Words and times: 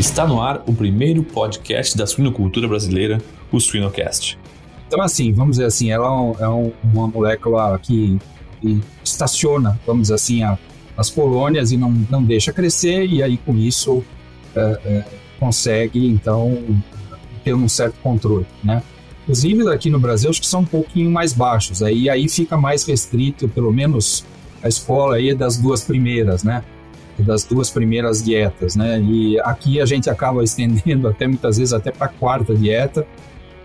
Está 0.00 0.26
no 0.26 0.40
ar 0.40 0.64
o 0.66 0.72
primeiro 0.72 1.22
podcast 1.22 1.94
da 1.94 2.06
suinocultura 2.06 2.66
brasileira, 2.66 3.18
o 3.52 3.60
Suinocast. 3.60 4.38
Então, 4.88 5.02
assim, 5.02 5.30
vamos 5.30 5.58
dizer 5.58 5.66
assim, 5.66 5.90
ela 5.90 6.06
é, 6.40 6.48
um, 6.48 6.72
uma 6.82 7.06
molécula 7.06 7.78
que, 7.78 8.18
estaciona, 9.04 9.78
vamos 9.86 10.04
dizer 10.04 10.14
assim, 10.14 10.40
as 10.96 11.10
colônias 11.10 11.70
e 11.70 11.76
não, 11.76 11.92
não 12.08 12.24
deixa 12.24 12.50
crescer, 12.50 13.04
e 13.04 13.22
aí 13.22 13.36
com 13.36 13.54
isso 13.54 14.02
é, 14.56 14.80
é, 14.86 15.04
consegue, 15.38 16.08
então, 16.08 16.80
ter 17.44 17.52
um 17.52 17.68
certo 17.68 17.96
controle, 18.02 18.46
né? 18.64 18.82
Os 19.28 19.44
níveis 19.44 19.68
aqui 19.68 19.90
no 19.90 20.00
Brasil 20.00 20.30
acho 20.30 20.40
que 20.40 20.46
são 20.46 20.60
um 20.62 20.66
pouquinho 20.66 21.10
mais 21.10 21.34
baixos, 21.34 21.82
aí, 21.82 22.08
aí 22.08 22.26
fica 22.26 22.56
mais 22.56 22.86
restrito, 22.86 23.50
pelo 23.50 23.70
menos 23.70 24.24
a 24.62 24.68
escola 24.68 25.16
aí 25.16 25.34
das 25.34 25.58
duas 25.58 25.84
primeiras, 25.84 26.42
né? 26.42 26.64
Das 27.22 27.44
duas 27.44 27.70
primeiras 27.70 28.22
dietas, 28.22 28.76
né? 28.76 29.00
E 29.00 29.38
aqui 29.40 29.80
a 29.80 29.86
gente 29.86 30.08
acaba 30.08 30.42
estendendo 30.44 31.08
até 31.08 31.26
muitas 31.26 31.58
vezes 31.58 31.72
até 31.72 31.90
para 31.90 32.06
a 32.06 32.10
quarta 32.10 32.54
dieta, 32.54 33.06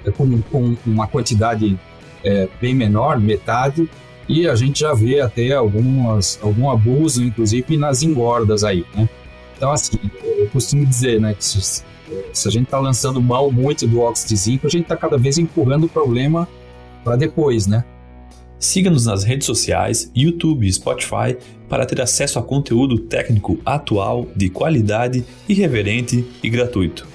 é, 0.05 0.11
com, 0.11 0.41
com 0.43 0.75
uma 0.85 1.07
quantidade 1.07 1.77
é, 2.23 2.47
bem 2.61 2.73
menor, 2.73 3.19
metade, 3.19 3.89
e 4.27 4.47
a 4.47 4.55
gente 4.55 4.79
já 4.79 4.93
vê 4.93 5.21
até 5.21 5.53
algumas, 5.53 6.39
algum 6.41 6.69
abuso, 6.69 7.23
inclusive 7.23 7.77
nas 7.77 8.01
engordas 8.01 8.63
aí, 8.63 8.85
né? 8.95 9.07
Então, 9.55 9.71
assim, 9.71 9.97
eu 10.23 10.49
costumo 10.49 10.85
dizer, 10.85 11.21
né, 11.21 11.33
que 11.33 11.45
se, 11.45 11.83
se 12.33 12.47
a 12.47 12.51
gente 12.51 12.65
está 12.65 12.77
lançando 12.77 13.21
mal 13.21 13.51
muito 13.51 13.87
do 13.87 14.01
óxido 14.01 14.29
de 14.29 14.35
zinco, 14.35 14.67
a 14.67 14.69
gente 14.69 14.83
está 14.83 14.97
cada 14.97 15.17
vez 15.17 15.37
empurrando 15.37 15.85
o 15.85 15.89
problema 15.89 16.47
para 17.03 17.15
depois, 17.15 17.67
né? 17.67 17.85
Siga-nos 18.59 19.05
nas 19.05 19.23
redes 19.23 19.45
sociais, 19.45 20.11
YouTube 20.15 20.65
e 20.65 20.71
Spotify 20.73 21.37
para 21.67 21.85
ter 21.85 22.01
acesso 22.01 22.39
a 22.39 22.43
conteúdo 22.43 22.97
técnico 22.97 23.59
atual, 23.65 24.27
de 24.35 24.49
qualidade, 24.49 25.25
irreverente 25.47 26.25
e 26.41 26.49
gratuito. 26.49 27.07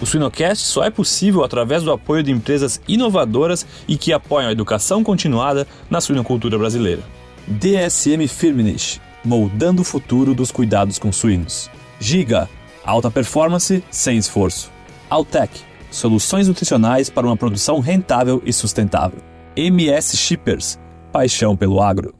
O 0.00 0.06
Suinocast 0.06 0.64
só 0.64 0.82
é 0.82 0.90
possível 0.90 1.44
através 1.44 1.82
do 1.82 1.92
apoio 1.92 2.22
de 2.22 2.32
empresas 2.32 2.80
inovadoras 2.88 3.66
e 3.86 3.98
que 3.98 4.12
apoiam 4.12 4.48
a 4.48 4.52
educação 4.52 5.04
continuada 5.04 5.66
na 5.90 6.00
suinocultura 6.00 6.56
brasileira. 6.56 7.02
DSM 7.46 8.26
Firmenich, 8.26 9.00
moldando 9.22 9.82
o 9.82 9.84
futuro 9.84 10.34
dos 10.34 10.50
cuidados 10.50 10.98
com 10.98 11.12
suínos. 11.12 11.70
Giga, 11.98 12.48
alta 12.82 13.10
performance 13.10 13.84
sem 13.90 14.16
esforço. 14.16 14.70
Altec, 15.10 15.50
soluções 15.90 16.48
nutricionais 16.48 17.10
para 17.10 17.26
uma 17.26 17.36
produção 17.36 17.80
rentável 17.80 18.42
e 18.44 18.52
sustentável. 18.52 19.18
MS 19.56 20.16
Shippers, 20.16 20.78
paixão 21.12 21.56
pelo 21.56 21.82
agro. 21.82 22.14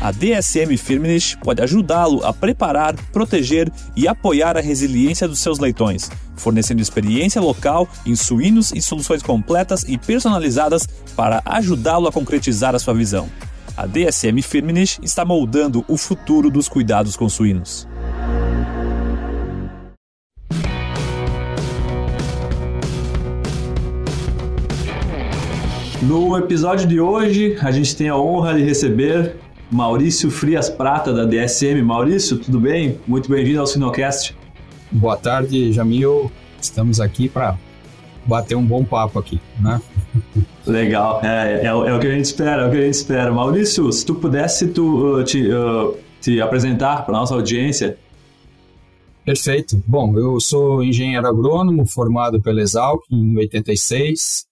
A 0.00 0.12
DSM 0.12 0.78
Firmenich 0.78 1.36
pode 1.38 1.60
ajudá-lo 1.60 2.24
a 2.24 2.32
preparar, 2.32 2.94
proteger 3.12 3.70
e 3.94 4.08
apoiar 4.08 4.56
a 4.56 4.60
resiliência 4.60 5.28
dos 5.28 5.40
seus 5.40 5.58
leitões, 5.58 6.10
fornecendo 6.36 6.80
experiência 6.80 7.40
local 7.40 7.86
em 8.06 8.16
suínos 8.16 8.72
e 8.72 8.80
soluções 8.80 9.22
completas 9.22 9.84
e 9.86 9.98
personalizadas 9.98 10.88
para 11.14 11.42
ajudá-lo 11.44 12.08
a 12.08 12.12
concretizar 12.12 12.74
a 12.74 12.78
sua 12.78 12.94
visão. 12.94 13.28
A 13.76 13.86
DSM 13.86 14.40
Firmenich 14.42 14.98
está 15.02 15.22
moldando 15.22 15.84
o 15.86 15.98
futuro 15.98 16.50
dos 16.50 16.66
cuidados 16.66 17.14
com 17.14 17.28
suínos. 17.28 17.86
No 26.02 26.34
episódio 26.38 26.88
de 26.88 26.98
hoje, 26.98 27.58
a 27.60 27.70
gente 27.70 27.94
tem 27.94 28.08
a 28.08 28.16
honra 28.16 28.54
de 28.54 28.62
receber 28.62 29.36
Maurício 29.70 30.30
Frias 30.30 30.70
Prata, 30.70 31.12
da 31.12 31.26
DSM. 31.26 31.82
Maurício, 31.82 32.38
tudo 32.38 32.58
bem? 32.58 32.98
Muito 33.06 33.28
bem-vindo 33.28 33.60
ao 33.60 33.66
Sinocast. 33.66 34.34
Boa 34.90 35.18
tarde, 35.18 35.70
Jamil. 35.74 36.32
Estamos 36.58 37.02
aqui 37.02 37.28
para 37.28 37.58
bater 38.24 38.54
um 38.54 38.64
bom 38.64 38.82
papo 38.82 39.18
aqui, 39.18 39.38
né? 39.60 39.78
Legal, 40.66 41.20
é, 41.22 41.64
é, 41.64 41.66
é, 41.66 41.74
o 41.74 42.00
que 42.00 42.06
a 42.06 42.12
gente 42.12 42.24
espera, 42.24 42.62
é 42.62 42.68
o 42.68 42.70
que 42.70 42.78
a 42.78 42.82
gente 42.82 42.94
espera. 42.94 43.30
Maurício, 43.30 43.92
se 43.92 44.06
tu 44.06 44.14
pudesse 44.14 44.68
tu, 44.68 45.18
uh, 45.18 45.22
te, 45.22 45.52
uh, 45.52 45.94
te 46.18 46.40
apresentar 46.40 47.04
para 47.04 47.12
nossa 47.12 47.34
audiência. 47.34 47.98
Perfeito. 49.22 49.82
Bom, 49.86 50.18
eu 50.18 50.40
sou 50.40 50.82
engenheiro 50.82 51.26
agrônomo, 51.26 51.84
formado 51.84 52.40
pela 52.40 52.62
Exalc 52.62 53.02
em 53.10 53.36
86, 53.36 54.48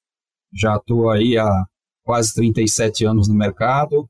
já 0.53 0.77
estou 0.77 1.11
aí 1.11 1.37
há 1.37 1.65
quase 2.03 2.35
37 2.35 3.05
anos 3.05 3.29
no 3.29 3.35
mercado. 3.35 4.09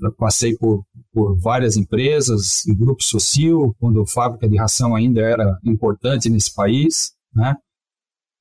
Eu 0.00 0.12
passei 0.12 0.56
por, 0.56 0.84
por 1.12 1.36
várias 1.38 1.76
empresas, 1.76 2.66
em 2.66 2.74
grupo 2.74 3.02
social, 3.02 3.74
quando 3.78 4.00
a 4.00 4.06
fábrica 4.06 4.48
de 4.48 4.56
ração 4.56 4.94
ainda 4.94 5.20
era 5.20 5.58
importante 5.64 6.30
nesse 6.30 6.54
país, 6.54 7.12
né? 7.34 7.56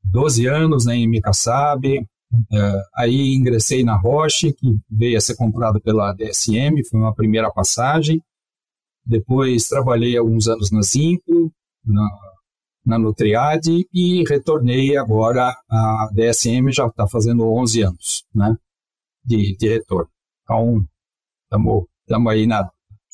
12 0.03 0.47
anos 0.47 0.85
né, 0.85 0.95
em 0.95 1.07
Micaçabe, 1.07 2.07
é, 2.51 2.83
aí 2.95 3.33
ingressei 3.33 3.83
na 3.83 3.95
Roche, 3.97 4.53
que 4.53 4.77
veio 4.89 5.17
a 5.17 5.21
ser 5.21 5.35
comprada 5.35 5.79
pela 5.79 6.13
DSM, 6.13 6.83
foi 6.89 6.99
uma 6.99 7.13
primeira 7.13 7.51
passagem. 7.51 8.21
Depois 9.05 9.67
trabalhei 9.67 10.17
alguns 10.17 10.47
anos 10.47 10.71
na 10.71 10.81
Zinco, 10.81 11.51
na 11.85 12.07
na 12.87 12.97
Nutriad 12.97 13.67
e 13.93 14.23
retornei 14.27 14.95
agora 14.95 15.53
a 15.69 16.09
DSM, 16.13 16.71
já 16.71 16.87
está 16.87 17.05
fazendo 17.05 17.45
11 17.45 17.81
anos 17.81 18.25
né, 18.33 18.55
de, 19.25 19.57
de 19.57 19.67
retorno. 19.67 20.09
Então, 20.43 20.85
estamos 22.01 22.31
aí 22.31 22.47
na, 22.47 22.69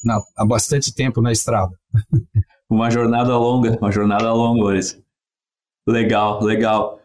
na, 0.06 0.22
há 0.38 0.46
bastante 0.46 0.94
tempo 0.94 1.22
na 1.22 1.32
estrada. 1.32 1.74
Uma 2.70 2.90
jornada 2.90 3.38
longa, 3.38 3.78
uma 3.80 3.92
jornada 3.92 4.34
longa, 4.34 4.62
Maurício. 4.62 5.04
Legal, 5.88 6.42
legal. 6.44 7.00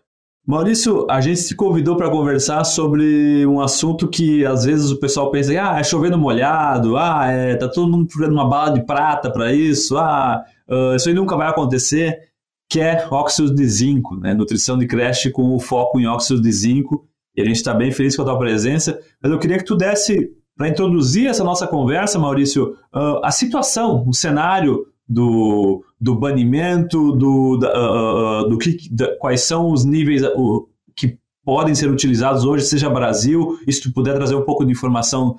Maurício, 0.47 1.07
a 1.11 1.21
gente 1.21 1.41
se 1.41 1.55
convidou 1.55 1.95
para 1.95 2.09
conversar 2.09 2.65
sobre 2.65 3.45
um 3.45 3.61
assunto 3.61 4.09
que 4.09 4.47
às 4.47 4.65
vezes 4.65 4.91
o 4.91 4.99
pessoal 4.99 5.31
pensa, 5.31 5.53
ah, 5.61 5.79
é 5.79 5.85
chovendo 5.85 6.17
molhado, 6.17 6.97
ah, 6.97 7.27
é, 7.31 7.55
tá 7.57 7.69
todo 7.69 7.91
mundo 7.91 8.07
procurando 8.07 8.33
uma 8.33 8.49
bala 8.49 8.71
de 8.71 8.87
prata 8.87 9.31
para 9.31 9.53
isso, 9.53 9.99
ah, 9.99 10.43
uh, 10.71 10.97
isso 10.97 11.11
aí 11.11 11.15
nunca 11.15 11.37
vai 11.37 11.49
acontecer 11.49 12.29
que 12.69 12.81
é 12.81 13.07
óxido 13.11 13.55
de 13.55 13.67
zinco, 13.67 14.17
né? 14.17 14.35
nutrição 14.35 14.77
de 14.77 14.87
creche 14.87 15.31
com 15.31 15.55
o 15.55 15.59
foco 15.59 15.99
em 15.99 16.07
óxido 16.07 16.43
de 16.43 16.53
zinco. 16.53 17.07
E 17.35 17.41
a 17.41 17.45
gente 17.45 17.57
está 17.57 17.73
bem 17.73 17.91
feliz 17.91 18.15
com 18.15 18.23
a 18.23 18.25
tua 18.27 18.39
presença. 18.39 18.99
Mas 19.23 19.33
eu 19.33 19.39
queria 19.39 19.57
que 19.57 19.65
tu 19.65 19.75
desse, 19.75 20.31
para 20.57 20.69
introduzir 20.69 21.29
essa 21.29 21.43
nossa 21.43 21.67
conversa, 21.67 22.19
Maurício, 22.19 22.75
uh, 22.95 23.25
a 23.25 23.31
situação, 23.31 24.05
o 24.07 24.13
cenário 24.13 24.85
do, 25.09 25.83
do 25.99 26.15
banimento, 26.15 27.13
do, 27.13 27.57
da, 27.57 28.43
uh, 28.43 28.49
do 28.49 28.59
que, 28.59 28.77
da, 28.91 29.17
quais 29.17 29.43
são 29.43 29.71
os 29.71 29.85
níveis 29.85 30.23
uh, 30.23 30.69
que 30.95 31.17
podem 31.45 31.75
ser 31.75 31.91
utilizados 31.91 32.45
hoje, 32.45 32.67
seja 32.67 32.91
Brasil, 32.91 33.57
e 33.67 33.73
se 33.73 33.81
tu 33.81 33.93
puder 33.93 34.15
trazer 34.15 34.35
um 34.35 34.45
pouco 34.45 34.67
de 34.67 34.73
informação 34.73 35.39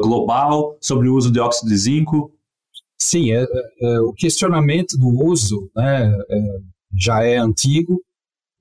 global 0.00 0.76
sobre 0.80 1.08
o 1.08 1.16
uso 1.16 1.32
de 1.32 1.40
óxido 1.40 1.68
de 1.68 1.76
zinco. 1.76 2.30
Sim, 3.04 3.32
é, 3.32 3.44
é, 3.80 4.00
o 4.00 4.12
questionamento 4.12 4.96
do 4.96 5.08
uso 5.08 5.68
né, 5.74 6.06
é, 6.30 6.58
já 6.96 7.24
é 7.24 7.36
antigo 7.36 8.00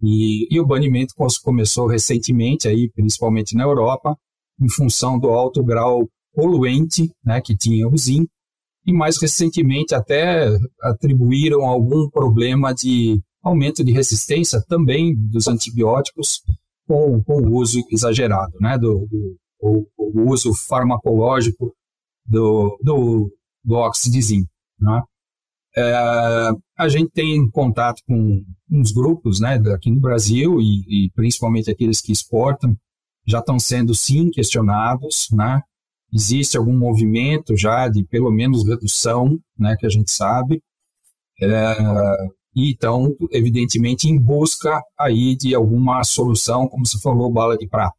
e, 0.02 0.48
e, 0.50 0.60
o 0.60 0.66
banimento 0.66 1.14
começou 1.44 1.86
recentemente, 1.86 2.68
aí, 2.68 2.90
principalmente 2.90 3.56
na 3.56 3.64
Europa, 3.64 4.18
em 4.60 4.68
função 4.68 5.20
do 5.20 5.30
alto 5.30 5.64
grau 5.64 6.10
poluente 6.34 7.12
né, 7.24 7.40
que 7.40 7.56
tinha 7.56 7.88
o 7.88 7.96
zinco 7.96 8.32
e 8.84 8.92
mais 8.92 9.22
recentemente 9.22 9.94
até 9.94 10.48
atribuíram 10.82 11.62
algum 11.62 12.10
problema 12.10 12.74
de 12.74 13.22
aumento 13.44 13.84
de 13.84 13.92
resistência 13.92 14.60
também 14.68 15.16
dos 15.16 15.48
antibióticos 15.48 16.42
com, 16.88 17.24
com 17.24 17.44
o 17.44 17.58
uso 17.58 17.80
exagerado, 17.92 18.54
né, 18.60 18.76
do, 18.76 19.06
do 19.06 19.38
o, 19.62 19.86
o 19.96 20.32
uso 20.32 20.52
farmacológico 20.56 21.76
do, 22.26 22.76
do 22.82 23.32
do 23.64 23.76
óxido 23.76 24.14
de 24.14 24.22
zinco. 24.22 24.50
Né? 24.80 25.02
É, 25.76 26.52
a 26.78 26.90
gente 26.90 27.12
tem 27.12 27.50
contato 27.50 28.02
com 28.08 28.44
uns 28.70 28.92
grupos 28.92 29.40
né, 29.40 29.56
aqui 29.74 29.90
no 29.90 30.00
Brasil 30.00 30.60
e, 30.60 31.06
e 31.06 31.12
principalmente 31.12 31.70
aqueles 31.70 32.02
que 32.02 32.12
exportam, 32.12 32.76
já 33.26 33.40
estão 33.40 33.60
sendo 33.60 33.94
sim 33.94 34.30
questionados, 34.30 35.28
né? 35.32 35.62
Existe 36.14 36.58
algum 36.58 36.78
movimento 36.78 37.56
já 37.56 37.88
de 37.88 38.04
pelo 38.04 38.32
menos 38.32 38.68
redução, 38.68 39.40
né, 39.58 39.78
que 39.80 39.86
a 39.86 39.90
gente 39.90 40.12
sabe, 40.12 40.62
é, 41.42 41.76
e 42.56 42.72
então, 42.72 43.16
evidentemente, 43.32 44.10
em 44.10 44.20
busca 44.20 44.82
aí 45.00 45.36
de 45.38 45.56
alguma 45.56 46.04
solução, 46.04 46.68
como 46.68 46.86
você 46.86 47.00
falou, 47.00 47.32
bala 47.32 47.58
de 47.58 47.68
prata. 47.68 47.96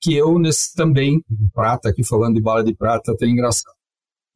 Que 0.00 0.14
eu 0.14 0.38
nesse, 0.38 0.74
também, 0.74 1.22
prata, 1.52 1.90
aqui 1.90 2.02
falando 2.04 2.34
de 2.34 2.40
bala 2.40 2.64
de 2.64 2.74
prata, 2.74 3.12
até 3.12 3.26
engraçado 3.26 3.75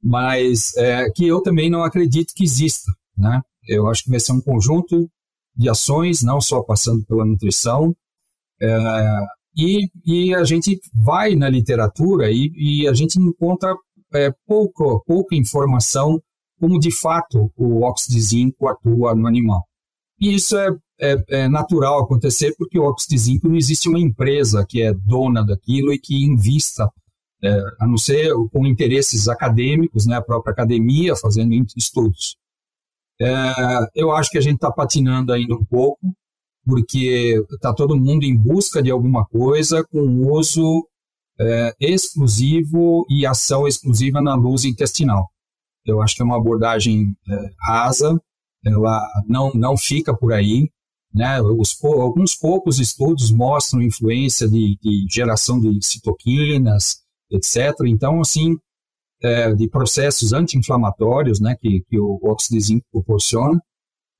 mas 0.03 0.77
é, 0.77 1.11
que 1.11 1.27
eu 1.27 1.43
também 1.43 1.71
não 1.71 1.83
acredito 1.83 2.33
que 2.35 2.45
exista. 2.45 2.91
Né? 3.17 3.41
Eu 3.69 3.89
acho 3.89 4.05
que 4.05 4.11
vai 4.11 4.21
ser 4.21 4.33
um 4.33 4.41
conjunto 4.41 5.09
de 5.55 5.69
ações, 5.69 6.23
não 6.23 6.41
só 6.41 6.63
passando 6.63 7.05
pela 7.07 7.25
nutrição, 7.25 7.95
é, 8.61 9.27
e, 9.57 9.89
e, 10.07 10.35
a 10.35 10.45
gente 10.45 10.79
vai 10.95 11.35
na 11.35 11.49
literatura 11.49 12.31
e, 12.31 12.53
e 12.55 12.89
a 12.89 12.95
gente 12.95 13.19
encontra 13.19 13.75
é, 14.15 14.33
pouco, 14.47 15.03
pouca 15.05 15.35
informação 15.35 16.21
como 16.59 16.79
de 16.79 16.91
fato 16.91 17.51
o 17.57 17.83
óxido 17.83 18.15
de 18.15 18.21
zinco 18.21 18.69
atua 18.69 19.15
no 19.15 19.27
animal. 19.27 19.63
E 20.21 20.35
isso 20.35 20.57
é, 20.57 20.69
é, 21.01 21.25
é 21.29 21.49
natural 21.49 22.03
acontecer 22.03 22.55
porque 22.59 22.79
o 22.79 22.85
óxido 22.85 23.15
de 23.15 23.19
zinco 23.19 23.49
não 23.49 23.57
existe 23.57 23.89
uma 23.89 23.99
empresa 23.99 24.65
que 24.69 24.83
é 24.83 24.93
dona 24.93 25.45
daquilo 25.45 25.93
e 25.93 25.99
que 25.99 26.23
invista, 26.23 26.87
é, 27.43 27.61
a 27.81 27.87
não 27.87 27.97
ser 27.97 28.33
com 28.53 28.67
interesses 28.67 29.29
acadêmicos, 29.29 30.07
né, 30.07 30.17
a 30.17 30.23
própria 30.23 30.53
academia 30.53 31.17
fazendo 31.17 31.55
estudos. 31.77 32.37
É, 33.21 33.55
eu 33.95 34.13
acho 34.13 34.31
que 34.31 34.39
a 34.39 34.41
gente 34.41 34.57
está 34.57 34.71
patinando 34.71 35.33
ainda 35.33 35.55
um 35.55 35.65
pouco, 35.65 36.01
porque 36.65 37.43
está 37.53 37.73
todo 37.73 37.99
mundo 37.99 38.25
em 38.25 38.37
busca 38.37 38.83
de 38.83 38.91
alguma 38.91 39.27
coisa 39.27 39.85
com 39.85 40.27
uso 40.31 40.87
é, 41.39 41.75
exclusivo 41.81 43.07
e 43.09 43.27
ação 43.27 43.67
exclusiva 43.67 44.21
na 44.21 44.35
luz 44.35 44.65
intestinal. 44.65 45.29
Eu 45.85 46.03
acho 46.03 46.15
que 46.15 46.23
é 46.23 46.25
uma 46.25 46.37
abordagem 46.37 47.15
é, 47.29 47.51
rasa, 47.67 48.21
ela 48.65 49.01
não, 49.27 49.51
não 49.55 49.77
fica 49.77 50.15
por 50.15 50.33
aí. 50.33 50.71
Né? 51.13 51.41
Os, 51.41 51.77
alguns 51.83 52.37
poucos 52.37 52.79
estudos 52.79 53.31
mostram 53.31 53.83
influência 53.83 54.49
de, 54.49 54.79
de 54.81 55.07
geração 55.11 55.61
de 55.61 55.85
citoquinas, 55.85 57.01
etc. 57.31 57.75
Então, 57.87 58.21
assim, 58.21 58.57
é, 59.23 59.53
de 59.55 59.69
processos 59.69 60.33
anti-inflamatórios 60.33 61.41
né, 61.41 61.55
que, 61.61 61.83
que 61.89 61.99
o 61.99 62.19
óxido 62.25 62.59
de 62.59 62.65
zinco 62.65 62.87
proporciona. 62.91 63.61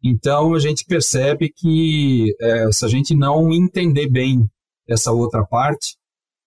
Então, 0.03 0.55
a 0.55 0.59
gente 0.59 0.85
percebe 0.85 1.53
que 1.55 2.35
é, 2.41 2.73
se 2.73 2.85
a 2.85 2.89
gente 2.89 3.15
não 3.15 3.53
entender 3.53 4.09
bem 4.09 4.49
essa 4.89 5.13
outra 5.13 5.45
parte, 5.45 5.97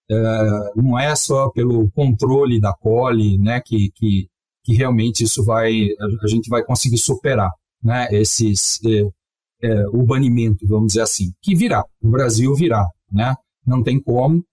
é, 0.09 0.71
não 0.75 0.97
é 0.97 1.15
só 1.15 1.49
pelo 1.49 1.89
controle 1.91 2.59
da 2.59 2.73
coli, 2.73 3.37
né, 3.37 3.61
que, 3.63 3.91
que, 3.95 4.27
que 4.63 4.73
realmente 4.73 5.23
isso 5.23 5.43
vai, 5.43 5.71
a 6.21 6.27
gente 6.27 6.49
vai 6.49 6.63
conseguir 6.63 6.97
superar, 6.97 7.51
né, 7.81 8.07
esses, 8.11 8.79
é, 8.85 9.67
é, 9.67 9.87
o 9.89 10.03
banimento, 10.03 10.67
vamos 10.67 10.87
dizer 10.87 11.01
assim, 11.01 11.31
que 11.41 11.55
virá, 11.55 11.83
o 12.01 12.09
Brasil 12.09 12.53
virá, 12.53 12.85
né, 13.11 13.35
não 13.65 13.81
tem 13.81 14.01
como, 14.01 14.43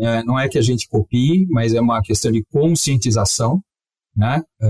é, 0.00 0.22
não 0.24 0.38
é 0.38 0.48
que 0.48 0.58
a 0.58 0.62
gente 0.62 0.88
copie, 0.88 1.46
mas 1.50 1.74
é 1.74 1.80
uma 1.80 2.00
questão 2.02 2.30
de 2.30 2.44
conscientização, 2.44 3.60
né, 4.16 4.42
é, 4.60 4.68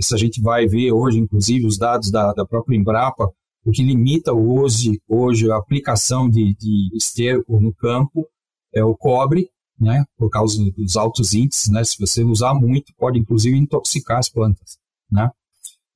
se 0.00 0.14
a 0.14 0.18
gente 0.18 0.40
vai 0.40 0.66
ver 0.66 0.92
hoje, 0.92 1.18
inclusive, 1.18 1.66
os 1.66 1.76
dados 1.76 2.10
da, 2.10 2.32
da 2.32 2.46
própria 2.46 2.76
Embrapa, 2.76 3.28
o 3.64 3.70
que 3.70 3.82
limita 3.82 4.32
hoje, 4.32 5.00
hoje 5.08 5.50
a 5.50 5.56
aplicação 5.56 6.28
de, 6.28 6.54
de 6.54 6.96
esterco 6.96 7.58
no 7.58 7.74
campo 7.74 8.26
é 8.74 8.84
o 8.84 8.94
cobre, 8.94 9.48
né, 9.80 10.04
por 10.16 10.30
causa 10.30 10.62
dos 10.76 10.96
altos 10.96 11.34
índices, 11.34 11.72
né, 11.72 11.82
se 11.82 11.96
você 11.98 12.22
usar 12.22 12.54
muito, 12.54 12.92
pode 12.96 13.18
inclusive 13.18 13.56
intoxicar 13.56 14.18
as 14.18 14.28
plantas, 14.28 14.78
né. 15.10 15.30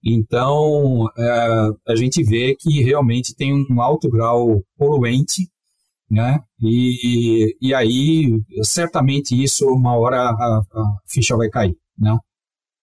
Então, 0.04 1.06
é, 1.16 1.70
a 1.88 1.96
gente 1.96 2.22
vê 2.22 2.56
que 2.58 2.82
realmente 2.82 3.34
tem 3.34 3.66
um 3.68 3.82
alto 3.82 4.08
grau 4.08 4.62
poluente, 4.76 5.48
né, 6.10 6.40
e, 6.60 7.56
e 7.60 7.74
aí, 7.74 8.40
certamente 8.62 9.40
isso, 9.40 9.66
uma 9.66 9.96
hora 9.96 10.16
a, 10.16 10.62
a 10.72 10.96
ficha 11.06 11.36
vai 11.36 11.48
cair, 11.48 11.76
né. 11.98 12.16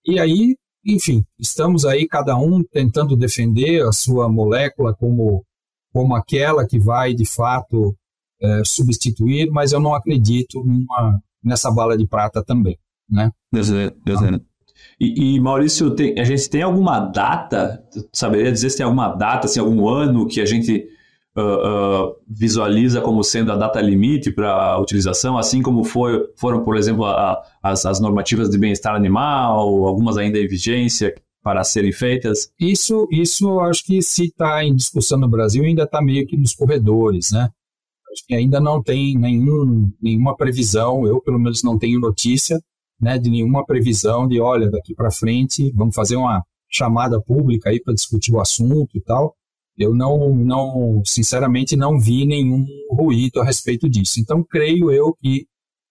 E 0.05 0.19
aí, 0.19 0.55
enfim, 0.85 1.23
estamos 1.39 1.83
aí 1.83 2.07
cada 2.07 2.37
um 2.37 2.63
tentando 2.63 3.15
defender 3.15 3.81
a 3.87 3.91
sua 3.91 4.29
molécula 4.29 4.93
como, 4.93 5.43
como 5.91 6.15
aquela 6.15 6.67
que 6.67 6.77
vai, 6.77 7.13
de 7.13 7.25
fato, 7.25 7.95
é, 8.39 8.61
substituir, 8.63 9.49
mas 9.49 9.71
eu 9.71 9.79
não 9.79 9.95
acredito 9.95 10.63
numa, 10.63 11.19
nessa 11.43 11.71
bala 11.71 11.97
de 11.97 12.07
prata 12.07 12.43
também. 12.43 12.77
Né? 13.09 13.31
Deus, 13.51 13.69
Deus 13.69 14.21
ah. 14.21 14.39
E, 14.99 15.35
e, 15.35 15.39
Maurício, 15.39 15.91
tem, 15.91 16.19
a 16.19 16.23
gente 16.23 16.49
tem 16.49 16.61
alguma 16.61 16.99
data, 16.99 17.83
saberia 18.13 18.51
dizer 18.51 18.69
se 18.69 18.77
tem 18.77 18.85
alguma 18.85 19.13
data, 19.13 19.47
se 19.47 19.59
algum 19.59 19.87
ano 19.87 20.27
que 20.27 20.39
a 20.39 20.45
gente 20.45 20.87
uh, 21.37 21.41
uh, 21.41 22.15
visualiza 22.27 23.01
como 23.01 23.23
sendo 23.23 23.51
a 23.51 23.55
data 23.55 23.81
limite 23.81 24.31
para 24.31 24.79
utilização, 24.79 25.37
assim 25.37 25.61
como 25.61 25.83
foi, 25.83 26.27
foram, 26.35 26.63
por 26.63 26.77
exemplo, 26.77 27.05
a, 27.05 27.41
as, 27.61 27.85
as 27.85 27.99
normativas 27.99 28.49
de 28.49 28.57
bem-estar 28.57 28.95
animal, 28.95 29.85
algumas 29.85 30.17
ainda 30.17 30.39
em 30.39 30.47
vigência 30.47 31.13
para 31.43 31.63
serem 31.63 31.91
feitas? 31.91 32.49
Isso, 32.59 33.07
isso 33.11 33.59
acho 33.59 33.83
que 33.83 34.01
se 34.01 34.25
está 34.25 34.63
em 34.63 34.75
discussão 34.75 35.19
no 35.19 35.29
Brasil 35.29 35.63
ainda 35.63 35.83
está 35.83 36.01
meio 36.01 36.25
que 36.25 36.37
nos 36.37 36.55
corredores, 36.55 37.31
né? 37.31 37.49
ainda 38.31 38.59
não 38.59 38.81
tem 38.81 39.17
nenhum, 39.17 39.91
nenhuma 40.01 40.35
previsão, 40.35 41.05
eu 41.05 41.21
pelo 41.21 41.37
menos 41.39 41.63
não 41.63 41.77
tenho 41.77 41.99
notícia 41.99 42.57
né, 42.99 43.17
de 43.17 43.29
nenhuma 43.29 43.65
previsão 43.65 44.27
de, 44.27 44.39
olha, 44.39 44.69
daqui 44.69 44.95
para 44.95 45.11
frente 45.11 45.71
vamos 45.75 45.95
fazer 45.95 46.15
uma 46.15 46.43
chamada 46.69 47.21
pública 47.21 47.69
aí 47.69 47.81
para 47.81 47.93
discutir 47.93 48.33
o 48.33 48.39
assunto 48.39 48.97
e 48.97 49.01
tal. 49.01 49.35
Eu 49.77 49.93
não, 49.93 50.33
não, 50.33 51.01
sinceramente, 51.05 51.75
não 51.75 51.99
vi 51.99 52.25
nenhum 52.25 52.65
ruído 52.91 53.41
a 53.41 53.45
respeito 53.45 53.89
disso. 53.89 54.19
Então, 54.19 54.43
creio 54.43 54.91
eu 54.91 55.13
que 55.19 55.45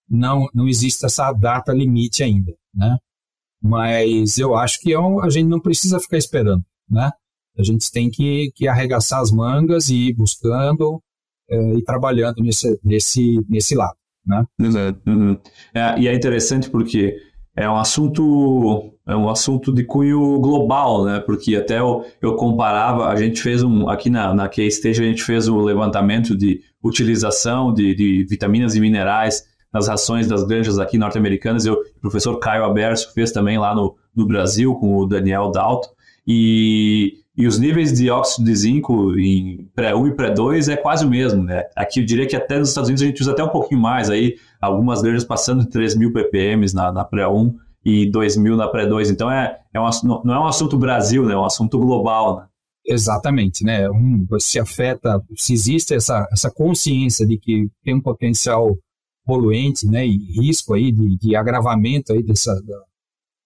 não, 0.08 0.46
não 0.54 0.66
existe 0.66 1.04
essa 1.04 1.32
data 1.32 1.72
limite 1.72 2.22
ainda, 2.22 2.52
né? 2.74 2.96
Mas 3.62 4.36
eu 4.38 4.54
acho 4.54 4.80
que 4.80 4.92
é 4.92 4.98
um, 4.98 5.20
a 5.20 5.30
gente 5.30 5.48
não 5.48 5.60
precisa 5.60 5.98
ficar 5.98 6.18
esperando, 6.18 6.62
né? 6.88 7.10
A 7.58 7.62
gente 7.62 7.90
tem 7.90 8.10
que, 8.10 8.50
que 8.54 8.66
arregaçar 8.66 9.20
as 9.20 9.30
mangas 9.30 9.88
e 9.88 10.08
ir 10.08 10.14
buscando 10.14 11.00
é, 11.48 11.74
e 11.74 11.84
trabalhando 11.84 12.42
nesse, 12.42 12.78
nesse, 12.82 13.40
nesse 13.48 13.74
lado. 13.74 13.96
Né? 14.26 14.44
Exato. 14.60 15.00
Uhum. 15.06 15.38
É, 15.74 16.00
e 16.00 16.08
é 16.08 16.14
interessante 16.14 16.70
porque 16.70 17.16
é 17.56 17.68
um 17.68 17.76
assunto 17.76 18.90
é 19.06 19.14
um 19.14 19.28
assunto 19.28 19.72
de 19.72 19.84
cunho 19.84 20.38
global, 20.40 21.04
né? 21.04 21.20
Porque 21.20 21.54
até 21.54 21.78
eu, 21.78 22.04
eu 22.22 22.36
comparava, 22.36 23.08
a 23.08 23.16
gente 23.16 23.42
fez 23.42 23.62
um 23.62 23.88
aqui 23.88 24.08
na 24.08 24.34
na 24.34 24.48
K-Stage 24.48 25.02
a 25.02 25.06
gente 25.06 25.22
fez 25.22 25.46
um 25.46 25.58
levantamento 25.58 26.36
de 26.36 26.60
utilização 26.82 27.72
de, 27.72 27.94
de 27.94 28.24
vitaminas 28.24 28.74
e 28.74 28.80
minerais 28.80 29.44
nas 29.72 29.88
rações 29.88 30.26
das 30.26 30.44
granjas 30.44 30.78
aqui 30.78 30.96
norte-americanas. 30.96 31.66
Eu, 31.66 31.74
o 31.74 32.00
professor 32.00 32.38
Caio 32.38 32.64
Aberto 32.64 33.12
fez 33.12 33.32
também 33.32 33.58
lá 33.58 33.74
no, 33.74 33.96
no 34.14 34.26
Brasil 34.26 34.74
com 34.76 34.96
o 34.96 35.06
Daniel 35.06 35.50
Dalton 35.50 35.90
e 36.26 37.23
e 37.36 37.46
os 37.46 37.58
níveis 37.58 37.92
de 37.92 38.08
óxido 38.10 38.46
de 38.46 38.54
zinco 38.54 39.18
em 39.18 39.68
pré-1 39.74 40.08
e 40.08 40.12
pré-2 40.14 40.72
é 40.72 40.76
quase 40.76 41.04
o 41.04 41.10
mesmo, 41.10 41.42
né? 41.42 41.64
Aqui 41.74 42.00
eu 42.00 42.06
diria 42.06 42.26
que 42.26 42.36
até 42.36 42.58
nos 42.58 42.68
Estados 42.68 42.88
Unidos 42.88 43.02
a 43.02 43.06
gente 43.06 43.20
usa 43.20 43.32
até 43.32 43.42
um 43.42 43.48
pouquinho 43.48 43.80
mais, 43.80 44.08
aí 44.08 44.36
algumas 44.60 45.02
granjas 45.02 45.24
passando 45.24 45.64
de 45.64 45.70
3 45.70 45.96
mil 45.96 46.12
ppm 46.12 46.64
na, 46.72 46.92
na 46.92 47.04
pré-1 47.04 47.52
e 47.84 48.08
2 48.08 48.36
mil 48.36 48.56
na 48.56 48.68
pré-2. 48.68 49.10
Então 49.10 49.30
é, 49.30 49.58
é 49.72 49.80
um, 49.80 49.88
não 50.24 50.34
é 50.34 50.40
um 50.40 50.46
assunto 50.46 50.78
Brasil, 50.78 51.26
né? 51.26 51.34
É 51.34 51.36
um 51.36 51.44
assunto 51.44 51.78
global, 51.78 52.36
né? 52.36 52.46
Exatamente, 52.86 53.64
né? 53.64 53.90
Um, 53.90 54.26
se 54.38 54.60
afeta, 54.60 55.20
se 55.36 55.52
existe 55.54 55.94
essa, 55.94 56.28
essa 56.30 56.50
consciência 56.50 57.26
de 57.26 57.36
que 57.38 57.68
tem 57.82 57.94
um 57.94 58.00
potencial 58.00 58.76
poluente, 59.24 59.86
né, 59.86 60.06
e 60.06 60.18
risco 60.38 60.74
aí 60.74 60.92
de, 60.92 61.16
de 61.16 61.34
agravamento 61.34 62.12
aí 62.12 62.22
dessa, 62.22 62.54
da, 62.54 62.76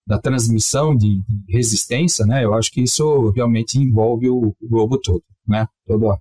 da 0.09 0.19
transmissão 0.19 0.97
de, 0.97 1.21
de, 1.29 1.53
resistência, 1.53 2.25
né? 2.25 2.43
Eu 2.43 2.55
acho 2.55 2.73
que 2.73 2.81
isso 2.81 3.31
realmente 3.33 3.79
envolve 3.79 4.31
o, 4.31 4.57
o 4.59 4.69
globo 4.69 4.99
todo, 4.99 5.23
né? 5.47 5.69
Toda 5.87 6.19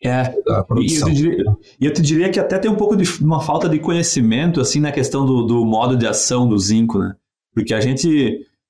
é, 0.00 0.32
a 0.48 0.62
produção. 0.62 1.08
E 1.08 1.10
eu, 1.10 1.14
diria, 1.16 1.44
eu, 1.80 1.92
te 1.92 2.02
diria, 2.02 2.30
que 2.30 2.38
até 2.38 2.56
tem 2.56 2.70
um 2.70 2.76
pouco 2.76 2.96
de 2.96 3.04
uma 3.20 3.40
falta 3.40 3.68
de 3.68 3.80
conhecimento, 3.80 4.60
assim, 4.60 4.78
na 4.78 4.92
questão 4.92 5.26
do, 5.26 5.42
do 5.42 5.66
modo 5.66 5.96
de 5.96 6.06
ação 6.06 6.48
do 6.48 6.56
zinco, 6.56 7.00
né? 7.00 7.16
Porque 7.52 7.74
a 7.74 7.80
gente, 7.80 8.08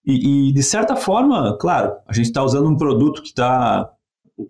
e, 0.07 0.49
e 0.49 0.53
de 0.55 0.63
certa 0.63 0.97
forma, 0.97 1.55
claro, 1.59 1.93
a 2.09 2.15
gente 2.15 2.27
está 2.27 2.43
usando 2.43 2.67
um 2.67 2.77
produto 2.77 3.21
que 3.21 3.29
está, 3.29 3.91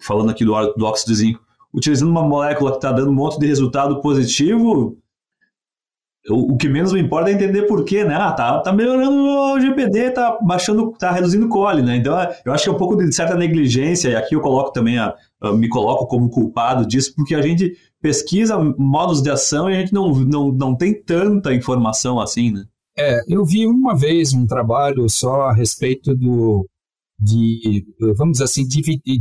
falando 0.02 0.30
aqui 0.30 0.44
do, 0.44 0.52
do 0.74 0.84
óxido 0.84 1.10
de 1.10 1.18
zinco, 1.18 1.40
utilizando 1.74 2.10
uma 2.10 2.22
molécula 2.22 2.70
que 2.70 2.76
está 2.76 2.92
dando 2.92 3.10
um 3.10 3.14
monte 3.14 3.40
de 3.40 3.46
resultado 3.46 4.00
positivo, 4.00 4.96
o, 6.28 6.56
que 6.56 6.68
menos 6.68 6.92
me 6.92 7.00
importa 7.00 7.30
é 7.30 7.34
entender 7.34 7.62
por 7.62 7.84
quê, 7.84 8.04
né? 8.04 8.14
Ah, 8.14 8.32
tá, 8.32 8.58
tá 8.60 8.72
melhorando 8.72 9.16
o 9.16 9.60
GPD, 9.60 10.10
tá 10.10 10.38
baixando, 10.42 10.92
tá 10.98 11.10
reduzindo 11.12 11.46
o 11.46 11.48
cole, 11.48 11.82
né? 11.82 11.96
Então, 11.96 12.16
eu 12.44 12.52
acho 12.52 12.64
que 12.64 12.70
é 12.70 12.72
um 12.72 12.78
pouco 12.78 12.96
de 12.96 13.14
certa 13.14 13.36
negligência, 13.36 14.08
e 14.08 14.16
aqui 14.16 14.34
eu 14.34 14.40
coloco 14.40 14.72
também, 14.72 14.98
a, 14.98 15.14
me 15.54 15.68
coloco 15.68 16.06
como 16.06 16.28
culpado 16.28 16.86
disso, 16.86 17.12
porque 17.14 17.34
a 17.34 17.42
gente 17.42 17.76
pesquisa 18.02 18.58
modos 18.76 19.22
de 19.22 19.30
ação 19.30 19.70
e 19.70 19.76
a 19.76 19.80
gente 19.80 19.92
não, 19.92 20.12
não, 20.14 20.52
não 20.52 20.76
tem 20.76 21.00
tanta 21.00 21.54
informação 21.54 22.20
assim, 22.20 22.50
né? 22.50 22.64
É, 22.98 23.20
eu 23.28 23.44
vi 23.44 23.66
uma 23.66 23.94
vez 23.94 24.32
um 24.32 24.46
trabalho 24.46 25.08
só 25.08 25.42
a 25.42 25.52
respeito 25.52 26.14
do, 26.16 26.66
de, 27.20 27.84
vamos 28.16 28.32
dizer 28.32 28.44
assim, 28.44 28.66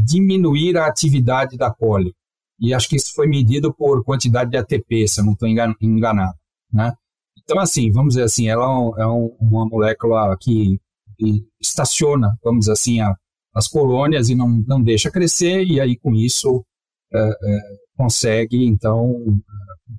diminuir 0.04 0.78
a 0.78 0.88
atividade 0.88 1.58
da 1.58 1.70
cole. 1.70 2.14
E 2.60 2.74
acho 2.74 2.88
que 2.88 2.96
isso 2.96 3.14
foi 3.14 3.28
medido 3.28 3.74
por 3.74 4.04
quantidade 4.04 4.50
de 4.50 4.58
ATP, 4.58 5.08
se 5.08 5.20
eu 5.20 5.26
não 5.26 5.34
estou 5.34 5.48
enganado 5.48 6.36
né? 6.76 6.94
Então, 7.44 7.60
assim, 7.60 7.92
vamos 7.92 8.16
dizer 8.16 8.24
assim, 8.24 8.48
ela 8.48 8.66
é, 8.98 9.02
é 9.02 9.06
uma 9.06 9.66
molécula 9.66 10.36
que 10.40 10.80
estaciona, 11.62 12.38
vamos 12.44 12.62
dizer 12.62 12.74
assim, 12.74 13.00
a, 13.00 13.16
as 13.54 13.68
colônias 13.68 14.30
e 14.30 14.36
não, 14.36 14.62
não 14.68 14.82
deixa 14.82 15.10
crescer, 15.10 15.64
e 15.64 15.80
aí 15.80 15.98
com 15.98 16.14
isso 16.14 16.64
é, 17.14 17.20
é, 17.20 17.60
consegue, 17.96 18.66
então, 18.66 19.16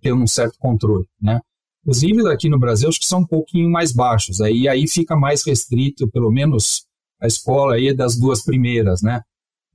ter 0.03 0.13
um 0.13 0.27
certo 0.27 0.59
controle, 0.59 1.07
né? 1.21 1.41
Os 1.87 2.03
níveis 2.03 2.27
aqui 2.27 2.49
no 2.49 2.59
Brasil 2.59 2.89
acho 2.89 2.99
que 2.99 3.07
são 3.07 3.21
um 3.21 3.27
pouquinho 3.27 3.71
mais 3.71 3.93
baixos, 3.93 4.41
aí, 4.41 4.69
aí 4.69 4.87
fica 4.89 5.17
mais 5.17 5.47
restrito, 5.47 6.11
pelo 6.11 6.31
menos 6.31 6.85
a 7.21 7.27
escola 7.27 7.75
aí 7.75 7.95
das 7.95 8.19
duas 8.19 8.45
primeiras, 8.45 9.01
né? 9.03 9.23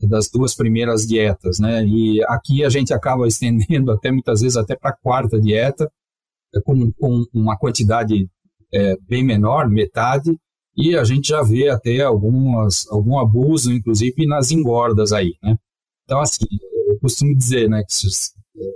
Das 0.02 0.30
duas 0.30 0.54
primeiras 0.54 1.08
dietas, 1.08 1.60
né? 1.60 1.86
E 1.86 2.24
aqui 2.28 2.64
a 2.64 2.70
gente 2.70 2.94
acaba 2.94 3.26
estendendo 3.28 3.92
até 3.92 4.12
muitas 4.12 4.42
vezes 4.42 4.58
até 4.58 4.76
para 4.76 4.92
a 4.92 4.98
quarta 4.98 5.40
dieta, 5.40 5.90
com, 6.64 6.92
com 6.94 7.26
uma 7.34 7.58
quantidade 7.58 8.30
é, 8.74 8.96
bem 9.08 9.24
menor, 9.24 9.70
metade, 9.70 10.38
e 10.76 10.96
a 10.96 11.04
gente 11.04 11.30
já 11.30 11.44
vê 11.44 11.70
até 11.70 12.02
algumas, 12.02 12.88
algum 12.90 13.20
abuso, 13.20 13.74
inclusive 13.74 14.26
nas 14.26 14.52
engordas 14.52 15.12
aí, 15.12 15.34
né? 15.44 15.56
Então, 16.06 16.20
assim, 16.20 16.46
eu 16.88 17.00
costumo 17.00 17.36
dizer, 17.36 17.70
né, 17.70 17.84
que 17.84 17.94
se, 17.94 18.08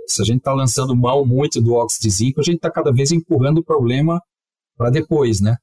se 0.06 0.22
a 0.22 0.24
gente 0.24 0.38
está 0.38 0.52
lançando 0.52 0.96
mão 0.96 1.24
muito 1.24 1.60
do 1.60 1.74
óxido 1.74 2.02
de 2.02 2.10
zinco, 2.10 2.40
a 2.40 2.42
gente 2.42 2.56
está 2.56 2.70
cada 2.70 2.92
vez 2.92 3.12
empurrando 3.12 3.58
o 3.58 3.64
problema 3.64 4.20
para 4.76 4.90
depois, 4.90 5.40
né? 5.40 5.56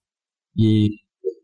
E 0.56 0.90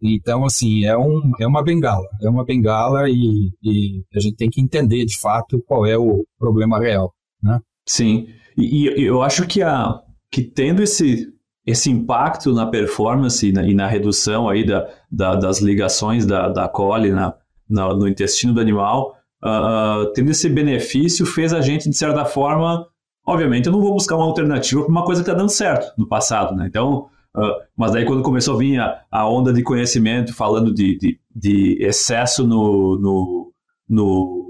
então, 0.02 0.46
assim, 0.46 0.86
é, 0.86 0.98
um, 0.98 1.34
é 1.40 1.46
uma 1.46 1.62
bengala, 1.62 2.08
é 2.22 2.30
uma 2.30 2.46
bengala 2.46 3.10
e, 3.10 3.52
e 3.62 4.02
a 4.16 4.20
gente 4.20 4.38
tem 4.38 4.50
que 4.50 4.62
entender 4.62 5.04
de 5.06 5.20
fato 5.20 5.62
qual 5.68 5.86
é 5.86 5.98
o 5.98 6.26
problema 6.38 6.80
real, 6.80 7.14
né? 7.44 7.60
Sim, 7.86 8.28
e, 8.58 8.88
e 8.88 9.04
eu 9.04 9.22
acho 9.22 9.46
que, 9.46 9.62
a, 9.62 10.00
que 10.32 10.44
tendo 10.44 10.82
esse, 10.82 11.28
esse 11.66 11.90
impacto 11.90 12.54
na 12.54 12.66
performance 12.66 13.48
e 13.48 13.52
na, 13.52 13.64
e 13.64 13.74
na 13.74 13.88
redução 13.88 14.48
aí 14.48 14.66
da, 14.66 14.88
da, 15.12 15.36
das 15.36 15.60
ligações 15.62 16.26
da, 16.26 16.50
da 16.50 16.68
coli 16.68 17.12
na, 17.12 17.34
na, 17.70 17.94
no 17.94 18.08
intestino 18.08 18.54
do 18.54 18.62
animal, 18.62 19.16
uh, 19.44 20.04
uh, 20.04 20.14
tendo 20.14 20.32
esse 20.32 20.50
benefício, 20.50 21.26
fez 21.26 21.54
a 21.54 21.62
gente, 21.62 21.90
de 21.90 21.96
certa 21.96 22.26
forma, 22.26 22.88
obviamente, 23.26 23.68
eu 23.68 23.72
não 23.72 23.82
vou 23.82 23.94
buscar 23.94 24.16
uma 24.16 24.26
alternativa 24.26 24.82
para 24.82 24.92
uma 24.92 25.06
coisa 25.06 25.24
que 25.24 25.30
está 25.30 25.38
dando 25.38 25.52
certo 25.52 25.94
no 25.98 26.08
passado, 26.08 26.56
né? 26.56 26.66
Então, 26.68 27.08
Uh, 27.36 27.62
mas 27.78 27.92
daí 27.92 28.06
quando 28.06 28.24
começou 28.24 28.56
a 28.56 28.58
vir 28.58 28.80
a, 28.80 29.04
a 29.12 29.30
onda 29.30 29.54
de 29.54 29.62
conhecimento 29.62 30.34
falando 30.34 30.74
de, 30.74 30.98
de, 30.98 31.20
de 31.34 31.78
excesso 31.80 32.46
no, 32.46 32.98
no, 33.00 33.54
no, 33.88 34.49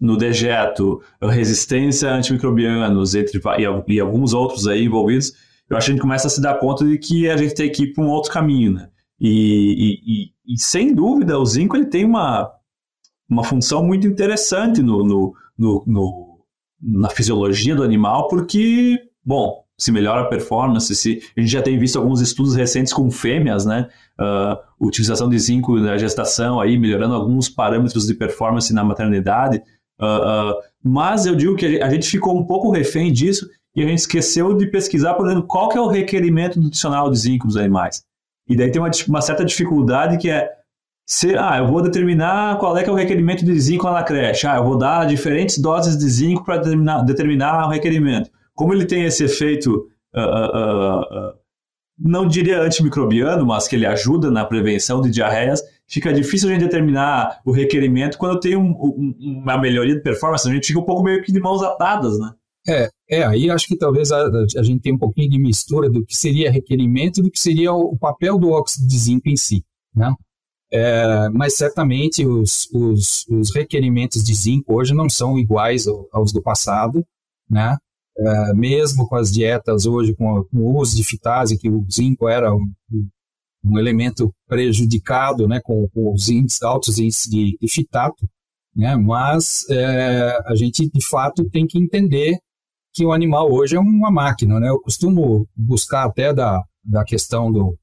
no, 0.00 0.16
dejeto, 0.16 1.00
resistência 1.22 2.10
a 2.10 2.16
antimicrobianos 2.16 3.14
entre, 3.14 3.40
e, 3.58 3.94
e, 3.94 4.00
alguns 4.00 4.34
outros 4.34 4.66
aí 4.66 4.84
envolvidos, 4.84 5.32
eu 5.68 5.76
acho 5.76 5.86
que 5.86 5.92
a 5.92 5.94
gente 5.94 6.02
começa 6.02 6.26
a 6.26 6.30
se 6.30 6.40
dar 6.40 6.58
conta 6.58 6.84
de 6.84 6.98
que 6.98 7.28
a 7.28 7.36
gente 7.36 7.54
tem 7.54 7.70
que 7.70 7.84
ir 7.84 7.92
para 7.92 8.04
um 8.04 8.08
outro 8.08 8.30
caminho, 8.30 8.72
né? 8.72 8.88
E, 9.18 10.30
e, 10.46 10.54
e, 10.54 10.60
sem 10.60 10.94
dúvida, 10.94 11.38
o 11.38 11.46
zinco 11.46 11.76
ele 11.76 11.86
tem 11.86 12.04
uma, 12.04 12.50
uma 13.28 13.42
função 13.42 13.82
muito 13.82 14.06
interessante 14.06 14.82
no, 14.82 15.02
no, 15.04 15.34
no, 15.58 15.84
no 15.86 16.36
na 16.80 17.08
fisiologia 17.08 17.74
do 17.74 17.82
animal, 17.82 18.28
porque, 18.28 18.98
bom, 19.24 19.64
se 19.78 19.92
melhora 19.92 20.22
a 20.22 20.26
performance, 20.26 20.94
se 20.94 21.22
a 21.36 21.40
gente 21.40 21.50
já 21.50 21.60
tem 21.60 21.78
visto 21.78 21.98
alguns 21.98 22.20
estudos 22.20 22.54
recentes 22.54 22.92
com 22.92 23.10
fêmeas, 23.10 23.66
né? 23.66 23.88
Uh, 24.18 24.86
utilização 24.86 25.28
de 25.28 25.38
zinco 25.38 25.78
na 25.78 25.98
gestação 25.98 26.60
aí 26.60 26.78
melhorando 26.78 27.14
alguns 27.14 27.48
parâmetros 27.48 28.06
de 28.06 28.14
performance 28.14 28.72
na 28.72 28.82
maternidade. 28.82 29.62
Uh, 30.00 30.50
uh, 30.50 30.54
mas 30.84 31.26
eu 31.26 31.34
digo 31.34 31.56
que 31.56 31.82
a 31.82 31.88
gente 31.88 32.08
ficou 32.08 32.38
um 32.38 32.44
pouco 32.44 32.70
refém 32.70 33.12
disso 33.12 33.48
e 33.74 33.82
a 33.82 33.86
gente 33.86 33.98
esqueceu 33.98 34.54
de 34.54 34.66
pesquisar, 34.70 35.14
por 35.14 35.26
exemplo, 35.26 35.46
qual 35.46 35.68
que 35.68 35.78
é 35.78 35.80
o 35.80 35.88
requerimento 35.88 36.60
nutricional 36.60 37.10
de 37.10 37.18
zinco 37.18 37.46
dos 37.46 37.56
animais. 37.56 38.02
E 38.48 38.56
daí 38.56 38.70
tem 38.70 38.80
uma, 38.80 38.90
uma 39.08 39.20
certa 39.20 39.44
dificuldade 39.44 40.18
que 40.18 40.30
é 40.30 40.50
se, 41.08 41.36
ah, 41.36 41.58
eu 41.58 41.66
vou 41.66 41.82
determinar 41.82 42.58
qual 42.58 42.76
é 42.76 42.82
que 42.82 42.90
é 42.90 42.92
o 42.92 42.96
requerimento 42.96 43.44
de 43.44 43.60
zinco 43.60 43.84
lá 43.84 43.92
na 43.92 44.02
creche. 44.02 44.46
Ah, 44.46 44.56
eu 44.56 44.64
vou 44.64 44.76
dar 44.76 45.06
diferentes 45.06 45.58
doses 45.58 45.96
de 45.96 46.08
zinco 46.08 46.44
para 46.44 46.58
determinar, 46.58 47.02
determinar 47.02 47.66
o 47.66 47.70
requerimento 47.70 48.30
como 48.56 48.72
ele 48.72 48.86
tem 48.86 49.04
esse 49.04 49.22
efeito, 49.22 49.86
uh, 50.16 51.34
não 51.98 52.26
diria 52.26 52.62
antimicrobiano, 52.62 53.46
mas 53.46 53.68
que 53.68 53.76
ele 53.76 53.86
ajuda 53.86 54.30
na 54.30 54.44
prevenção 54.44 55.00
de 55.00 55.10
diarreias, 55.10 55.62
fica 55.88 56.12
difícil 56.12 56.48
a 56.48 56.52
gente 56.52 56.64
determinar 56.64 57.40
o 57.44 57.52
requerimento 57.52 58.18
quando 58.18 58.40
tem 58.40 58.56
um, 58.56 58.70
um, 58.70 59.14
uma 59.42 59.58
melhoria 59.58 59.94
de 59.94 60.02
performance. 60.02 60.48
A 60.48 60.52
gente 60.52 60.66
fica 60.66 60.80
um 60.80 60.84
pouco 60.84 61.02
meio 61.02 61.22
que 61.22 61.32
de 61.32 61.40
mãos 61.40 61.62
atadas, 61.62 62.18
né? 62.18 62.32
É, 62.68 62.88
é 63.08 63.24
aí 63.24 63.48
acho 63.48 63.68
que 63.68 63.76
talvez 63.76 64.10
a, 64.10 64.26
a, 64.58 64.62
gente 64.62 64.80
tenha 64.80 64.94
um 64.94 64.98
pouquinho 64.98 65.30
de 65.30 65.38
mistura 65.38 65.88
do 65.88 66.04
que 66.04 66.16
seria 66.16 66.50
requerimento 66.50 67.20
e 67.20 67.22
do 67.22 67.30
que 67.30 67.38
seria 67.38 67.72
o, 67.72 67.92
o, 67.92 67.98
papel 67.98 68.36
do 68.38 68.50
óxido 68.50 68.88
de 68.88 68.98
zinco 68.98 69.28
em 69.28 69.36
si, 69.36 69.64
né? 69.94 70.12
É, 70.72 71.28
mas 71.28 71.56
certamente 71.56 72.26
os, 72.26 72.68
os, 72.72 73.24
os, 73.28 73.54
requerimentos 73.54 74.24
de 74.24 74.34
zinco 74.34 74.74
hoje 74.74 74.92
não 74.92 75.08
são 75.08 75.38
iguais 75.38 75.86
aos 76.12 76.32
do 76.32 76.42
passado, 76.42 77.06
né? 77.48 77.76
É, 78.18 78.54
mesmo 78.54 79.06
com 79.06 79.14
as 79.14 79.30
dietas 79.30 79.86
hoje, 79.86 80.12
com, 80.16 80.42
com, 80.44 80.58
o 80.58 80.76
uso 80.76 80.96
de 80.96 81.04
fitase, 81.04 81.56
que 81.56 81.70
o 81.70 81.86
zinco 81.88 82.28
era 82.28 82.52
um, 82.52 82.66
um 83.66 83.78
elemento 83.78 84.32
prejudicado, 84.46 85.48
né, 85.48 85.60
com, 85.62 85.88
com 85.88 86.12
os 86.12 86.28
índices, 86.28 86.62
altos 86.62 86.98
índices 86.98 87.30
de, 87.30 87.58
de 87.60 87.68
fitato, 87.68 88.28
né, 88.74 88.96
mas 88.96 89.68
é, 89.70 90.38
a 90.46 90.54
gente, 90.54 90.88
de 90.88 91.06
fato, 91.06 91.48
tem 91.50 91.66
que 91.66 91.78
entender 91.78 92.38
que 92.94 93.04
o 93.04 93.12
animal 93.12 93.52
hoje 93.52 93.76
é 93.76 93.80
uma 93.80 94.10
máquina, 94.10 94.60
né, 94.60 94.68
eu 94.68 94.80
costumo 94.80 95.46
buscar 95.56 96.04
até 96.04 96.32
da, 96.32 96.62
da 96.84 97.04
questão 97.04 97.50
do, 97.50 97.76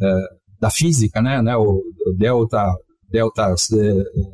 é, 0.00 0.20
da 0.60 0.70
física, 0.70 1.20
né, 1.20 1.42
né, 1.42 1.56
o, 1.56 1.82
delta, 2.16 2.72
delta 3.10 3.52
é, 3.52 4.26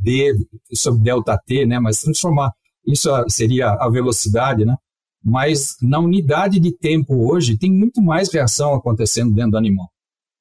D 0.00 0.34
sobre 0.74 1.02
delta 1.02 1.38
T, 1.46 1.64
né, 1.64 1.78
mas 1.78 2.00
transformar 2.00 2.50
isso 2.86 3.08
seria 3.28 3.70
a 3.70 3.88
velocidade, 3.88 4.64
né? 4.64 4.76
Mas 5.24 5.76
na 5.80 5.98
unidade 5.98 6.60
de 6.60 6.76
tempo 6.76 7.32
hoje 7.32 7.56
tem 7.56 7.72
muito 7.72 8.02
mais 8.02 8.32
reação 8.32 8.74
acontecendo 8.74 9.32
dentro 9.32 9.52
do 9.52 9.58
animal. 9.58 9.88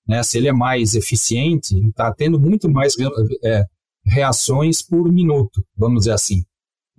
Né? 0.07 0.21
Se 0.23 0.37
ele 0.37 0.47
é 0.47 0.53
mais 0.53 0.95
eficiente, 0.95 1.75
está 1.87 2.13
tendo 2.13 2.39
muito 2.39 2.69
mais 2.69 2.93
é, 3.43 3.63
reações 4.05 4.81
por 4.81 5.11
minuto, 5.11 5.63
vamos 5.75 6.01
dizer 6.01 6.13
assim. 6.13 6.43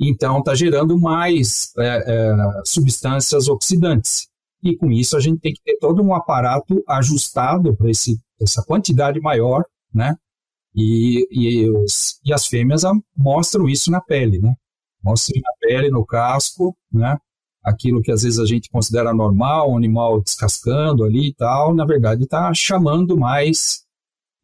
Então 0.01 0.39
está 0.39 0.55
gerando 0.55 0.99
mais 0.99 1.73
é, 1.79 2.05
é, 2.07 2.37
substâncias 2.65 3.49
oxidantes. 3.49 4.29
E 4.63 4.77
com 4.77 4.91
isso 4.91 5.17
a 5.17 5.21
gente 5.21 5.41
tem 5.41 5.53
que 5.53 5.63
ter 5.63 5.79
todo 5.79 6.03
um 6.03 6.15
aparato 6.15 6.83
ajustado 6.89 7.77
para 7.77 7.91
essa 7.91 8.65
quantidade 8.67 9.21
maior, 9.21 9.63
né? 9.93 10.17
E, 10.75 11.27
e, 11.31 11.71
os, 11.71 12.19
e 12.25 12.33
as 12.33 12.47
fêmeas 12.47 12.83
mostram 13.17 13.69
isso 13.69 13.91
na 13.91 14.01
pele, 14.01 14.41
né? 14.41 14.55
mostra 15.05 15.39
na 15.39 15.51
pele, 15.61 15.91
no 15.91 16.05
casco, 16.05 16.75
né? 16.91 17.17
Aquilo 17.65 18.03
que 18.03 18.13
às 18.13 18.23
vezes 18.23 18.39
a 18.39 18.45
gente 18.45 18.69
considera 18.69 19.15
normal, 19.15 19.73
um 19.73 19.77
animal 19.77 20.21
descascando 20.21 21.05
ali 21.05 21.29
e 21.29 21.35
tal, 21.35 21.75
na 21.75 21.87
verdade 21.87 22.25
está 22.25 22.53
chamando 22.53 23.17
mais 23.17 23.85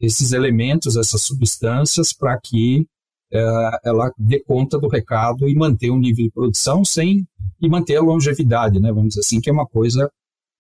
esses 0.01 0.33
elementos, 0.33 0.97
essas 0.97 1.23
substâncias, 1.23 2.13
para 2.13 2.39
que 2.41 2.87
é, 3.33 3.71
ela 3.85 4.11
dê 4.19 4.41
conta 4.41 4.79
do 4.79 4.89
recado 4.89 5.47
e 5.47 5.55
manter 5.55 5.91
o 5.91 5.99
nível 5.99 6.25
de 6.25 6.31
produção 6.33 6.85
sem 6.85 7.27
e 7.61 7.69
manter 7.69 7.97
a 7.97 8.03
longevidade, 8.03 8.81
né? 8.81 8.91
Vamos 8.91 9.11
dizer 9.11 9.21
assim, 9.21 9.41
que 9.41 9.51
é 9.51 9.53
uma 9.53 9.67
coisa 9.67 10.11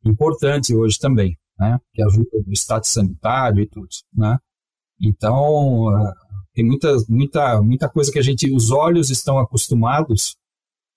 importante 0.05 0.75
hoje 0.75 0.99
também, 0.99 1.37
né? 1.59 1.79
Que 1.95 2.03
ajuda 2.03 2.29
no 2.47 2.53
status 2.53 2.91
sanitário 2.91 3.63
e 3.63 3.67
tudo, 3.67 3.89
né? 4.15 4.39
Então, 5.03 5.87
tem 6.53 6.65
muita, 6.65 6.95
muita, 7.09 7.63
muita 7.63 7.89
coisa 7.89 8.13
que 8.13 8.19
a 8.19 8.23
gente, 8.23 8.53
os 8.55 8.71
olhos 8.71 9.09
estão 9.09 9.39
acostumados 9.39 10.37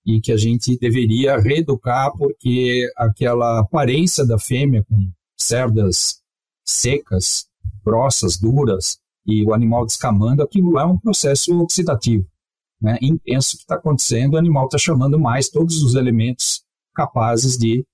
e 0.06 0.20
que 0.20 0.32
a 0.32 0.36
gente 0.36 0.78
deveria 0.78 1.38
reeducar 1.38 2.12
porque 2.16 2.86
aquela 2.96 3.60
aparência 3.60 4.26
da 4.26 4.38
fêmea 4.38 4.84
com 4.84 5.10
cerdas 5.36 6.20
secas, 6.64 7.46
grossas, 7.84 8.38
duras 8.38 8.98
e 9.26 9.44
o 9.44 9.54
animal 9.54 9.86
descamando, 9.86 10.42
aquilo 10.42 10.78
é 10.78 10.84
um 10.84 10.98
processo 10.98 11.58
oxidativo, 11.58 12.26
né, 12.80 12.98
intenso 13.00 13.56
que 13.56 13.62
está 13.62 13.76
acontecendo, 13.76 14.34
o 14.34 14.38
animal 14.38 14.66
está 14.66 14.76
chamando 14.76 15.18
mais 15.18 15.48
todos 15.48 15.82
os 15.82 15.94
elementos 15.94 16.62
capazes 16.94 17.56
de 17.56 17.86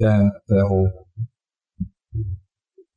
é, 0.00 0.06
é, 0.06 0.62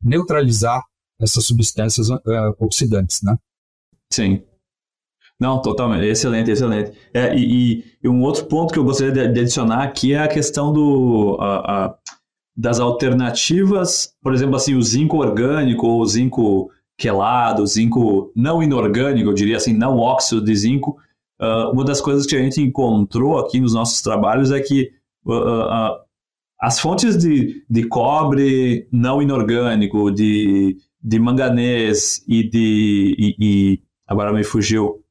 neutralizar 0.01 0.83
essas 1.19 1.45
substâncias 1.45 2.09
é, 2.09 2.17
oxidantes, 2.59 3.21
né? 3.23 3.37
Sim. 4.11 4.43
Não, 5.39 5.61
totalmente. 5.61 6.05
Excelente, 6.05 6.51
excelente. 6.51 6.91
É, 7.13 7.35
e, 7.35 7.83
e, 8.01 8.07
um 8.07 8.21
outro 8.21 8.45
ponto 8.45 8.71
que 8.71 8.79
eu 8.79 8.83
gostaria 8.83 9.27
de, 9.27 9.39
adicionar 9.39 9.83
aqui 9.83 10.13
é 10.13 10.19
a 10.19 10.27
questão 10.27 10.71
do, 10.71 11.37
a, 11.39 11.85
a, 11.85 11.95
das 12.55 12.79
alternativas, 12.79 14.13
por 14.21 14.33
exemplo, 14.33 14.55
assim, 14.55 14.75
o 14.75 14.81
zinco 14.81 15.17
orgânico 15.17 15.87
ou 15.87 16.01
o 16.01 16.05
zinco 16.05 16.69
quelado, 16.97 17.63
o 17.63 17.67
zinco 17.67 18.31
não 18.35 18.61
inorgânico, 18.61 19.29
eu 19.29 19.33
diria 19.33 19.57
assim, 19.57 19.73
não 19.73 19.97
óxido 19.97 20.43
de 20.43 20.55
zinco. 20.55 20.97
Uh, 21.41 21.71
uma 21.73 21.83
das 21.83 21.99
coisas 21.99 22.25
que 22.25 22.35
a 22.35 22.41
gente 22.41 22.61
encontrou 22.61 23.37
aqui 23.37 23.59
nos 23.59 23.73
nossos 23.73 24.01
trabalhos 24.01 24.51
é 24.51 24.61
que 24.61 24.91
uh, 25.25 25.33
uh, 25.33 26.03
as 26.61 26.79
fontes 26.79 27.17
de, 27.17 27.65
de 27.69 27.83
cobre 27.87 28.87
não 28.91 29.21
inorgânico, 29.21 30.11
de, 30.11 30.77
de 31.01 31.19
manganês 31.19 32.23
e 32.27 32.47
de 32.47 33.15
e, 33.17 33.35
e 33.39 33.81
agora 34.07 34.31
me 34.31 34.43
fugiu, 34.43 35.02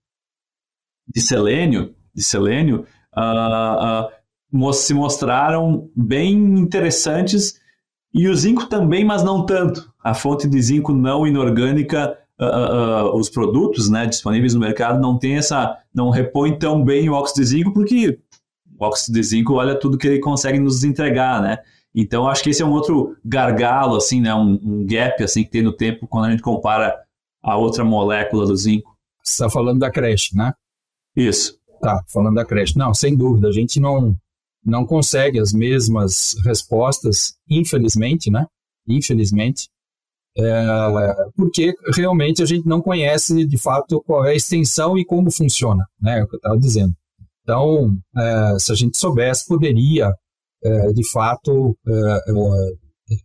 de 1.14 1.21
selênio, 1.21 1.95
de 2.14 2.23
selênio 2.23 2.87
uh, 3.16 4.09
uh, 4.59 4.73
se 4.73 4.95
mostraram 4.95 5.88
bem 5.97 6.35
interessantes 6.59 7.61
e 8.14 8.28
o 8.28 8.35
zinco 8.35 8.66
também, 8.66 9.04
mas 9.04 9.23
não 9.23 9.47
tanto. 9.47 9.90
A 10.02 10.14
fonte 10.14 10.47
de 10.47 10.61
zinco 10.61 10.92
não 10.92 11.26
inorgânica 11.26 12.19
uh, 12.38 13.16
os 13.16 13.31
produtos 13.31 13.88
né, 13.88 14.07
disponíveis 14.07 14.54
no 14.54 14.61
mercado 14.61 15.00
não 15.00 15.19
tem 15.19 15.37
essa, 15.37 15.78
não 15.95 16.11
repõe 16.11 16.59
tão 16.59 16.85
bem 16.85 17.09
o 17.09 17.14
óxido 17.14 17.40
de 17.40 17.47
zinco, 17.47 17.73
porque 17.73 18.19
o 18.78 18.85
óxido 18.85 19.19
de 19.19 19.25
zinco 19.25 19.54
olha 19.54 19.78
tudo 19.78 19.97
que 19.97 20.07
ele 20.07 20.19
consegue 20.19 20.59
nos 20.59 20.85
entregar, 20.85 21.40
né? 21.40 21.59
Então 21.95 22.26
acho 22.26 22.42
que 22.42 22.50
esse 22.50 22.62
é 22.62 22.66
um 22.66 22.73
outro 22.73 23.16
gargalo, 23.25 23.97
assim, 23.97 24.21
né? 24.21 24.35
Um, 24.35 24.59
um 24.62 24.87
gap 24.87 25.23
assim 25.23 25.45
que 25.45 25.50
tem 25.50 25.62
no 25.62 25.73
tempo 25.73 26.07
quando 26.07 26.26
a 26.26 26.31
gente 26.31 26.42
compara 26.42 26.99
a 27.42 27.57
outra 27.57 27.85
molécula 27.85 28.47
do 28.47 28.57
zinco. 28.57 28.97
Você 29.23 29.33
está 29.35 29.50
falando 29.50 29.78
da 29.78 29.90
creche, 29.90 30.37
né? 30.37 30.54
Isso. 31.16 31.59
Tá, 31.81 32.02
falando 32.09 32.37
da 32.37 32.45
creche. 32.45 32.78
Não, 32.78 32.95
sem 32.95 33.16
dúvida, 33.16 33.49
a 33.49 33.52
gente 33.52 33.81
não, 33.81 34.16
não 34.64 34.87
consegue 34.87 35.38
as 35.38 35.52
mesmas 35.52 36.35
respostas, 36.45 37.35
infelizmente, 37.49 38.31
né? 38.31 38.47
Infelizmente, 38.88 39.69
é, 40.37 41.14
porque 41.37 41.75
realmente 41.95 42.42
a 42.42 42.47
gente 42.47 42.66
não 42.66 42.81
conhece 42.81 43.45
de 43.45 43.59
fato 43.59 44.02
qual 44.07 44.25
é 44.25 44.31
a 44.31 44.35
extensão 44.35 44.97
e 44.97 45.04
como 45.04 45.31
funciona, 45.31 45.85
né? 46.00 46.21
É 46.21 46.25
o 46.25 46.28
que 46.28 46.37
eu 46.37 46.38
estava 46.38 46.59
dizendo. 46.59 46.95
Então, 47.42 47.99
é, 48.16 48.59
se 48.59 48.73
a 48.73 48.75
gente 48.75 48.97
soubesse, 48.97 49.47
poderia, 49.47 50.14
é, 50.64 50.92
de 50.92 51.11
fato, 51.11 51.76
é, 51.87 51.92
é, 51.92 53.16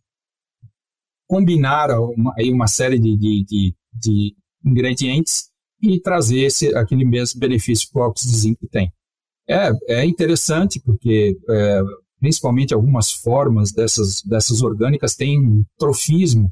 combinar 1.28 1.92
uma, 1.92 2.34
aí 2.38 2.52
uma 2.52 2.68
série 2.68 3.00
de, 3.00 3.16
de, 3.18 3.46
de, 3.46 3.76
de 3.94 4.36
ingredientes 4.66 5.50
e 5.82 6.00
trazer 6.00 6.40
esse, 6.42 6.76
aquele 6.76 7.06
mesmo 7.06 7.40
benefício 7.40 7.90
que 7.90 7.98
o 7.98 8.02
óxido 8.02 8.32
de 8.32 8.38
zinco 8.38 8.68
tem. 8.70 8.92
É, 9.50 9.72
é 9.88 10.06
interessante 10.06 10.82
porque, 10.84 11.38
é, 11.50 11.82
principalmente 12.20 12.74
algumas 12.74 13.12
formas 13.12 13.72
dessas, 13.72 14.22
dessas 14.24 14.62
orgânicas 14.62 15.16
têm 15.16 15.66
trofismo 15.78 16.52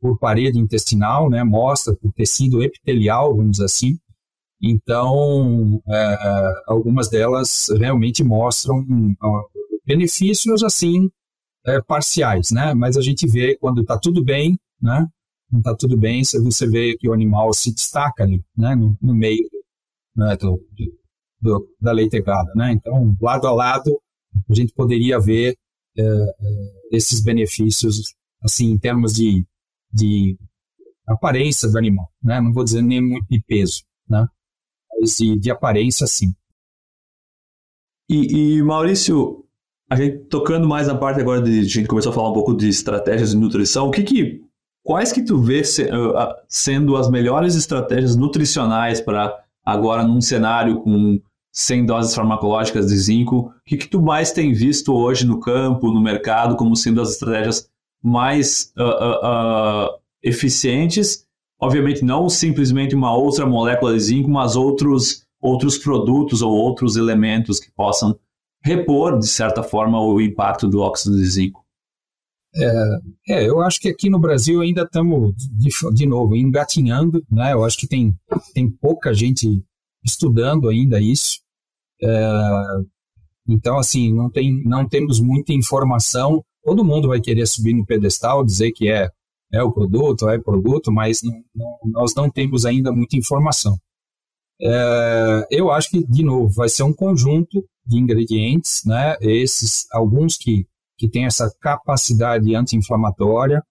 por 0.00 0.18
parede 0.18 0.58
intestinal, 0.58 1.30
né, 1.30 1.42
mostra 1.42 1.94
por 1.96 2.12
tecido 2.12 2.62
epitelial, 2.62 3.36
vamos 3.36 3.60
assim. 3.60 3.98
Então, 4.62 5.80
é, 5.88 6.52
algumas 6.66 7.08
delas 7.08 7.66
realmente 7.78 8.22
mostram 8.24 8.84
benefícios 9.86 10.62
assim 10.62 11.08
é, 11.64 11.80
parciais, 11.80 12.50
né? 12.50 12.74
Mas 12.74 12.96
a 12.96 13.00
gente 13.00 13.26
vê 13.26 13.56
quando 13.56 13.82
está 13.82 13.98
tudo 13.98 14.22
bem, 14.22 14.58
né? 14.80 15.06
Não 15.50 15.60
está 15.60 15.74
tudo 15.74 15.96
bem, 15.96 16.22
você 16.24 16.66
vê 16.66 16.96
que 16.96 17.08
o 17.08 17.12
animal 17.12 17.52
se 17.54 17.74
destaca 17.74 18.22
ali, 18.22 18.44
né? 18.56 18.74
No, 18.74 18.96
no 19.00 19.14
meio 19.14 19.48
né? 20.14 20.36
do, 20.36 20.62
do, 21.40 21.68
da 21.80 21.92
leitegada, 21.92 22.52
né? 22.54 22.72
Então, 22.72 23.16
lado 23.20 23.46
a 23.46 23.52
lado, 23.52 24.00
a 24.48 24.54
gente 24.54 24.72
poderia 24.74 25.18
ver 25.18 25.56
é 25.98 26.04
esses 26.92 27.20
benefícios, 27.20 28.14
assim, 28.42 28.70
em 28.70 28.78
termos 28.78 29.12
de 29.14 29.44
de 29.92 30.38
aparência 31.06 31.68
do 31.68 31.78
animal, 31.78 32.12
né? 32.22 32.40
Não 32.40 32.52
vou 32.52 32.62
dizer 32.62 32.82
nem 32.82 33.00
muito 33.00 33.26
de 33.28 33.42
peso, 33.42 33.82
né? 34.08 34.26
Mas 35.00 35.16
de, 35.16 35.38
de 35.38 35.50
aparência, 35.50 36.06
sim. 36.06 36.34
E, 38.08 38.58
e, 38.58 38.62
Maurício, 38.62 39.44
a 39.90 39.96
gente 39.96 40.26
tocando 40.26 40.68
mais 40.68 40.86
na 40.86 40.96
parte 40.96 41.20
agora 41.20 41.42
de 41.42 41.60
a 41.60 41.62
gente 41.62 41.88
começou 41.88 42.12
a 42.12 42.14
falar 42.14 42.30
um 42.30 42.34
pouco 42.34 42.54
de 42.54 42.68
estratégias 42.68 43.30
de 43.30 43.36
nutrição, 43.36 43.88
o 43.88 43.90
que 43.90 44.02
que 44.02 44.42
quais 44.88 45.12
que 45.12 45.20
tu 45.20 45.36
vê 45.36 45.62
se, 45.62 45.82
uh, 45.82 46.34
sendo 46.48 46.96
as 46.96 47.10
melhores 47.10 47.54
estratégias 47.54 48.16
nutricionais 48.16 49.02
para 49.02 49.38
agora 49.62 50.02
num 50.02 50.18
cenário 50.18 50.80
com 50.80 51.20
100 51.52 51.84
doses 51.84 52.14
farmacológicas 52.14 52.86
de 52.86 52.96
zinco, 52.96 53.36
o 53.36 53.52
que 53.66 53.76
que 53.76 53.86
tu 53.86 54.00
mais 54.00 54.32
tem 54.32 54.54
visto 54.54 54.94
hoje 54.94 55.26
no 55.26 55.40
campo, 55.40 55.92
no 55.92 56.00
mercado, 56.00 56.56
como 56.56 56.74
sendo 56.74 57.02
as 57.02 57.10
estratégias 57.10 57.68
mais 58.02 58.72
uh, 58.78 59.88
uh, 59.92 59.98
eficientes. 60.22 61.26
Obviamente, 61.60 62.02
não 62.02 62.30
simplesmente 62.30 62.94
uma 62.94 63.14
outra 63.14 63.44
molécula 63.44 63.92
de 63.92 64.00
zinco, 64.00 64.30
mas 64.30 64.56
outros, 64.56 65.22
outros 65.38 65.76
produtos 65.76 66.40
ou 66.40 66.50
outros 66.50 66.96
elementos 66.96 67.60
que 67.60 67.70
possam 67.72 68.18
repor, 68.64 69.18
de 69.18 69.26
certa 69.26 69.62
forma, 69.62 70.00
o 70.00 70.18
impacto 70.18 70.66
do 70.66 70.80
óxido 70.80 71.14
de 71.18 71.26
zinco. 71.26 71.67
É, 72.58 72.98
é, 73.28 73.48
eu 73.48 73.60
acho 73.60 73.80
que 73.80 73.88
aqui 73.88 74.10
no 74.10 74.18
Brasil 74.18 74.60
ainda 74.60 74.82
estamos, 74.82 75.34
de, 75.36 75.70
de, 75.94 76.06
novo, 76.06 76.34
engatinhando, 76.34 77.22
né? 77.30 77.52
Eu 77.52 77.64
acho 77.64 77.78
que 77.78 77.86
tem, 77.86 78.14
tem 78.52 78.68
pouca 78.68 79.14
gente 79.14 79.62
estudando 80.04 80.68
ainda 80.68 81.00
isso. 81.00 81.40
É, 82.02 82.30
então, 83.48 83.78
assim, 83.78 84.12
não, 84.12 84.30
tem, 84.30 84.62
não 84.64 84.86
temos 84.88 85.20
muita 85.20 85.52
informação 85.52 86.42
todo 86.68 86.84
mundo 86.84 87.08
vai 87.08 87.20
querer 87.20 87.46
subir 87.46 87.74
no 87.74 87.86
pedestal, 87.86 88.44
dizer 88.44 88.72
que 88.72 88.90
é, 88.90 89.08
é 89.52 89.62
o 89.62 89.72
produto, 89.72 90.28
é 90.28 90.38
produto, 90.38 90.92
mas 90.92 91.22
não, 91.22 91.32
não, 91.54 91.78
nós 91.86 92.14
não 92.14 92.30
temos 92.30 92.66
ainda 92.66 92.92
muita 92.92 93.16
informação. 93.16 93.76
É, 94.60 95.46
eu 95.50 95.70
acho 95.70 95.88
que, 95.90 96.04
de 96.06 96.22
novo, 96.22 96.48
vai 96.50 96.68
ser 96.68 96.82
um 96.82 96.92
conjunto 96.92 97.64
de 97.86 97.98
ingredientes, 97.98 98.82
né? 98.84 99.16
Esses, 99.20 99.86
alguns 99.92 100.36
que, 100.36 100.66
que 100.98 101.08
têm 101.08 101.24
essa 101.24 101.48
capacidade 101.60 102.54
anti-inflamatória. 102.54 103.62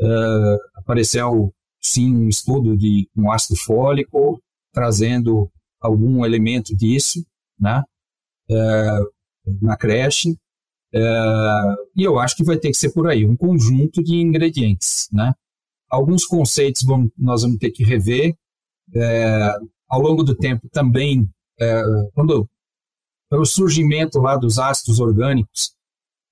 É, 0.00 0.56
apareceu, 0.76 1.52
sim, 1.80 2.14
um 2.14 2.28
estudo 2.28 2.76
de 2.76 3.10
um 3.16 3.30
ácido 3.30 3.58
fólico, 3.60 4.40
trazendo 4.72 5.50
algum 5.80 6.24
elemento 6.24 6.74
disso, 6.74 7.22
né? 7.58 7.82
É, 8.48 8.98
na 9.60 9.76
creche. 9.76 10.38
É, 10.94 11.00
e 11.96 12.04
eu 12.04 12.18
acho 12.18 12.36
que 12.36 12.44
vai 12.44 12.56
ter 12.56 12.68
que 12.68 12.76
ser 12.76 12.92
por 12.92 13.08
aí, 13.08 13.26
um 13.26 13.36
conjunto 13.36 14.02
de 14.02 14.14
ingredientes, 14.14 15.08
né? 15.12 15.34
Alguns 15.90 16.24
conceitos 16.24 16.82
vamos, 16.82 17.10
nós 17.18 17.42
vamos 17.42 17.58
ter 17.58 17.70
que 17.70 17.84
rever. 17.84 18.34
Ao 19.88 20.00
longo 20.00 20.22
do 20.22 20.34
tempo 20.34 20.68
também, 20.70 21.28
quando 22.14 22.48
o 23.30 23.44
surgimento 23.44 24.18
lá 24.18 24.36
dos 24.36 24.58
ácidos 24.58 25.00
orgânicos, 25.00 25.74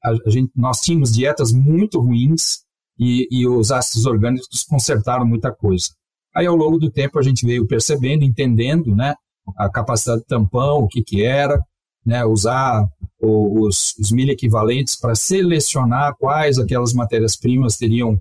a, 0.05 0.31
gente, 0.31 0.51
nós 0.57 0.81
tínhamos 0.81 1.13
dietas 1.13 1.53
muito 1.53 2.01
ruins 2.01 2.61
e, 2.99 3.27
e 3.31 3.47
os 3.47 3.71
ácidos 3.71 4.07
orgânicos 4.07 4.65
consertaram 4.65 5.27
muita 5.27 5.53
coisa. 5.53 5.87
Aí, 6.35 6.47
ao 6.47 6.57
longo 6.57 6.79
do 6.79 6.91
tempo, 6.91 7.19
a 7.19 7.23
gente 7.23 7.45
veio 7.45 7.67
percebendo, 7.67 8.25
entendendo, 8.25 8.95
né, 8.95 9.15
a 9.57 9.69
capacidade 9.69 10.21
de 10.21 10.27
tampão, 10.27 10.79
o 10.79 10.89
que 10.89 11.03
que 11.03 11.23
era, 11.25 11.61
né, 12.05 12.25
usar 12.25 12.87
os, 13.21 13.95
os 13.99 14.11
milho 14.11 14.31
equivalentes 14.31 14.97
para 14.97 15.15
selecionar 15.15 16.15
quais 16.19 16.59
aquelas 16.59 16.93
matérias-primas 16.93 17.77
teriam 17.77 18.21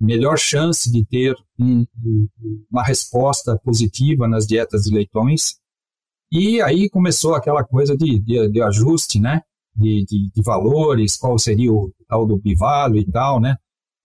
melhor 0.00 0.36
chance 0.36 0.90
de 0.90 1.04
ter 1.04 1.36
um, 1.58 1.86
uma 2.70 2.82
resposta 2.82 3.56
positiva 3.58 4.26
nas 4.26 4.46
dietas 4.46 4.82
de 4.82 4.94
leitões. 4.94 5.54
E 6.30 6.60
aí 6.60 6.88
começou 6.88 7.34
aquela 7.34 7.62
coisa 7.62 7.96
de, 7.96 8.18
de, 8.18 8.48
de 8.48 8.62
ajuste, 8.62 9.20
né? 9.20 9.42
De, 9.74 10.04
de, 10.06 10.30
de, 10.34 10.42
valores, 10.42 11.16
qual 11.16 11.38
seria 11.38 11.72
o 11.72 11.90
tal 12.06 12.26
do 12.26 12.36
bivalho 12.36 12.98
e 12.98 13.10
tal, 13.10 13.40
né? 13.40 13.56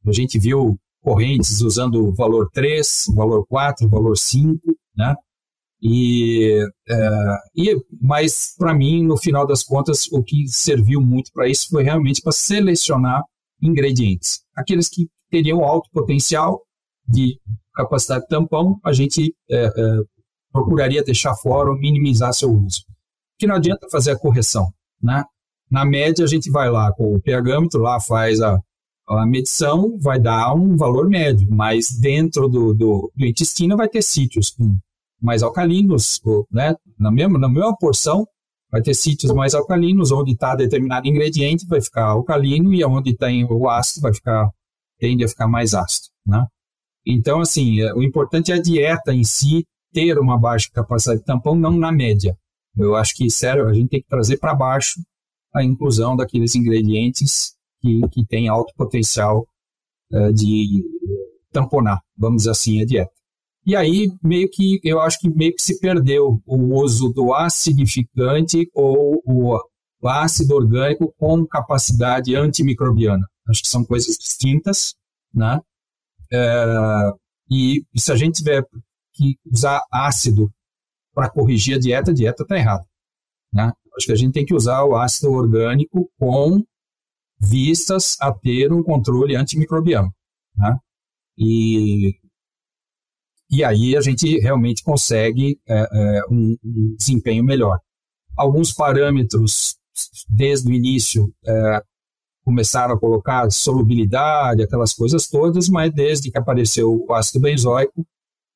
A 0.06 0.14
gente 0.14 0.40
viu 0.40 0.80
correntes 1.02 1.62
usando 1.62 2.08
o 2.08 2.14
valor 2.14 2.50
3, 2.54 3.08
o 3.10 3.16
valor 3.16 3.46
4, 3.48 3.86
o 3.86 3.90
valor 3.90 4.18
5, 4.18 4.60
né? 4.96 5.14
E, 5.82 6.66
é, 6.90 7.10
e 7.56 7.76
mas 8.02 8.56
para 8.58 8.74
mim, 8.74 9.06
no 9.06 9.18
final 9.18 9.46
das 9.46 9.64
contas, 9.64 10.08
o 10.12 10.24
que 10.24 10.48
serviu 10.48 11.02
muito 11.02 11.32
para 11.34 11.48
isso 11.48 11.68
foi 11.70 11.84
realmente 11.84 12.22
para 12.22 12.32
selecionar 12.32 13.22
ingredientes. 13.62 14.42
Aqueles 14.56 14.90
que 14.90 15.08
teriam 15.30 15.64
alto 15.64 15.90
potencial 15.92 16.62
de 17.08 17.40
capacidade 17.76 18.24
de 18.24 18.28
tampão, 18.28 18.80
a 18.84 18.92
gente 18.92 19.36
é, 19.50 19.66
é, 19.66 19.98
procuraria 20.52 21.04
deixar 21.04 21.36
fora 21.36 21.70
ou 21.70 21.78
minimizar 21.78 22.34
seu 22.34 22.52
uso. 22.52 22.84
Que 23.38 23.46
não 23.46 23.56
adianta 23.56 23.88
fazer 23.92 24.12
a 24.12 24.20
correção, 24.20 24.68
né? 25.02 25.24
Na 25.70 25.86
média, 25.86 26.24
a 26.24 26.28
gente 26.28 26.50
vai 26.50 26.70
lá 26.70 26.92
com 26.94 27.16
o 27.16 27.20
pHmetro, 27.20 27.82
lá 27.82 28.00
faz 28.00 28.42
a, 28.42 28.60
a 29.10 29.26
medição, 29.26 29.98
vai 30.00 30.20
dar 30.20 30.54
um 30.54 30.76
valor 30.76 31.10
médio, 31.10 31.48
mas 31.50 31.90
dentro 32.00 32.48
do, 32.48 32.74
do, 32.74 33.12
do 33.16 33.26
intestino 33.26 33.76
vai 33.76 33.90
ter 33.90 34.02
sítios 34.02 34.56
mais 35.22 35.44
alcalinos, 35.44 36.22
né? 36.52 36.76
Na 36.98 37.12
mesma, 37.12 37.38
na 37.38 37.50
mesma 37.50 37.76
porção, 37.78 38.26
vai 38.72 38.82
ter 38.82 38.94
sítios 38.94 39.34
mais 39.34 39.54
alcalinos, 39.54 40.12
onde 40.12 40.32
está 40.32 40.56
determinado 40.56 41.08
ingrediente 41.08 41.66
vai 41.68 41.82
ficar 41.82 42.06
alcalino 42.06 42.74
e 42.74 42.84
onde 42.84 43.16
tem 43.16 43.46
o 43.46 43.70
ácido 43.70 44.02
vai 44.02 44.14
ficar 44.14 44.50
tende 45.00 45.24
a 45.24 45.28
ficar 45.28 45.48
mais 45.48 45.74
ácido, 45.74 46.08
né? 46.26 46.46
Então, 47.06 47.40
assim, 47.40 47.80
é, 47.82 47.94
o 47.94 48.04
importante 48.04 48.52
é 48.52 48.56
a 48.56 48.62
dieta 48.62 49.14
em 49.14 49.24
si 49.24 49.64
ter 49.94 50.20
uma 50.20 50.38
baixa 50.38 50.70
capacidade 50.74 51.20
de 51.20 51.26
tampão, 51.26 51.56
não 51.56 51.72
na 51.72 51.92
média. 51.92 52.36
Eu 52.76 52.96
acho 52.96 53.16
que, 53.16 53.30
sério, 53.30 53.68
a 53.68 53.74
gente 53.74 53.90
tem 53.90 54.02
que 54.02 54.08
trazer 54.08 54.38
para 54.38 54.54
baixo 54.54 55.00
a 55.58 55.64
inclusão 55.64 56.16
daqueles 56.16 56.56
ingredientes 56.56 57.56
que, 57.82 58.02
que 58.10 58.26
têm 58.26 58.48
alto 58.48 58.74
potencial 58.76 59.48
uh, 60.12 60.34
de 60.34 60.84
tamponar, 61.52 62.02
vamos 62.18 62.44
dizer 62.44 62.52
assim, 62.52 62.82
a 62.82 62.86
dieta. 62.86 63.12
E 63.66 63.76
aí, 63.76 64.10
meio 64.24 64.50
que, 64.50 64.80
eu 64.82 65.02
acho 65.02 65.20
que 65.20 65.30
meio 65.30 65.54
que 65.54 65.62
se 65.62 65.80
perdeu 65.80 66.42
o 66.46 66.82
uso 66.82 67.10
do 67.10 67.34
acidificante 67.34 68.70
ou 68.74 69.22
o, 69.26 69.60
ácido 70.06 70.56
orgânico 70.56 71.14
com 71.18 71.46
capacidade 71.46 72.34
antimicrobiana. 72.34 73.28
Acho 73.50 73.62
que 73.62 73.68
são 73.68 73.84
coisas 73.84 74.16
distintas, 74.16 74.96
né? 75.34 75.60
É, 76.32 77.12
E, 77.50 77.84
e 77.94 78.00
se 78.00 78.12
a 78.12 78.16
gente 78.16 78.36
tiver 78.36 78.64
que 79.14 79.38
usar 79.52 79.82
ácido 79.92 80.50
para 81.14 81.30
corrigir 81.30 81.76
a 81.76 81.80
dieta, 81.80 82.12
a 82.12 82.14
dieta 82.14 82.44
está 82.44 82.56
errada. 82.56 82.86
Né? 83.54 83.74
Acho 83.98 84.06
que 84.06 84.12
a 84.12 84.16
gente 84.18 84.34
tem 84.34 84.46
que 84.46 84.54
usar 84.54 84.84
o 84.84 84.96
ácido 84.96 85.32
orgânico 85.32 86.10
com 86.18 86.64
vistas 87.40 88.16
a 88.20 88.32
ter 88.32 88.72
um 88.72 88.84
controle 88.84 89.36
antimicrobiano. 89.36 90.14
Né? 90.56 90.78
E, 91.38 92.16
e 93.50 93.64
aí 93.64 93.98
a 93.98 94.02
gente 94.02 94.40
realmente 94.40 94.84
consegue 94.84 95.60
é, 95.68 95.80
é, 95.92 96.22
um, 96.30 96.56
um, 96.64 96.96
desempenho 96.98 97.44
melhor. 97.44 97.80
Alguns 98.36 98.72
parâmetros, 98.72 99.76
desde 100.30 100.70
o 100.70 100.74
início, 100.74 101.34
é, 101.46 101.82
começaram 102.44 102.96
a 102.96 103.00
colocar 103.00 103.50
solubilidade, 103.52 104.64
aquelas 104.64 104.94
coisas 104.94 105.28
todas, 105.28 105.70
mas 105.70 105.94
desde 105.94 106.32
que 106.32 106.38
apareceu 106.38 107.06
o 107.08 107.14
ácido 107.14 107.42
benzoico, 107.42 108.06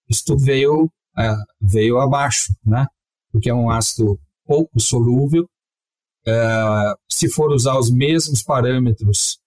isso 0.08 0.24
tudo 0.26 0.44
veio, 0.44 0.90
é, 1.18 1.36
veio 1.60 2.00
abaixo, 2.00 2.54
né? 2.64 2.86
porque 3.32 3.50
é 3.50 3.54
um 3.54 3.70
ácido 3.70 4.20
pouco 4.52 4.82
solúvel. 4.82 5.48
É, 6.28 6.94
se 7.10 7.30
for 7.30 7.52
usar 7.52 7.80
os 7.80 7.90
mesmos 7.90 8.44
parâmetros 8.44 9.40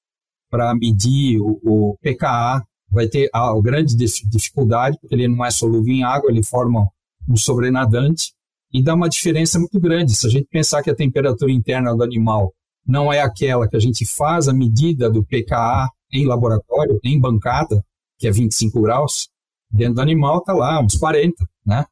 para 0.50 0.74
medir 0.74 1.38
o, 1.40 1.60
o, 1.62 1.98
pKa, 2.00 2.64
vai 2.90 3.06
ter 3.06 3.28
a, 3.34 3.50
a 3.50 3.60
grande 3.60 3.94
dificuldade, 3.94 4.96
porque 4.98 5.14
ele 5.14 5.28
não 5.28 5.44
é 5.44 5.50
solúvel 5.50 5.92
em 5.92 6.02
água, 6.02 6.30
ele 6.30 6.42
forma 6.42 6.88
um 7.28 7.36
sobrenadante 7.36 8.32
e 8.72 8.82
dá 8.82 8.94
uma 8.94 9.10
diferença 9.10 9.58
muito 9.58 9.78
grande. 9.78 10.14
Se 10.14 10.26
a 10.26 10.30
gente 10.30 10.48
pensar 10.50 10.82
que 10.82 10.90
a 10.90 10.96
temperatura 10.96 11.52
interna 11.52 11.94
do 11.94 12.02
animal 12.02 12.50
não 12.86 13.12
é 13.12 13.20
aquela 13.20 13.68
que 13.68 13.76
a 13.76 13.80
gente 13.80 14.06
faz 14.06 14.48
a 14.48 14.54
medida 14.54 15.10
do 15.10 15.22
pKa 15.22 15.88
em 16.10 16.26
laboratório, 16.26 16.98
em 17.04 17.20
bancada, 17.20 17.84
que 18.18 18.26
é 18.26 18.30
25 18.30 18.80
graus, 18.80 19.28
dentro 19.70 19.96
do 19.96 20.00
animal 20.00 20.38
está 20.38 20.54
lá 20.54 20.80
uns 20.80 20.96
40, 20.96 21.46
né? 21.66 21.84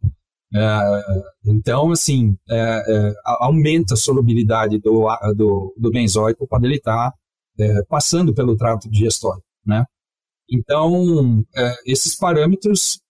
É, 0.55 0.81
então, 1.47 1.93
assim, 1.93 2.37
é, 2.49 2.57
é, 2.59 3.15
aumenta 3.25 3.95
a 3.95 3.97
solubilidade 3.97 4.79
do, 4.79 5.09
do, 5.35 5.75
do 5.79 5.91
benzoico 5.91 6.47
quando 6.47 6.67
ele 6.67 6.77
está 6.77 7.13
é, 7.59 7.83
passando 7.85 8.35
pelo 8.35 8.57
trato 8.57 8.91
digestório, 8.91 9.43
né? 9.65 9.85
Então, 10.51 11.43
é, 11.57 11.75
esses 11.87 12.17
parâmetros 12.17 13.01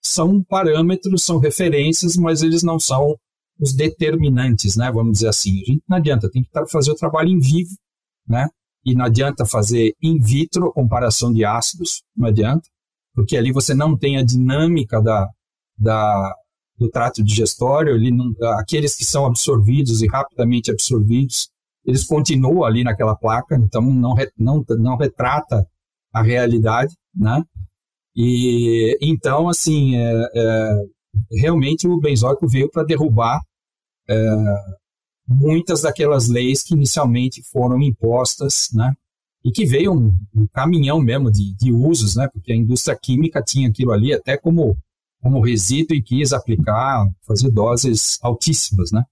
são 0.00 0.42
parâmetros, 0.42 1.24
são 1.24 1.38
referências, 1.38 2.16
mas 2.16 2.42
eles 2.42 2.62
não 2.62 2.78
são 2.78 3.16
os 3.60 3.74
determinantes, 3.74 4.76
né? 4.76 4.90
Vamos 4.92 5.14
dizer 5.14 5.28
assim. 5.28 5.60
A 5.60 5.64
gente 5.64 5.82
não 5.88 5.96
adianta, 5.96 6.30
tem 6.30 6.42
que 6.42 6.50
fazer 6.70 6.92
o 6.92 6.96
trabalho 6.96 7.28
em 7.28 7.38
vivo, 7.38 7.70
né? 8.28 8.48
E 8.84 8.94
não 8.94 9.04
adianta 9.04 9.46
fazer 9.46 9.94
in 10.02 10.20
vitro 10.20 10.72
comparação 10.72 11.32
de 11.32 11.44
ácidos, 11.44 12.02
não 12.16 12.28
adianta, 12.28 12.68
porque 13.14 13.36
ali 13.36 13.52
você 13.52 13.74
não 13.74 13.96
tem 13.96 14.16
a 14.16 14.24
dinâmica 14.24 15.00
da, 15.00 15.28
da, 15.78 16.34
do 16.82 16.90
trato 16.90 17.22
digestório, 17.22 17.94
ele 17.94 18.10
não, 18.10 18.34
aqueles 18.58 18.96
que 18.96 19.04
são 19.04 19.24
absorvidos 19.24 20.02
e 20.02 20.08
rapidamente 20.08 20.70
absorvidos, 20.70 21.48
eles 21.84 22.04
continuam 22.04 22.64
ali 22.64 22.82
naquela 22.84 23.14
placa, 23.14 23.56
então 23.56 23.82
não, 23.82 24.14
não, 24.36 24.64
não 24.78 24.96
retrata 24.96 25.66
a 26.12 26.22
realidade, 26.22 26.94
né? 27.14 27.42
E 28.14 28.98
então, 29.00 29.48
assim, 29.48 29.96
é, 29.96 30.22
é, 30.34 30.74
realmente 31.40 31.88
o 31.88 31.98
benzoico 31.98 32.46
veio 32.46 32.70
para 32.70 32.84
derrubar 32.84 33.40
é, 34.08 34.36
muitas 35.26 35.82
daquelas 35.82 36.28
leis 36.28 36.62
que 36.62 36.74
inicialmente 36.74 37.42
foram 37.50 37.80
impostas, 37.80 38.68
né? 38.74 38.92
E 39.44 39.50
que 39.50 39.64
veio 39.64 39.92
um, 39.92 40.14
um 40.34 40.46
caminhão 40.52 41.00
mesmo 41.00 41.30
de, 41.30 41.54
de 41.56 41.72
usos, 41.72 42.16
né? 42.16 42.28
Porque 42.32 42.52
a 42.52 42.56
indústria 42.56 42.96
química 43.00 43.42
tinha 43.42 43.68
aquilo 43.68 43.92
ali 43.92 44.12
até 44.12 44.36
como 44.36 44.76
como 45.22 45.40
resíduo 45.40 45.96
e 45.96 46.02
quis 46.02 46.32
aplicar, 46.32 47.06
fazer 47.24 47.50
doses 47.50 48.18
altíssimas, 48.22 48.90
né? 48.90 49.04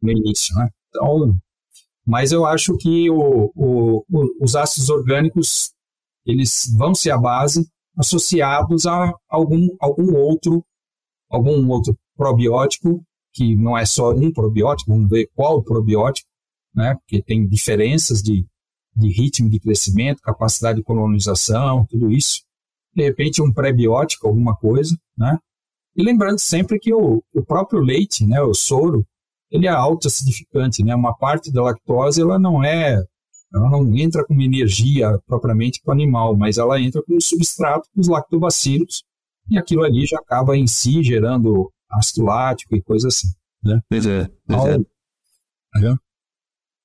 No 0.00 0.12
início, 0.12 0.54
né? 0.54 0.68
Então, 0.88 1.36
mas 2.06 2.32
eu 2.32 2.46
acho 2.46 2.76
que 2.76 3.10
o, 3.10 3.50
o, 3.54 4.04
o, 4.08 4.44
os 4.44 4.54
ácidos 4.54 4.88
orgânicos 4.88 5.72
eles 6.24 6.72
vão 6.76 6.94
ser 6.94 7.10
a 7.10 7.18
base 7.18 7.66
associados 7.98 8.86
a 8.86 9.12
algum, 9.28 9.66
algum 9.80 10.14
outro 10.14 10.64
algum 11.28 11.68
outro 11.68 11.98
probiótico 12.16 13.02
que 13.34 13.54
não 13.56 13.76
é 13.76 13.84
só 13.84 14.12
um 14.12 14.32
probiótico, 14.32 14.90
vamos 14.90 15.08
ver 15.10 15.28
qual 15.34 15.62
probiótico, 15.62 16.28
né? 16.74 16.94
Porque 16.94 17.22
tem 17.22 17.46
diferenças 17.46 18.22
de, 18.22 18.46
de 18.96 19.08
ritmo 19.10 19.50
de 19.50 19.60
crescimento, 19.60 20.22
capacidade 20.22 20.78
de 20.78 20.84
colonização, 20.84 21.86
tudo 21.86 22.10
isso. 22.10 22.42
De 22.94 23.04
repente 23.04 23.42
um 23.42 23.52
prebiótico, 23.52 24.26
alguma 24.26 24.56
coisa, 24.56 24.96
né? 25.16 25.38
E 25.98 26.02
lembrando 26.02 26.38
sempre 26.38 26.78
que 26.78 26.94
o, 26.94 27.20
o 27.34 27.44
próprio 27.44 27.80
leite, 27.80 28.24
né, 28.24 28.40
o 28.40 28.54
soro, 28.54 29.04
ele 29.50 29.66
é 29.66 29.70
autoacidificante, 29.70 30.84
né? 30.84 30.94
Uma 30.94 31.12
parte 31.12 31.50
da 31.50 31.60
lactose 31.60 32.20
ela 32.20 32.38
não 32.38 32.62
é, 32.62 33.02
ela 33.52 33.68
não 33.68 33.96
entra 33.96 34.24
como 34.24 34.40
energia 34.40 35.18
propriamente 35.26 35.80
para 35.82 35.90
o 35.90 35.94
animal, 35.94 36.36
mas 36.36 36.56
ela 36.56 36.80
entra 36.80 37.02
como 37.02 37.20
substrato 37.20 37.88
para 37.92 38.00
os 38.00 38.06
lactobacilos 38.06 39.02
e 39.50 39.58
aquilo 39.58 39.82
ali 39.82 40.06
já 40.06 40.18
acaba 40.18 40.56
em 40.56 40.68
si 40.68 41.02
gerando 41.02 41.72
ácido 41.90 42.26
lático 42.26 42.76
e 42.76 42.82
coisa 42.82 43.08
assim, 43.08 43.28
né? 43.64 43.80
Pois 43.88 44.06
é, 44.06 44.30
pois 44.46 44.64
é. 44.66 44.78
Então, 45.76 45.98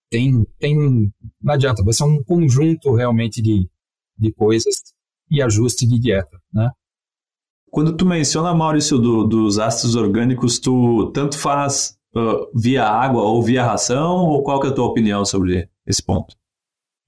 tem, 0.09 0.43
tem, 0.57 1.13
não 1.41 1.53
adianta, 1.53 1.83
vai 1.83 1.93
ser 1.93 2.05
um 2.05 2.23
conjunto 2.23 2.93
realmente 2.95 3.41
de, 3.41 3.69
de 4.17 4.31
coisas 4.33 4.75
e 5.29 5.39
ajuste 5.39 5.85
de 5.85 5.99
dieta, 5.99 6.39
né? 6.51 6.71
Quando 7.73 7.97
tu 7.97 8.05
menciona, 8.05 8.53
Maurício, 8.53 8.99
do, 8.99 9.23
dos 9.23 9.57
ácidos 9.57 9.95
orgânicos, 9.95 10.59
tu 10.59 11.11
tanto 11.11 11.39
faz 11.39 11.97
uh, 12.15 12.47
via 12.53 12.87
água 12.87 13.23
ou 13.23 13.41
via 13.41 13.65
ração, 13.65 14.17
ou 14.17 14.43
qual 14.43 14.59
que 14.59 14.67
é 14.67 14.69
a 14.69 14.73
tua 14.73 14.85
opinião 14.85 15.25
sobre 15.25 15.67
esse 15.83 16.03
ponto? 16.03 16.35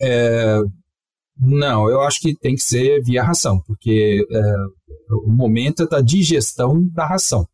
É, 0.01 0.60
não, 1.39 1.88
eu 1.88 2.01
acho 2.01 2.19
que 2.19 2.36
tem 2.36 2.56
que 2.56 2.63
ser 2.63 2.99
via 3.04 3.21
ração, 3.21 3.62
porque 3.67 4.25
é, 4.28 4.56
o 5.12 5.32
momento 5.32 5.84
é 5.84 5.88
da 5.88 6.01
digestão 6.01 6.84
da 6.91 7.06
ração. 7.06 7.47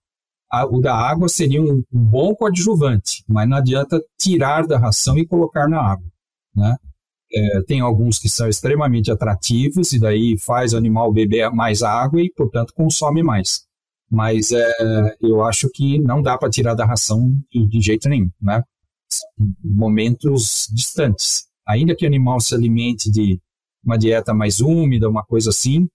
A, 0.49 0.65
o 0.65 0.79
da 0.79 0.95
água 0.95 1.27
seria 1.27 1.61
um, 1.61 1.83
um, 1.91 2.05
bom 2.05 2.33
coadjuvante, 2.33 3.25
mas 3.27 3.47
não 3.47 3.57
adianta 3.57 4.01
tirar 4.17 4.65
da 4.65 4.79
ração 4.79 5.17
e 5.17 5.27
colocar 5.27 5.67
na 5.67 5.81
água, 5.81 6.07
né? 6.55 6.77
É, 7.33 7.61
tem 7.63 7.79
alguns 7.79 8.19
que 8.19 8.27
são 8.27 8.49
extremamente 8.49 9.11
atrativos 9.11 9.93
e 9.93 9.99
daí 9.99 10.37
faz 10.37 10.73
o 10.73 10.77
animal 10.77 11.11
beber 11.13 11.49
mais 11.51 11.81
água 11.81 12.21
e, 12.21 12.31
portanto, 12.35 12.73
consome 12.73 13.23
mais. 13.23 13.65
Mas 14.09 14.51
é, 14.51 14.71
eu 15.21 15.41
acho 15.43 15.69
que 15.73 15.99
não 15.99 16.21
dá 16.21 16.37
para 16.37 16.49
tirar 16.49 16.73
da 16.73 16.85
ração 16.85 17.31
de, 17.49 17.65
de, 17.67 17.81
jeito 17.81 18.09
nenhum, 18.09 18.29
né? 18.41 18.61
São 19.09 19.29
momentos 19.63 20.67
distantes. 20.73 21.45
Ainda 21.65 21.95
que 21.95 22.03
o 22.03 22.07
animal 22.07 22.41
se 22.41 22.53
alimente 22.53 23.09
de 23.09 23.39
uma 23.83 23.97
dieta 23.97 24.33
mais 24.33 24.59
úmida, 24.59 25.09
uma 25.09 25.23
coisa 25.23 25.49
assim, 25.49 25.87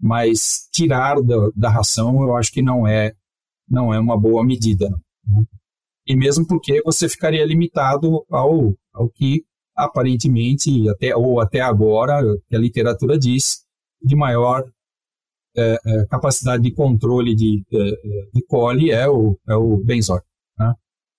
mas 0.00 0.68
tirar 0.72 1.20
da, 1.20 1.50
da 1.56 1.70
ração 1.70 2.22
eu 2.22 2.36
acho 2.36 2.52
que 2.52 2.62
não 2.62 2.86
é 2.86 3.12
não 3.68 3.92
é 3.92 3.98
uma 3.98 4.18
boa 4.18 4.44
medida. 4.44 4.88
Né? 5.26 5.42
E 6.06 6.14
mesmo 6.14 6.46
porque 6.46 6.82
você 6.84 7.08
ficaria 7.08 7.44
limitado 7.44 8.24
ao, 8.30 8.74
ao 8.92 9.08
que 9.08 9.44
aparentemente, 9.76 10.88
até, 10.88 11.16
ou 11.16 11.40
até 11.40 11.60
agora, 11.60 12.20
que 12.48 12.56
a 12.56 12.58
literatura 12.58 13.18
diz, 13.18 13.64
de 14.02 14.14
maior 14.14 14.64
é, 15.56 15.78
é, 15.86 16.06
capacidade 16.06 16.62
de 16.62 16.72
controle 16.72 17.34
de, 17.34 17.64
é, 17.72 17.90
de 18.32 18.42
coli 18.46 18.90
é 18.90 19.08
o, 19.08 19.38
é 19.48 19.54
o 19.54 19.76
benzoico. 19.78 20.26
Né? 20.58 20.72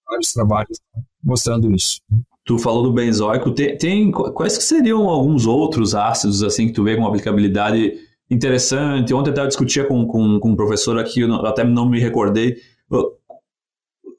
Vários 0.08 0.34
trabalhos 0.34 0.80
mostrando 1.24 1.74
isso. 1.74 2.02
Tu 2.46 2.60
falou 2.60 2.84
do 2.84 2.94
benzoico, 2.94 3.52
tem, 3.52 3.76
tem, 3.78 4.12
quais 4.12 4.58
que 4.58 4.64
seriam 4.64 5.10
alguns 5.10 5.48
outros 5.48 5.96
ácidos 5.96 6.44
assim 6.44 6.68
que 6.68 6.74
tu 6.74 6.84
vê 6.84 6.96
com 6.96 7.08
aplicabilidade 7.08 7.94
interessante? 8.30 9.14
Ontem 9.14 9.32
eu 9.32 9.34
até 9.34 9.48
discutia 9.48 9.88
com, 9.88 10.06
com, 10.06 10.40
com 10.40 10.50
um 10.52 10.56
professor 10.56 11.00
aqui, 11.00 11.22
eu 11.22 11.34
até 11.46 11.64
não 11.64 11.90
me 11.90 12.00
recordei, 12.00 12.58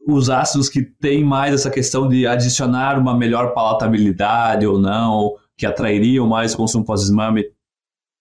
os 0.07 0.31
ácidos 0.31 0.69
que 0.69 0.83
têm 0.83 1.25
mais 1.25 1.53
essa 1.53 1.71
questão 1.71 2.09
de 2.09 2.27
adicionar 2.27 2.99
uma 2.99 3.17
melhor 3.17 3.53
palatabilidade 3.53 4.67
ou 4.67 4.79
não, 4.79 5.35
que 5.57 5.67
atrairiam 5.67 6.27
mais 6.27 6.55
o 6.55 6.57
consumo 6.57 6.85
pós-exame? 6.85 7.43
O 7.43 7.45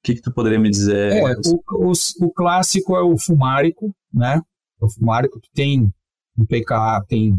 que, 0.04 0.15
que 0.15 0.21
tu 0.21 0.34
poderia 0.34 0.60
me 0.60 0.69
dizer? 0.69 1.13
É, 1.13 1.34
o, 1.45 1.89
o, 1.89 1.93
o, 2.21 2.32
clássico 2.32 2.95
é 2.95 3.02
o 3.02 3.17
fumárico, 3.17 3.93
né? 4.13 4.41
O 4.80 4.89
fumárico 4.89 5.39
tem 5.54 5.91
um 6.38 6.45
PKA, 6.45 7.04
tem 7.08 7.38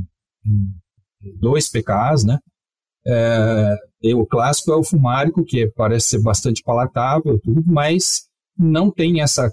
dois 1.40 1.68
PKAs, 1.68 2.24
né? 2.24 2.38
É, 3.06 3.76
o 4.14 4.26
clássico 4.26 4.72
é 4.72 4.76
o 4.76 4.84
fumárico, 4.84 5.44
que 5.44 5.66
parece 5.76 6.08
ser 6.08 6.22
bastante 6.22 6.62
palatável, 6.62 7.38
tudo, 7.40 7.62
mas 7.66 8.26
não 8.58 8.90
tem 8.90 9.20
essa, 9.20 9.50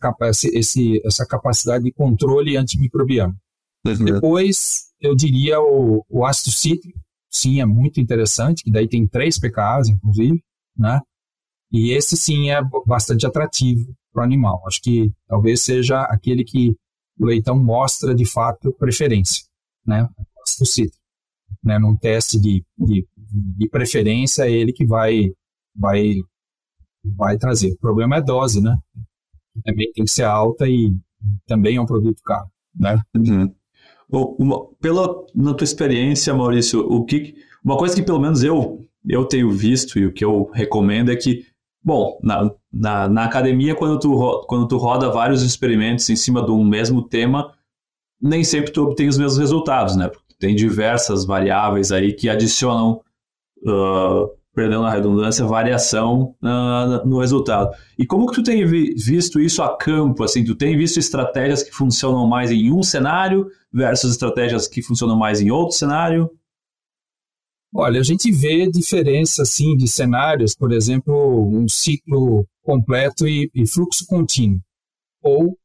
esse, 0.54 1.02
essa 1.06 1.26
capacidade 1.26 1.84
de 1.84 1.92
controle 1.92 2.58
antimicrobiano. 2.58 3.36
Depois, 3.84 4.86
eu 5.00 5.16
diria 5.16 5.60
o, 5.60 6.06
o 6.10 6.26
ácido 6.26 6.52
cítrico, 6.52 7.00
sim, 7.30 7.60
é 7.60 7.66
muito 7.66 8.00
interessante, 8.00 8.64
que 8.64 8.72
daí 8.72 8.88
tem 8.88 9.08
três 9.08 9.40
pKas, 9.40 9.90
inclusive, 9.90 10.42
né? 10.78 11.02
E 11.72 11.92
esse 11.92 12.16
sim 12.16 12.50
é 12.50 12.62
bastante 12.86 13.26
atrativo 13.26 13.94
o 14.16 14.22
animal. 14.22 14.62
Acho 14.68 14.82
que 14.82 15.12
talvez 15.28 15.62
seja 15.62 16.04
aquele 16.04 16.44
que 16.44 16.76
o 17.20 17.26
leitão 17.26 17.58
mostra 17.58 18.14
de 18.14 18.26
fato 18.26 18.72
preferência, 18.74 19.46
né? 19.86 20.08
Do 20.60 20.66
cítrico. 20.66 21.02
Né? 21.64 21.80
Num 21.80 21.96
teste 21.96 22.40
de, 22.40 22.64
de, 22.78 23.08
de 23.18 23.70
preferência, 23.70 24.44
é 24.44 24.52
ele 24.52 24.72
que 24.74 24.86
vai, 24.86 25.32
vai, 25.76 26.16
vai 27.04 27.38
trazer. 27.38 27.72
O 27.72 27.78
problema 27.78 28.16
é 28.16 28.20
a 28.20 28.22
dose, 28.22 28.62
né? 28.62 28.78
Também 29.64 29.92
tem 29.94 30.04
que 30.04 30.12
ser 30.12 30.24
alta 30.24 30.68
e 30.68 30.94
também 31.48 31.78
é 31.78 31.82
um 31.82 31.86
produto 31.86 32.22
caro, 32.24 32.50
né? 32.76 33.02
Uhum. 33.16 33.54
Uma, 34.14 34.68
pela 34.80 35.26
na 35.34 35.56
tua 35.56 35.66
experiência, 35.66 36.34
Maurício, 36.36 36.82
o 36.82 37.04
que 37.04 37.34
uma 37.66 37.76
coisa 37.76 37.96
que 37.96 38.04
pelo 38.04 38.20
menos 38.20 38.44
eu 38.44 38.86
eu 39.10 39.26
tenho 39.26 39.52
visto 39.52 39.98
e 39.98 40.06
o 40.06 40.14
que 40.14 40.24
eu 40.24 40.50
recomendo 40.54 41.12
é 41.12 41.16
que, 41.16 41.46
bom, 41.84 42.20
na, 42.24 42.50
na, 42.72 43.10
na 43.10 43.26
academia 43.26 43.76
quando 43.76 44.00
tu 44.00 44.46
quando 44.48 44.68
tu 44.68 44.78
roda 44.78 45.10
vários 45.10 45.42
experimentos 45.42 46.08
em 46.10 46.16
cima 46.16 46.46
de 46.46 46.52
um 46.52 46.64
mesmo 46.64 47.02
tema, 47.02 47.54
nem 48.22 48.44
sempre 48.44 48.72
tu 48.72 48.84
obtém 48.84 49.08
os 49.08 49.18
mesmos 49.18 49.38
resultados, 49.40 49.96
né? 49.96 50.08
Porque 50.08 50.36
tem 50.40 50.56
diversas 50.56 51.26
variáveis 51.26 51.92
aí 51.92 52.14
que 52.14 52.30
adicionam 52.30 53.02
uh, 53.66 54.30
perdendo 54.54 54.86
a 54.86 54.92
redundância, 54.92 55.46
variação 55.46 56.36
uh, 56.42 57.08
no 57.08 57.20
resultado. 57.20 57.76
E 57.98 58.06
como 58.06 58.28
que 58.28 58.36
tu 58.36 58.44
tem 58.44 58.66
vi 58.66 58.94
visto 58.94 59.40
isso 59.40 59.64
a 59.64 59.76
campo? 59.76 60.24
Assim, 60.24 60.44
tu 60.44 60.56
tem 60.56 60.78
visto 60.78 61.00
estratégias 61.00 61.64
que 61.64 61.72
funcionam 61.72 62.28
mais 62.28 62.52
em 62.52 62.72
um 62.72 62.84
cenário 62.84 63.48
versus 63.72 64.12
estratégias 64.12 64.68
que 64.68 64.84
funcionam 64.84 65.18
mais 65.18 65.42
em 65.42 65.50
outro 65.50 65.76
cenário? 65.76 66.30
Olha, 67.76 68.00
a 68.00 68.04
gente 68.04 68.32
vê 68.32 68.70
diferença 68.70 69.42
assim 69.42 69.76
de 69.76 69.88
cenários, 69.88 70.56
por 70.56 70.72
exemplo, 70.72 71.50
um 71.50 71.68
ciclo 71.68 72.48
completo 72.62 73.28
e, 73.28 73.50
e 73.56 73.68
fluxo 73.68 74.06
contínuo, 74.06 74.62
ou 75.24 75.58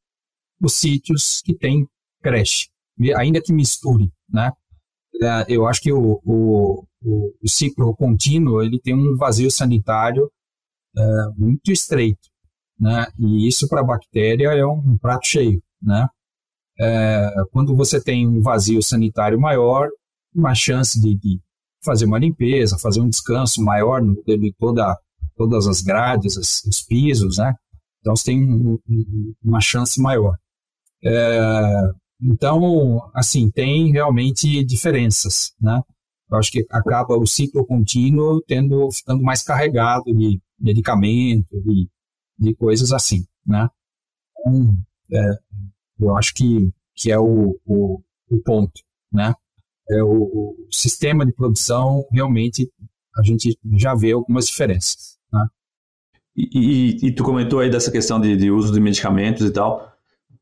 os 0.63 0.75
sítios 0.75 1.43
que 1.45 1.55
tem 1.55 1.87
creche, 2.23 2.69
ainda 3.17 3.43
que 3.43 3.53
misture, 3.53 4.11
né? 4.29 4.51
É, 5.21 5.45
eu 5.49 5.67
acho 5.67 5.83
que 5.83 5.93
o, 5.93 6.21
o, 6.25 6.87
o, 7.03 7.33
o, 7.43 7.49
ciclo 7.49 7.95
contínuo 7.95 8.63
ele 8.63 8.81
tem 8.81 8.95
um 8.95 9.17
vazio 9.17 9.51
sanitário 9.51 10.31
é, 10.97 11.03
muito 11.37 11.71
estreito, 11.71 12.29
né? 12.79 13.07
E 13.19 13.47
isso 13.47 13.69
para 13.69 13.81
a 13.81 13.85
bactéria 13.85 14.49
é 14.49 14.67
um 14.67 14.97
prato 14.99 15.27
cheio, 15.27 15.63
né? 15.83 16.07
É, 16.81 17.31
quando 17.53 17.75
você 17.75 18.03
tem 18.03 18.27
um 18.27 18.41
vazio 18.41 18.83
sanitário 18.83 19.41
maior, 19.41 19.89
uma 20.35 20.55
chance 20.55 21.01
de, 21.01 21.17
de 21.17 21.41
fazer 21.85 22.07
uma 22.07 22.19
limpeza, 22.19 22.79
fazer 22.79 23.01
um 23.01 23.09
descanso 23.09 23.63
maior 23.63 24.01
de 24.03 24.55
toda, 24.59 24.97
todas 25.37 25.67
as 25.67 25.81
grades, 25.81 26.37
as, 26.37 26.63
os 26.65 26.83
pisos, 26.83 27.39
né? 27.39 27.55
Então 28.01 28.15
você 28.15 28.27
tem 28.27 28.43
um, 28.43 28.79
um, 28.89 29.35
uma 29.45 29.61
chance 29.61 30.01
maior. 30.01 30.37
É, 31.05 31.91
então, 32.21 33.11
assim, 33.15 33.51
tem 33.51 33.93
realmente 33.93 34.65
diferenças, 34.65 35.53
né? 35.61 35.81
Eu 36.31 36.39
acho 36.39 36.51
que 36.51 36.67
acaba 36.71 37.17
o 37.17 37.27
ciclo 37.27 37.67
contínuo 37.67 38.43
tendo, 38.43 38.91
ficando 38.91 39.23
mais 39.23 39.43
carregado 39.43 40.05
de 40.05 40.41
medicamento, 40.59 41.49
de, 41.63 41.89
de 42.39 42.55
coisas 42.55 42.93
assim, 42.93 43.27
né? 43.47 43.69
Então, 44.39 44.77
é, 45.13 45.31
eu 46.01 46.17
acho 46.17 46.35
que, 46.35 46.71
que 46.95 47.11
é 47.11 47.19
o, 47.19 47.59
o, 47.65 48.03
o 48.31 48.43
ponto, 48.45 48.81
né? 49.13 49.35
É 49.91 50.03
o, 50.03 50.09
o, 50.11 50.69
sistema 50.71 51.25
de 51.25 51.33
produção, 51.33 52.05
realmente, 52.13 52.71
a 53.17 53.23
gente 53.23 53.59
já 53.77 53.95
vê 53.95 54.13
algumas 54.13 54.47
diferenças, 54.47 55.19
né? 55.33 55.47
E, 56.37 56.51
e, 56.53 57.07
e 57.07 57.15
tu 57.15 57.25
comentou 57.25 57.61
aí 57.61 57.71
dessa 57.71 57.91
questão 57.91 58.21
de, 58.21 58.37
de 58.37 58.51
uso 58.51 58.73
de 58.73 58.81
medicamentos 58.81 59.45
e 59.47 59.51
tal 59.51 59.99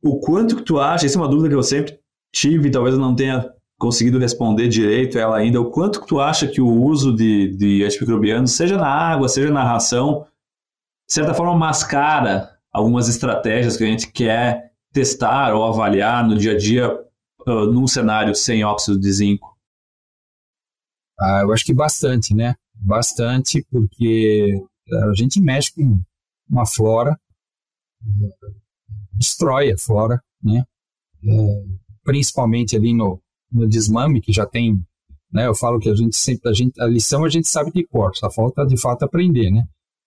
o 0.06 0.20
quanto 0.20 0.56
que 0.56 0.62
tu 0.62 0.78
acha, 0.78 1.06
essa 1.06 1.18
é 1.18 1.20
uma 1.20 1.28
dúvida 1.28 1.48
que 1.48 1.54
eu 1.54 1.62
sempre 1.62 1.98
tive, 2.32 2.70
talvez 2.70 2.94
eu 2.94 3.00
não 3.00 3.14
tenha 3.14 3.50
conseguido 3.78 4.18
responder 4.18 4.68
direito 4.68 5.18
ela 5.18 5.36
ainda, 5.36 5.60
o 5.60 5.70
quanto 5.70 6.00
que 6.00 6.06
tu 6.06 6.20
acha 6.20 6.46
que 6.46 6.60
o 6.60 6.82
uso 6.82 7.14
de, 7.14 7.56
de 7.56 7.84
antimicrobianos, 7.84 8.52
seja 8.52 8.76
na 8.76 8.88
água, 8.88 9.28
seja 9.28 9.50
na 9.50 9.62
ração, 9.62 10.26
de 11.06 11.12
certa 11.12 11.34
forma 11.34 11.54
mascara 11.54 12.58
algumas 12.72 13.08
estratégias 13.08 13.76
que 13.76 13.84
a 13.84 13.86
gente 13.86 14.10
quer 14.10 14.72
testar 14.92 15.54
ou 15.54 15.64
avaliar 15.64 16.26
no 16.26 16.36
dia 16.36 16.52
a 16.52 16.58
dia 16.58 16.90
uh, 17.46 17.66
num 17.66 17.86
cenário 17.86 18.34
sem 18.34 18.64
óxido 18.64 18.98
de 18.98 19.12
zinco? 19.12 19.56
Ah, 21.18 21.42
eu 21.42 21.52
acho 21.52 21.64
que 21.64 21.74
bastante, 21.74 22.34
né? 22.34 22.54
Bastante, 22.74 23.64
porque 23.70 24.62
a 25.10 25.14
gente 25.14 25.40
mexe 25.40 25.72
com 25.72 26.00
uma 26.50 26.66
flora 26.66 27.18
destrói 29.16 29.72
a 29.72 29.78
flora, 29.78 30.22
né? 30.42 30.64
É, 31.24 31.64
principalmente 32.04 32.76
ali 32.76 32.94
no, 32.94 33.20
no 33.50 33.68
desmame, 33.68 34.20
que 34.20 34.32
já 34.32 34.46
tem, 34.46 34.80
né? 35.32 35.46
Eu 35.46 35.54
falo 35.54 35.78
que 35.78 35.88
a 35.88 35.94
gente 35.94 36.16
sempre, 36.16 36.48
a, 36.48 36.52
gente, 36.52 36.80
a 36.80 36.86
lição 36.86 37.24
a 37.24 37.28
gente 37.28 37.48
sabe 37.48 37.70
de 37.72 37.86
cor, 37.86 38.14
só 38.14 38.30
falta 38.30 38.64
de 38.66 38.80
fato 38.80 39.04
aprender, 39.04 39.50
né? 39.50 39.64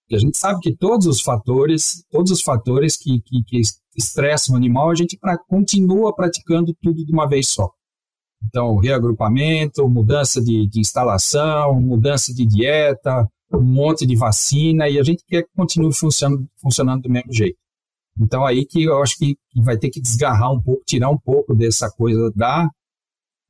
E 0.09 0.15
a 0.15 0.19
gente 0.19 0.37
sabe 0.37 0.59
que 0.59 0.75
todos 0.75 1.05
os 1.05 1.21
fatores, 1.21 2.03
todos 2.09 2.31
os 2.31 2.41
fatores 2.41 2.97
que, 2.97 3.21
que, 3.21 3.43
que 3.43 3.61
estressam 3.95 4.55
o 4.55 4.57
animal, 4.57 4.89
a 4.89 4.95
gente 4.95 5.17
pra, 5.17 5.37
continua 5.37 6.15
praticando 6.15 6.75
tudo 6.81 7.05
de 7.05 7.13
uma 7.13 7.27
vez 7.27 7.49
só. 7.49 7.69
Então, 8.45 8.77
reagrupamento, 8.77 9.87
mudança 9.87 10.41
de, 10.41 10.67
de 10.67 10.79
instalação, 10.79 11.79
mudança 11.79 12.33
de 12.33 12.45
dieta, 12.45 13.27
um 13.53 13.61
monte 13.61 14.05
de 14.05 14.15
vacina, 14.15 14.89
e 14.89 14.97
a 14.97 15.03
gente 15.03 15.23
quer 15.27 15.43
que 15.43 15.49
continue 15.55 15.93
funcionando, 15.93 16.47
funcionando 16.61 17.03
do 17.03 17.09
mesmo 17.09 17.33
jeito. 17.33 17.57
Então 18.19 18.45
aí 18.45 18.65
que 18.65 18.83
eu 18.83 19.01
acho 19.01 19.17
que 19.17 19.37
vai 19.63 19.77
ter 19.77 19.89
que 19.89 20.01
desgarrar 20.01 20.51
um 20.51 20.61
pouco, 20.61 20.83
tirar 20.85 21.09
um 21.09 21.17
pouco 21.17 21.55
dessa 21.55 21.89
coisa 21.89 22.31
da, 22.35 22.67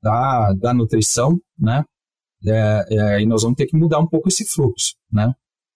da, 0.02 0.54
da 0.54 0.74
nutrição, 0.74 1.40
né? 1.58 1.84
É, 2.46 2.86
é, 2.90 3.22
e 3.22 3.26
nós 3.26 3.44
vamos 3.44 3.58
ter 3.58 3.66
que 3.66 3.78
mudar 3.78 4.00
um 4.00 4.08
pouco 4.08 4.30
esse 4.30 4.46
fluxo, 4.46 4.96
né? 5.12 5.34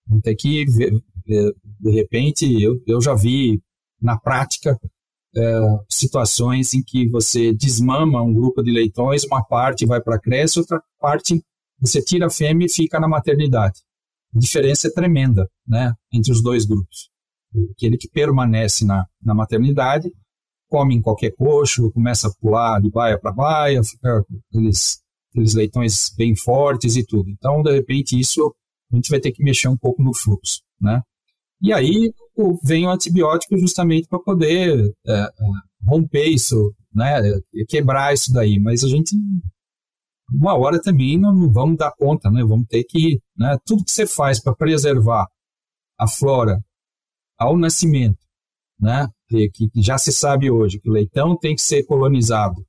Vamos 0.08 0.24
ter 0.24 0.36
que, 0.36 0.66
ver, 0.66 0.94
de 1.26 1.92
repente, 1.92 2.46
eu, 2.62 2.82
eu 2.88 3.02
já 3.02 3.14
vi 3.14 3.62
na 4.02 4.18
prática 4.18 4.78
é, 5.36 5.60
situações 5.90 6.74
em 6.74 6.84
que 6.84 7.10
você 7.10 7.54
desmama 7.54 8.22
um 8.22 8.34
grupo 8.34 8.62
de 8.62 8.72
leitões, 8.72 9.24
uma 9.26 9.44
parte 9.44 9.86
vai 9.86 10.02
para 10.02 10.16
a 10.16 10.20
creche, 10.20 10.60
outra 10.60 10.82
parte 11.00 11.44
você 11.80 12.02
tira 12.02 12.28
a 12.28 12.30
fêmea 12.30 12.66
e 12.66 12.72
fica 12.72 13.00
na 13.00 13.08
maternidade. 13.08 13.82
A 14.36 14.40
diferença 14.40 14.88
é 14.88 14.92
tremenda, 14.92 15.50
né? 15.68 15.94
Entre 16.12 16.32
os 16.32 16.42
dois 16.42 16.66
grupos 16.66 17.14
aquele 17.72 17.98
que 17.98 18.10
permanece 18.10 18.86
na, 18.86 19.06
na 19.22 19.34
maternidade, 19.34 20.12
come 20.74 20.96
em 20.96 21.02
qualquer 21.04 21.36
coxo, 21.36 21.92
começa 21.92 22.28
a 22.28 22.34
pular 22.42 22.82
de 22.82 22.90
baia 22.90 23.20
para 23.20 23.32
baia, 23.32 23.84
fica 23.84 24.26
aqueles, 24.50 25.00
aqueles 25.30 25.54
leitões 25.54 26.12
bem 26.18 26.36
fortes 26.36 26.96
e 26.96 27.06
tudo. 27.06 27.30
Então, 27.30 27.62
de 27.62 27.72
repente, 27.72 28.20
isso 28.20 28.52
a 28.92 28.96
gente 28.96 29.08
vai 29.08 29.20
ter 29.20 29.32
que 29.32 29.44
mexer 29.44 29.68
um 29.68 29.78
pouco 29.78 30.02
no 30.02 30.16
fluxo, 30.16 30.62
né? 30.82 31.00
E 31.62 31.72
aí 31.72 32.12
vem 32.64 32.88
o 32.88 32.90
antibiótico 32.90 33.56
justamente 33.56 34.08
para 34.08 34.18
poder 34.18 34.92
é, 35.06 35.14
é, 35.14 35.30
romper 35.86 36.26
isso, 36.26 36.74
né? 36.92 37.22
Quebrar 37.70 38.12
isso 38.12 38.34
daí. 38.34 38.60
Mas 38.60 38.84
a 38.84 38.88
gente, 38.88 39.16
uma 40.34 40.58
hora 40.58 40.82
também 40.82 41.20
não, 41.20 41.36
não 41.36 41.54
vamos 41.54 41.78
dar 41.78 41.94
conta, 41.96 42.32
né? 42.32 42.44
Vamos 42.44 42.66
ter 42.68 42.84
que, 42.84 43.22
né? 43.38 43.60
Tudo 43.64 43.86
que 43.86 43.92
você 43.92 44.08
faz 44.08 44.42
para 44.42 44.56
preservar 44.56 45.28
a 46.00 46.08
flora 46.08 46.60
ao 47.38 47.56
nascimento, 47.56 48.18
né? 48.80 49.08
Que, 49.54 49.70
que, 49.70 49.82
já 49.82 49.98
se 49.98 50.12
sabe 50.12 50.50
hoje 50.50 50.80
que 50.80 50.90
o 50.90 50.94
leitão 50.94 51.38
tem 51.38 51.56
que 51.56 51.62
ser 51.62 51.84
colonizado, 51.84 52.64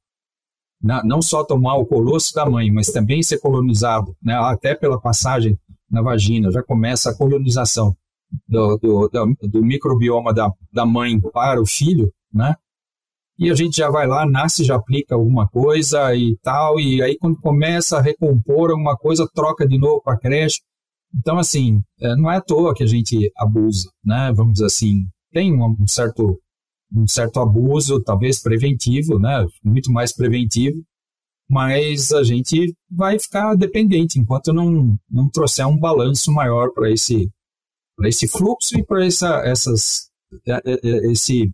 não, 0.83 1.03
não 1.03 1.23
só 1.23 1.45
tomar 1.45 1.77
o 1.77 1.87
colosso 1.87 2.35
da 2.35 2.45
mãe, 2.49 2.71
mas 2.71 2.91
também 2.91 3.23
ser 3.23 3.39
colonizado, 3.39 4.15
né? 4.23 4.35
Até 4.35 4.75
pela 4.75 5.01
passagem 5.01 5.59
na 5.91 6.03
vagina, 6.03 6.51
já 6.51 6.63
começa 6.63 7.11
a 7.11 7.17
colonização 7.17 7.97
do, 8.49 8.77
do, 8.79 9.09
do, 9.09 9.49
do 9.49 9.65
microbioma 9.65 10.33
da, 10.33 10.51
da 10.73 10.85
mãe 10.85 11.21
para 11.21 11.61
o 11.61 11.67
filho, 11.67 12.13
né? 12.33 12.55
E 13.39 13.51
a 13.51 13.55
gente 13.55 13.77
já 13.77 13.91
vai 13.91 14.07
lá, 14.07 14.25
nasce, 14.25 14.65
já 14.65 14.77
aplica 14.77 15.15
alguma 15.15 15.49
coisa 15.49 16.15
e 16.15 16.37
tal, 16.43 16.79
e 16.79 17.03
aí 17.03 17.17
quando 17.19 17.39
começa 17.41 17.99
a 17.99 18.01
recompor 18.01 18.71
alguma 18.71 18.97
coisa, 18.97 19.29
troca 19.35 19.67
de 19.67 19.77
novo 19.77 20.01
para 20.03 20.19
creche. 20.19 20.61
Então, 21.17 21.39
assim, 21.39 21.81
é, 22.01 22.15
não 22.17 22.31
é 22.31 22.37
à 22.37 22.41
toa 22.41 22.75
que 22.75 22.83
a 22.83 22.87
gente 22.87 23.31
abusa, 23.37 23.89
né? 24.05 24.33
Vamos 24.35 24.63
assim, 24.63 25.07
tem 25.33 25.53
um 25.53 25.77
certo, 25.87 26.39
um 26.95 27.07
certo 27.07 27.41
abuso, 27.41 28.03
talvez 28.03 28.41
preventivo, 28.41 29.19
né? 29.19 29.45
Muito 29.63 29.91
mais 29.91 30.15
preventivo, 30.15 30.83
mas 31.49 32.13
a 32.13 32.23
gente 32.23 32.75
vai 32.91 33.19
ficar 33.19 33.55
dependente 33.55 34.19
enquanto 34.19 34.53
não, 34.53 34.97
não 35.11 35.29
trouxer 35.29 35.67
um 35.67 35.79
balanço 35.79 36.33
maior 36.33 36.71
para 36.73 36.91
esse, 36.91 37.31
esse 38.05 38.29
fluxo 38.29 38.79
e 38.79 38.85
para 38.85 39.05
essa, 39.05 39.43
essas, 39.45 40.11
é, 40.47 40.61
é, 40.65 41.11
esse, 41.11 41.53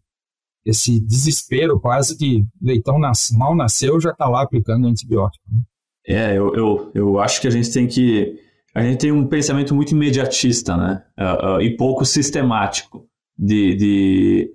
esse 0.65 1.01
desespero 1.01 1.81
quase 1.81 2.17
de 2.17 2.45
leitão 2.61 2.99
nas, 2.99 3.31
mal 3.31 3.57
nasceu 3.57 4.01
já 4.01 4.11
está 4.11 4.29
lá 4.29 4.43
aplicando 4.43 4.87
antibiótico. 4.87 5.45
Né? 5.51 5.61
É, 6.07 6.39
eu, 6.39 6.55
eu, 6.55 6.93
eu 6.95 7.21
acho 7.21 7.41
que 7.41 7.49
a 7.49 7.51
gente 7.51 7.73
tem 7.73 7.87
que 7.87 8.39
a 8.75 8.83
gente 8.83 8.99
tem 8.99 9.13
um 9.13 9.27
pensamento 9.27 9.75
muito 9.75 9.95
imediatista, 9.95 10.77
né? 10.77 11.03
Uh, 11.19 11.57
uh, 11.57 11.61
e 11.61 11.77
pouco 11.77 12.05
sistemático. 12.05 13.05
De, 13.37 13.75
de, 13.75 14.55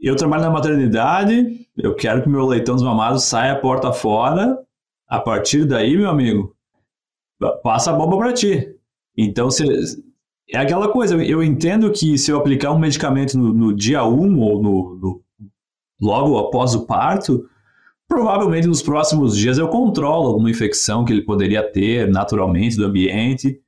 eu 0.00 0.16
trabalho 0.16 0.42
na 0.42 0.50
maternidade, 0.50 1.66
eu 1.76 1.94
quero 1.94 2.22
que 2.22 2.28
meu 2.28 2.46
leitão 2.46 2.74
desmamado 2.74 3.18
saia 3.18 3.52
a 3.52 3.58
porta 3.58 3.92
fora. 3.92 4.58
A 5.08 5.18
partir 5.18 5.64
daí, 5.64 5.96
meu 5.96 6.08
amigo, 6.08 6.54
passa 7.62 7.90
a 7.90 7.94
bomba 7.94 8.16
para 8.16 8.32
ti. 8.32 8.74
Então, 9.16 9.50
se, 9.50 9.64
é 10.48 10.58
aquela 10.58 10.88
coisa, 10.88 11.22
eu 11.22 11.42
entendo 11.42 11.90
que 11.90 12.16
se 12.16 12.30
eu 12.30 12.38
aplicar 12.38 12.72
um 12.72 12.78
medicamento 12.78 13.38
no, 13.38 13.52
no 13.52 13.74
dia 13.74 14.04
1 14.04 14.08
um, 14.08 14.40
ou 14.40 14.62
no, 14.62 14.96
no, 14.96 15.22
logo 16.00 16.38
após 16.38 16.74
o 16.74 16.86
parto, 16.86 17.46
provavelmente 18.08 18.66
nos 18.66 18.82
próximos 18.82 19.36
dias 19.36 19.58
eu 19.58 19.68
controlo 19.68 20.28
alguma 20.28 20.50
infecção 20.50 21.04
que 21.04 21.12
ele 21.12 21.22
poderia 21.22 21.62
ter 21.62 22.08
naturalmente 22.08 22.76
do 22.76 22.86
ambiente. 22.86 23.60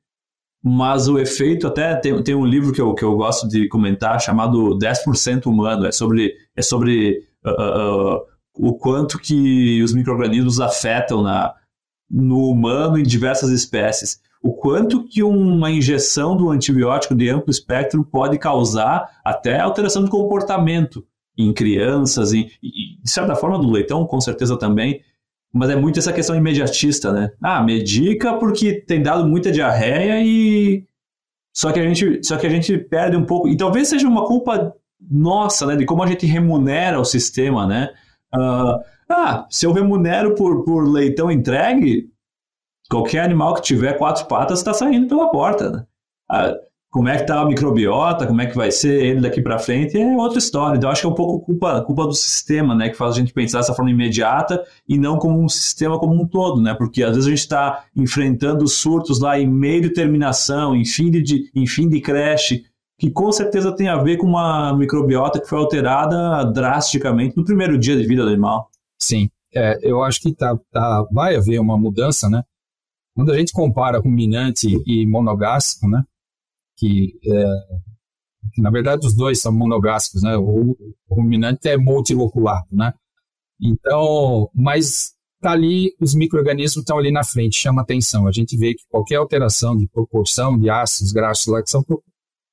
Mas 0.63 1.09
o 1.09 1.19
efeito, 1.19 1.67
até 1.67 1.97
tem, 1.97 2.23
tem 2.23 2.35
um 2.35 2.47
livro 2.47 2.73
que 2.73 2.81
eu, 2.81 2.95
que 2.95 3.05
eu 3.05 3.17
gosto 3.17 3.49
de 3.49 3.67
comentar 3.69 4.21
chamado 4.21 4.79
10% 4.79 5.47
Humano, 5.47 5.87
é 5.87 5.93
sobre, 5.93 6.35
é 6.55 6.63
sobre 6.63 7.19
uh, 7.45 7.51
uh, 7.51 8.21
o 8.55 8.75
quanto 8.75 9.19
que 9.19 9.83
os 9.83 9.93
micro-organismos 9.93 10.61
afetam 10.61 11.23
na, 11.23 11.53
no 12.09 12.49
humano 12.49 12.97
em 12.97 13.03
diversas 13.03 13.51
espécies. 13.51 14.21
O 14.43 14.53
quanto 14.53 15.05
que 15.05 15.23
uma 15.23 15.71
injeção 15.71 16.37
do 16.37 16.51
antibiótico 16.51 17.15
de 17.15 17.29
amplo 17.29 17.51
espectro 17.51 18.05
pode 18.05 18.39
causar 18.39 19.09
até 19.25 19.59
alteração 19.59 20.05
de 20.05 20.11
comportamento 20.11 21.05
em 21.39 21.53
crianças, 21.53 22.33
e, 22.33 22.47
de 22.63 23.11
certa 23.11 23.35
forma 23.35 23.59
do 23.59 23.71
leitão, 23.71 24.07
com 24.07 24.21
certeza 24.21 24.57
também, 24.59 25.01
mas 25.53 25.71
é 25.71 25.77
muito 25.77 25.99
essa 25.99 26.13
questão 26.13 26.35
imediatista, 26.35 27.13
né? 27.13 27.31
Ah, 27.43 27.63
medica 27.63 28.35
porque 28.39 28.81
tem 28.81 29.03
dado 29.03 29.27
muita 29.29 29.53
diarreia 29.53 30.23
e 30.25 30.85
só 31.55 31.71
que 31.71 31.79
a 31.79 31.83
gente, 31.83 32.25
só 32.25 32.39
que 32.39 32.47
a 32.47 32.51
gente 32.51 32.79
perde 32.79 33.17
um 33.17 33.27
pouco. 33.27 33.49
E 33.49 33.57
talvez 33.57 33.89
seja 33.89 34.09
uma 34.09 34.27
culpa 34.27 34.75
nossa, 35.11 35.67
né, 35.67 35.77
de 35.77 35.85
como 35.85 36.03
a 36.03 36.07
gente 36.07 36.25
remunera 36.27 36.99
o 36.99 37.05
sistema, 37.05 37.67
né? 37.67 37.91
Uh, 38.35 38.81
ah, 39.09 39.47
se 39.51 39.67
eu 39.67 39.73
remunero 39.73 40.35
por, 40.35 40.65
por 40.65 40.89
leitão 40.89 41.31
entregue, 41.31 42.09
qualquer 42.89 43.21
animal 43.21 43.55
que 43.55 43.63
tiver 43.63 43.99
quatro 43.99 44.27
patas 44.27 44.59
está 44.59 44.73
saindo 44.73 45.09
pela 45.09 45.31
porta, 45.31 45.71
né? 45.71 45.87
Ah, 46.31 46.55
como 46.93 47.09
é 47.09 47.17
que 47.17 47.27
tá 47.27 47.41
a 47.41 47.47
microbiota, 47.47 48.27
como 48.27 48.43
é 48.43 48.47
que 48.47 48.55
vai 48.55 48.71
ser 48.71 49.03
ele 49.03 49.23
daqui 49.23 49.41
para 49.41 49.59
frente, 49.59 49.97
é 49.97 50.15
outra 50.15 50.39
história. 50.39 50.77
Então, 50.77 50.91
acho 50.91 51.01
que 51.01 51.07
é 51.07 51.11
um 51.11 51.15
pouco 51.15 51.41
culpa, 51.41 51.81
culpa 51.81 52.07
do 52.07 52.13
sistema, 52.13 52.75
né, 52.75 52.91
que 52.91 52.97
faz 52.99 53.17
a 53.17 53.19
gente 53.19 53.33
pensar 53.33 53.61
dessa 53.61 53.73
forma 53.73 53.91
imediata 53.91 54.63
e 54.87 54.99
não 54.99 55.17
como 55.17 55.43
um 55.43 55.49
sistema 55.49 55.99
como 55.99 56.23
um 56.23 56.27
todo, 56.29 56.61
né, 56.61 56.75
porque 56.75 57.03
às 57.03 57.13
vezes 57.13 57.27
a 57.27 57.31
gente 57.31 57.39
está 57.39 57.85
enfrentando 57.97 58.69
surtos 58.69 59.21
lá 59.21 59.41
em 59.41 59.49
meio 59.49 59.81
de 59.81 59.95
terminação, 59.95 60.77
em 60.77 60.85
fim 60.85 61.11
de, 61.11 61.51
em 61.55 61.67
fim 61.67 61.89
de 61.89 61.99
creche, 61.99 62.67
que 62.99 63.11
com 63.11 63.33
certeza 63.33 63.75
tem 63.75 63.89
a 63.89 63.97
ver 63.97 64.19
com 64.19 64.27
uma 64.27 64.77
microbiota 64.77 65.41
que 65.41 65.49
foi 65.49 65.59
alterada 65.59 66.45
drasticamente 66.45 67.35
no 67.39 67.45
primeiro 67.45 67.79
dia 67.79 67.97
de 67.97 68.07
vida 68.07 68.23
do 68.23 68.29
animal. 68.29 68.69
Sim, 69.01 69.31
é, 69.55 69.79
eu 69.83 70.03
acho 70.03 70.21
que 70.21 70.35
tá, 70.35 70.55
tá, 70.71 71.07
vai 71.11 71.37
haver 71.37 71.59
uma 71.59 71.79
mudança, 71.79 72.29
né? 72.29 72.43
Quando 73.17 73.33
a 73.33 73.39
gente 73.39 73.53
compara 73.53 73.99
ruminante 73.99 74.69
e 74.87 75.07
monogástrico, 75.07 75.89
né? 75.89 76.05
Que, 76.83 77.17
é, 77.25 77.45
que 78.53 78.61
na 78.61 78.71
verdade 78.71 79.07
os 79.07 79.15
dois 79.15 79.41
são 79.41 79.53
monogástricos, 79.53 80.25
né? 80.25 80.37
O, 80.37 80.77
o 81.09 81.15
ruminante 81.15 81.69
é 81.69 81.77
multiloculado, 81.77 82.67
né? 82.73 82.93
Então, 83.61 84.51
mas 84.53 85.13
tá 85.41 85.53
ali, 85.53 85.95
os 86.01 86.13
micro-organismos 86.13 86.83
estão 86.83 86.99
ali 86.99 87.13
na 87.13 87.23
frente, 87.23 87.57
chama 87.57 87.83
atenção. 87.83 88.27
A 88.27 88.33
gente 88.33 88.57
vê 88.57 88.75
que 88.75 88.83
qualquer 88.89 89.17
alteração 89.17 89.77
de 89.77 89.87
proporção 89.87 90.59
de 90.59 90.69
ácidos 90.69 91.13
graxos 91.13 91.47
lá 91.47 91.63
que 91.63 91.71
são, 91.71 91.85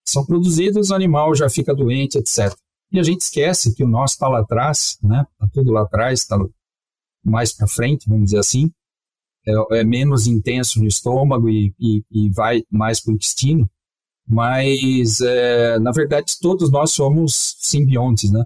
são 0.05 0.23
produzidos, 0.23 0.91
o 0.91 0.95
animal 0.95 1.33
já 1.33 1.49
fica 1.49 1.73
doente, 1.73 2.19
etc. 2.19 2.55
E 2.91 2.99
a 2.99 3.03
gente 3.03 3.21
esquece 3.21 3.73
que 3.73 3.83
o 3.83 3.87
nosso 3.87 4.13
está 4.13 4.27
lá 4.27 4.41
atrás, 4.41 4.97
né? 5.01 5.25
Tá 5.39 5.47
tudo 5.51 5.71
lá 5.71 5.81
atrás, 5.81 6.19
está 6.19 6.37
mais 7.25 7.51
para 7.51 7.67
frente, 7.67 8.07
vamos 8.07 8.25
dizer 8.25 8.39
assim. 8.39 8.71
É, 9.47 9.79
é, 9.79 9.83
menos 9.83 10.27
intenso 10.27 10.79
no 10.79 10.87
estômago 10.87 11.49
e, 11.49 11.73
e, 11.79 12.03
e 12.11 12.29
vai 12.29 12.61
mais 12.69 12.99
para 12.99 13.11
o 13.11 13.15
intestino. 13.15 13.67
Mas, 14.29 15.21
é, 15.21 15.79
na 15.79 15.91
verdade, 15.91 16.33
todos 16.39 16.69
nós 16.69 16.91
somos 16.91 17.55
simbiontes, 17.57 18.31
né? 18.31 18.43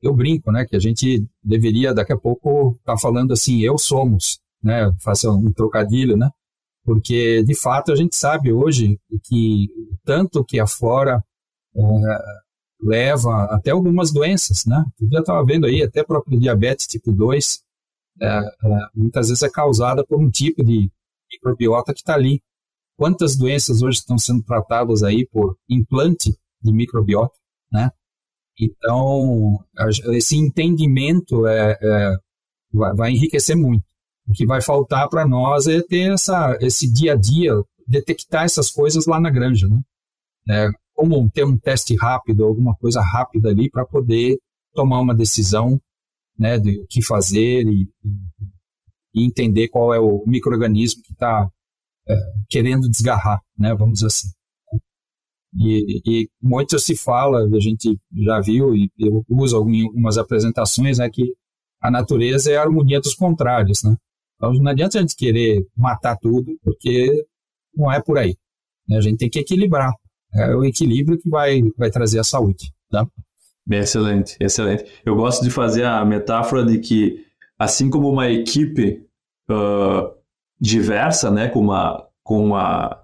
Eu 0.00 0.14
brinco, 0.14 0.52
né, 0.52 0.64
que 0.64 0.76
a 0.76 0.78
gente 0.78 1.26
deveria 1.42 1.92
daqui 1.92 2.12
a 2.12 2.18
pouco 2.18 2.76
estar 2.78 2.94
tá 2.94 2.98
falando 2.98 3.32
assim, 3.32 3.60
eu 3.60 3.76
somos, 3.76 4.38
né? 4.62 4.94
Faça 5.00 5.28
um 5.30 5.52
trocadilho, 5.52 6.16
né? 6.16 6.30
Porque, 6.84 7.42
de 7.42 7.54
fato, 7.54 7.90
a 7.90 7.96
gente 7.96 8.14
sabe 8.14 8.52
hoje 8.52 9.00
que 9.24 9.68
tanto 10.04 10.44
que 10.44 10.60
afora 10.60 11.24
é, 11.74 11.80
leva 12.80 13.44
até 13.46 13.70
algumas 13.72 14.12
doenças, 14.12 14.64
né? 14.66 14.84
Eu 15.00 15.08
já 15.10 15.20
estava 15.20 15.44
vendo 15.44 15.66
aí, 15.66 15.82
até 15.82 16.04
próprio 16.04 16.38
diabetes 16.38 16.86
tipo 16.86 17.10
2, 17.10 17.60
é, 18.20 18.26
é, 18.28 18.50
muitas 18.94 19.28
vezes 19.28 19.42
é 19.42 19.50
causada 19.50 20.04
por 20.06 20.20
um 20.20 20.30
tipo 20.30 20.62
de 20.64 20.90
microbiota 21.32 21.92
que 21.92 22.00
está 22.00 22.14
ali 22.14 22.40
Quantas 22.96 23.36
doenças 23.36 23.82
hoje 23.82 23.98
estão 23.98 24.18
sendo 24.18 24.42
tratadas 24.42 25.02
aí 25.02 25.26
por 25.26 25.56
implante 25.68 26.30
de 26.62 26.72
microbiota, 26.72 27.34
né? 27.72 27.90
Então, 28.58 29.58
esse 30.12 30.36
entendimento 30.36 31.46
é, 31.46 31.76
é 31.80 32.16
vai, 32.72 33.10
enriquecer 33.10 33.56
muito. 33.56 33.84
O 34.28 34.32
que 34.32 34.46
vai 34.46 34.62
faltar 34.62 35.08
para 35.08 35.26
nós 35.26 35.66
é 35.66 35.82
ter 35.82 36.12
essa, 36.12 36.56
esse 36.60 36.90
dia 36.90 37.12
a 37.12 37.16
dia, 37.16 37.52
detectar 37.86 38.44
essas 38.44 38.70
coisas 38.70 39.06
lá 39.06 39.20
na 39.20 39.30
granja, 39.30 39.68
né? 39.68 39.80
É, 40.48 40.68
como 40.94 41.28
ter 41.30 41.44
um 41.44 41.58
teste 41.58 41.96
rápido, 41.96 42.44
alguma 42.44 42.74
coisa 42.76 43.00
rápida 43.00 43.48
ali 43.48 43.68
para 43.68 43.84
poder 43.84 44.38
tomar 44.72 45.00
uma 45.00 45.14
decisão 45.14 45.80
né, 46.38 46.58
de 46.58 46.80
o 46.80 46.86
que 46.86 47.02
fazer 47.02 47.66
e, 47.66 47.88
e 49.14 49.24
entender 49.24 49.68
qual 49.68 49.94
é 49.94 49.98
o 49.98 50.24
microorganismo 50.26 51.02
que 51.02 51.12
está 51.12 51.48
querendo 52.48 52.88
desgarrar, 52.88 53.40
né, 53.58 53.74
vamos 53.74 53.94
dizer 53.94 54.06
assim. 54.06 54.28
E, 55.56 56.02
e, 56.04 56.28
muito 56.42 56.78
se 56.78 56.96
fala, 56.96 57.44
a 57.44 57.60
gente 57.60 57.96
já 58.12 58.40
viu, 58.40 58.74
e 58.74 58.90
eu 58.98 59.24
uso 59.28 59.56
algumas 59.56 60.18
apresentações, 60.18 60.98
né, 60.98 61.08
que 61.08 61.32
a 61.80 61.90
natureza 61.90 62.50
é 62.50 62.56
a 62.56 62.62
harmonia 62.62 63.00
dos 63.00 63.14
contrários, 63.14 63.82
né? 63.84 63.94
Então 64.36 64.52
não 64.54 64.70
adianta 64.70 64.98
a 64.98 65.00
gente 65.00 65.16
querer 65.16 65.64
matar 65.76 66.16
tudo, 66.16 66.56
porque 66.62 67.26
não 67.76 67.92
é 67.92 68.00
por 68.02 68.18
aí. 68.18 68.36
Né? 68.88 68.96
A 68.96 69.00
gente 69.00 69.18
tem 69.18 69.30
que 69.30 69.38
equilibrar. 69.38 69.92
É 70.34 70.54
o 70.56 70.64
equilíbrio 70.64 71.18
que 71.18 71.28
vai, 71.28 71.62
vai 71.76 71.90
trazer 71.90 72.18
a 72.18 72.24
saúde. 72.24 72.72
Tá? 72.90 73.06
Excelente, 73.70 74.36
excelente. 74.40 74.84
Eu 75.04 75.14
gosto 75.14 75.42
de 75.42 75.50
fazer 75.50 75.84
a 75.84 76.04
metáfora 76.04 76.64
de 76.64 76.78
que, 76.78 77.24
assim 77.58 77.88
como 77.88 78.08
uma 78.08 78.28
equipe 78.30 79.06
uh, 79.50 80.10
diversa, 80.60 81.30
né, 81.30 81.48
com 81.48 81.60
uma, 81.60 82.06
com 82.22 82.46
uma, 82.46 82.98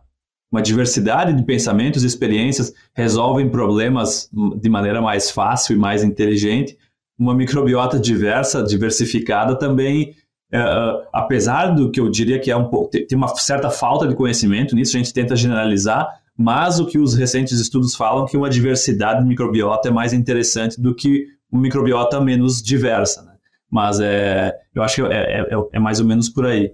uma 0.51 0.63
diversidade 0.63 1.33
de 1.33 1.43
pensamentos 1.45 2.03
e 2.03 2.07
experiências, 2.07 2.73
resolvem 2.95 3.49
problemas 3.49 4.29
de 4.61 4.69
maneira 4.69 5.01
mais 5.01 5.31
fácil 5.31 5.77
e 5.77 5.79
mais 5.79 6.03
inteligente. 6.03 6.77
Uma 7.19 7.35
microbiota 7.35 7.99
diversa, 7.99 8.63
diversificada 8.63 9.57
também, 9.57 10.15
uh, 10.53 11.07
apesar 11.13 11.69
do 11.69 11.91
que 11.91 12.01
eu 12.01 12.09
diria 12.09 12.39
que 12.39 12.51
é 12.51 12.57
um 12.57 12.69
pouco, 12.69 12.91
tem 12.91 13.17
uma 13.17 13.29
certa 13.29 13.71
falta 13.71 14.09
de 14.09 14.15
conhecimento 14.15 14.75
nisso, 14.75 14.97
a 14.97 14.99
gente 14.99 15.13
tenta 15.13 15.37
generalizar, 15.37 16.09
mas 16.37 16.81
o 16.81 16.87
que 16.87 16.99
os 16.99 17.15
recentes 17.15 17.61
estudos 17.61 17.95
falam 17.95 18.25
é 18.25 18.29
que 18.29 18.37
uma 18.37 18.49
diversidade 18.49 19.21
de 19.21 19.29
microbiota 19.29 19.89
é 19.89 19.93
mais 19.93 20.13
interessante 20.13 20.81
do 20.81 20.95
que 20.95 21.27
uma 21.53 21.61
microbiota 21.61 22.21
menos 22.21 22.63
diversa. 22.63 23.23
Né? 23.23 23.33
Mas 23.71 24.01
é, 24.01 24.53
eu 24.75 24.83
acho 24.83 24.97
que 24.97 25.13
é, 25.13 25.43
é, 25.43 25.47
é 25.73 25.79
mais 25.79 26.01
ou 26.01 26.07
menos 26.07 26.29
por 26.29 26.47
aí. 26.47 26.73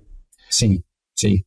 Sim, 0.51 0.83
sim. 1.17 1.43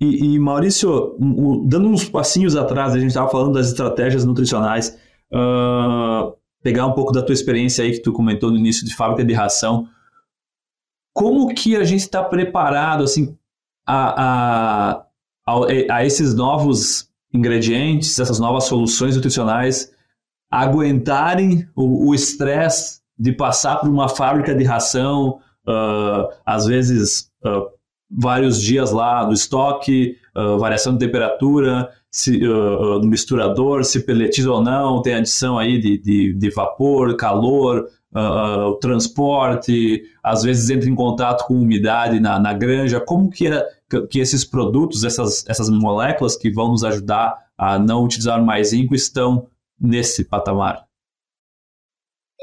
E, 0.00 0.34
e 0.34 0.38
Maurício, 0.38 1.16
dando 1.64 1.88
uns 1.88 2.08
passinhos 2.08 2.56
atrás, 2.56 2.92
a 2.92 2.98
gente 2.98 3.10
estava 3.10 3.30
falando 3.30 3.54
das 3.54 3.68
estratégias 3.68 4.24
nutricionais, 4.24 4.98
uh, 5.32 6.34
pegar 6.60 6.86
um 6.86 6.92
pouco 6.92 7.12
da 7.12 7.22
tua 7.22 7.32
experiência 7.32 7.84
aí 7.84 7.92
que 7.92 8.02
tu 8.02 8.12
comentou 8.12 8.50
no 8.50 8.56
início 8.56 8.84
de 8.84 8.94
fábrica 8.96 9.24
de 9.24 9.32
ração, 9.32 9.88
como 11.14 11.54
que 11.54 11.76
a 11.76 11.84
gente 11.84 12.00
está 12.00 12.24
preparado 12.24 13.04
assim 13.04 13.36
a, 13.86 14.24
a, 14.24 15.06
a, 15.46 15.96
a 15.96 16.04
esses 16.04 16.34
novos 16.34 17.08
ingredientes, 17.32 18.18
essas 18.18 18.40
novas 18.40 18.64
soluções 18.64 19.14
nutricionais 19.14 19.92
aguentarem 20.50 21.66
o 21.74 22.14
estresse 22.14 23.00
de 23.18 23.32
passar 23.32 23.76
por 23.76 23.88
uma 23.88 24.08
fábrica 24.08 24.54
de 24.54 24.64
ração, 24.64 25.40
uh, 25.66 26.28
às 26.44 26.66
vezes 26.66 27.30
uh, 27.44 27.70
vários 28.16 28.60
dias 28.60 28.90
lá 28.90 29.26
no 29.26 29.32
estoque, 29.32 30.16
uh, 30.36 30.58
variação 30.58 30.92
de 30.92 30.98
temperatura, 30.98 31.88
se, 32.10 32.46
uh, 32.46 32.98
no 32.98 33.06
misturador, 33.06 33.84
se 33.84 34.04
peletiza 34.04 34.50
ou 34.50 34.62
não, 34.62 35.00
tem 35.00 35.14
adição 35.14 35.58
aí 35.58 35.80
de, 35.80 35.98
de, 35.98 36.34
de 36.34 36.50
vapor, 36.50 37.16
calor, 37.16 37.86
uh, 38.14 38.74
transporte, 38.80 40.02
às 40.22 40.42
vezes 40.42 40.68
entra 40.68 40.88
em 40.88 40.94
contato 40.94 41.46
com 41.46 41.54
umidade 41.54 42.20
na, 42.20 42.38
na 42.38 42.52
granja. 42.52 43.00
Como 43.00 43.30
que, 43.30 43.46
é, 43.46 43.66
que 44.10 44.20
esses 44.20 44.44
produtos, 44.44 45.04
essas, 45.04 45.44
essas 45.48 45.70
moléculas 45.70 46.36
que 46.36 46.50
vão 46.50 46.68
nos 46.68 46.84
ajudar 46.84 47.36
a 47.56 47.78
não 47.78 48.04
utilizar 48.04 48.44
mais 48.44 48.68
zinco 48.68 48.94
estão 48.94 49.46
nesse 49.80 50.24
patamar? 50.24 50.84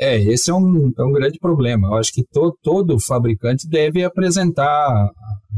É, 0.01 0.17
esse 0.17 0.49
é 0.49 0.53
um, 0.53 0.93
é 0.97 1.03
um 1.03 1.11
grande 1.11 1.37
problema. 1.39 1.89
Eu 1.89 1.95
acho 1.95 2.13
que 2.13 2.23
to, 2.23 2.57
todo 2.63 2.99
fabricante 2.99 3.67
deve 3.67 4.03
apresentar 4.03 5.11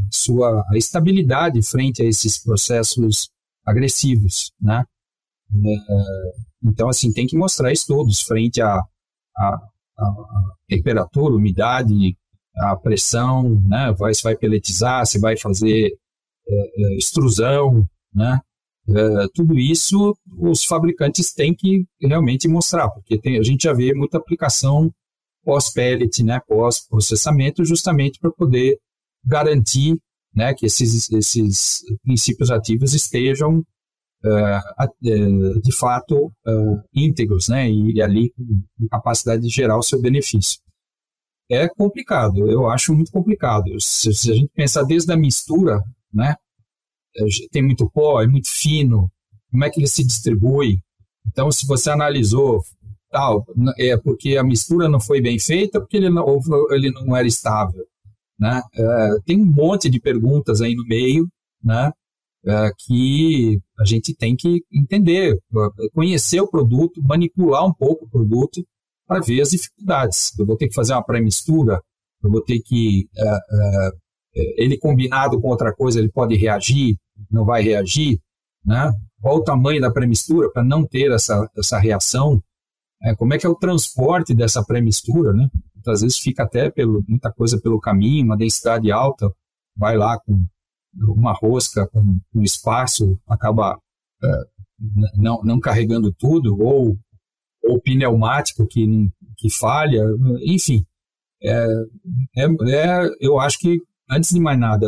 sua 0.10 0.66
estabilidade 0.74 1.62
frente 1.62 2.02
a 2.02 2.06
esses 2.06 2.42
processos 2.44 3.30
agressivos, 3.66 4.52
né? 4.60 4.84
É, 5.54 5.78
então, 6.64 6.89
assim, 6.89 7.12
tem 7.12 7.28
que 7.28 7.38
mostrar 7.38 7.72
estudos 7.72 8.22
frente 8.22 8.62
à 8.62 8.82
temperatura, 10.68 11.36
umidade, 11.36 12.18
a 12.58 12.76
pressão, 12.76 13.62
né? 13.68 13.94
Vai, 13.94 14.14
se 14.14 14.24
vai 14.24 14.36
peletizar, 14.36 15.06
se 15.06 15.20
vai 15.20 15.38
fazer 15.38 15.92
é, 16.48 16.54
é, 16.54 16.98
extrusão, 16.98 17.86
né? 18.14 18.39
É, 18.90 19.28
tudo 19.34 19.60
isso 19.60 20.16
os 20.40 20.66
fabricantes 20.66 21.34
têm 21.34 21.54
que 21.54 21.86
realmente 22.02 22.48
mostrar, 22.48 22.90
porque 22.90 23.20
tem, 23.20 23.38
a 23.38 23.44
gente 23.44 23.64
já 23.64 23.74
vê 23.74 23.94
muita 23.94 24.18
aplicação 24.18 24.92
pós-pellet, 25.44 26.24
né, 26.24 26.40
pós-processamento, 26.48 27.64
justamente 27.64 28.20
para 28.20 28.32
poder 28.32 28.78
garantir 29.26 29.98
né, 30.34 30.54
que 30.54 30.66
esses, 30.66 31.12
esses 31.12 31.82
princípios 32.04 32.50
ativos 32.50 32.94
estejam 32.94 33.60
uh, 33.60 35.62
de 35.62 35.76
fato 35.76 36.32
uh, 36.48 36.82
íntegros 36.94 37.48
né, 37.48 37.70
e, 37.70 38.02
ali 38.02 38.32
com 38.32 38.88
capacidade 38.90 39.42
de 39.42 39.50
gerar 39.50 39.78
o 39.78 39.84
seu 39.84 40.02
benefício. 40.02 40.60
É 41.50 41.68
complicado, 41.68 42.50
eu 42.50 42.70
acho 42.70 42.94
muito 42.94 43.12
complicado. 43.12 43.70
Se, 43.80 44.14
se 44.14 44.32
a 44.32 44.36
gente 44.36 44.52
pensar 44.54 44.84
desde 44.84 45.12
a 45.12 45.18
mistura, 45.18 45.84
né, 46.14 46.36
tem 47.51 47.62
muito 47.62 47.89
pó, 47.89 48.22
é 48.22 48.28
muito 48.28 48.47
fino, 48.47 49.09
como 49.49 49.64
é 49.66 49.70
que 49.70 49.80
ele 49.80 49.88
se 49.88 50.05
distribui. 50.05 50.80
Então, 51.28 51.51
se 51.51 51.68
você 51.68 51.89
analisou 51.89 52.62
tal, 53.09 53.45
é 53.78 53.97
porque 53.97 54.38
a 54.38 54.43
mistura 54.43 54.88
não 54.88 54.99
foi 54.99 55.22
bem 55.22 55.38
feita, 55.38 55.80
porque 55.80 55.97
ele 55.97 56.09
não, 56.09 56.39
ele 56.72 56.91
não 56.91 57.16
era 57.16 57.28
estável. 57.28 57.86
Né? 58.39 58.62
É, 58.74 59.09
tem 59.26 59.39
um 59.39 59.45
monte 59.45 59.89
de 59.89 59.99
perguntas 59.99 60.62
aí 60.62 60.74
no 60.74 60.84
meio, 60.86 61.28
né? 61.64 61.91
É, 62.43 62.72
que 62.88 63.59
a 63.80 63.86
gente 63.86 64.16
tem 64.16 64.36
que 64.36 64.64
entender, 64.74 65.38
conhecer 65.93 66.41
o 66.41 66.49
produto, 66.49 66.99
manipular 67.03 67.64
um 67.64 67.74
pouco 67.74 68.05
o 68.05 68.09
produto 68.09 68.66
para 69.05 69.20
ver 69.20 69.41
as 69.41 69.51
dificuldades. 69.51 70.32
Eu 70.39 70.47
vou 70.47 70.57
ter 70.57 70.68
que 70.68 70.74
fazer 70.74 70.93
uma 70.93 71.03
pré-mistura, 71.03 71.80
eu 72.24 72.32
vou 72.32 72.41
ter 72.41 72.59
que 72.66 73.07
é, 73.16 73.28
é, 73.28 73.30
é, 73.30 73.91
ele 74.34 74.78
combinado 74.78 75.40
com 75.40 75.50
outra 75.50 75.74
coisa, 75.74 76.00
ele 76.00 76.12
pode 76.12 76.36
reagir, 76.36 76.98
não 77.30 77.46
vai 77.46 77.62
reagir, 77.62 78.20
né? 78.66 78.94
Qual 79.22 79.38
o 79.38 79.44
tamanho 79.44 79.82
da 79.82 79.92
pré-mistura 79.92 80.52
para 80.52 80.64
não 80.64 80.86
ter 80.86 81.12
essa, 81.12 81.48
essa 81.58 81.78
reação? 81.78 82.42
É, 83.04 83.16
como 83.16 83.34
é 83.34 83.38
que 83.38 83.46
é 83.46 83.50
o 83.50 83.56
transporte 83.56 84.34
dessa 84.34 84.64
pré-mistura, 84.64 85.34
né? 85.34 85.50
Muitas 85.76 86.02
vezes 86.02 86.18
fica 86.18 86.44
até 86.44 86.70
pelo, 86.70 87.04
muita 87.08 87.32
coisa 87.32 87.60
pelo 87.60 87.80
caminho, 87.80 88.26
uma 88.26 88.38
densidade 88.38 88.92
alta, 88.92 89.32
vai 89.76 89.98
lá 89.98 90.20
com 90.20 90.46
uma 90.96 91.34
rosca, 91.34 91.88
com 91.88 92.20
um 92.34 92.44
espaço, 92.44 93.20
acaba 93.28 93.80
é, 94.24 94.28
não, 95.16 95.42
não 95.44 95.60
carregando 95.60 96.14
tudo, 96.14 96.60
ou, 96.60 96.98
ou 97.64 97.82
pneumático 97.82 98.68
que, 98.68 99.10
que 99.38 99.50
falha, 99.50 100.04
enfim. 100.46 100.86
É, 101.44 101.68
é, 102.38 102.44
é, 102.46 103.10
eu 103.20 103.40
acho 103.40 103.58
que 103.60 103.82
antes 104.12 104.32
de 104.32 104.39
mais 104.39 104.59
nada, 104.59 104.88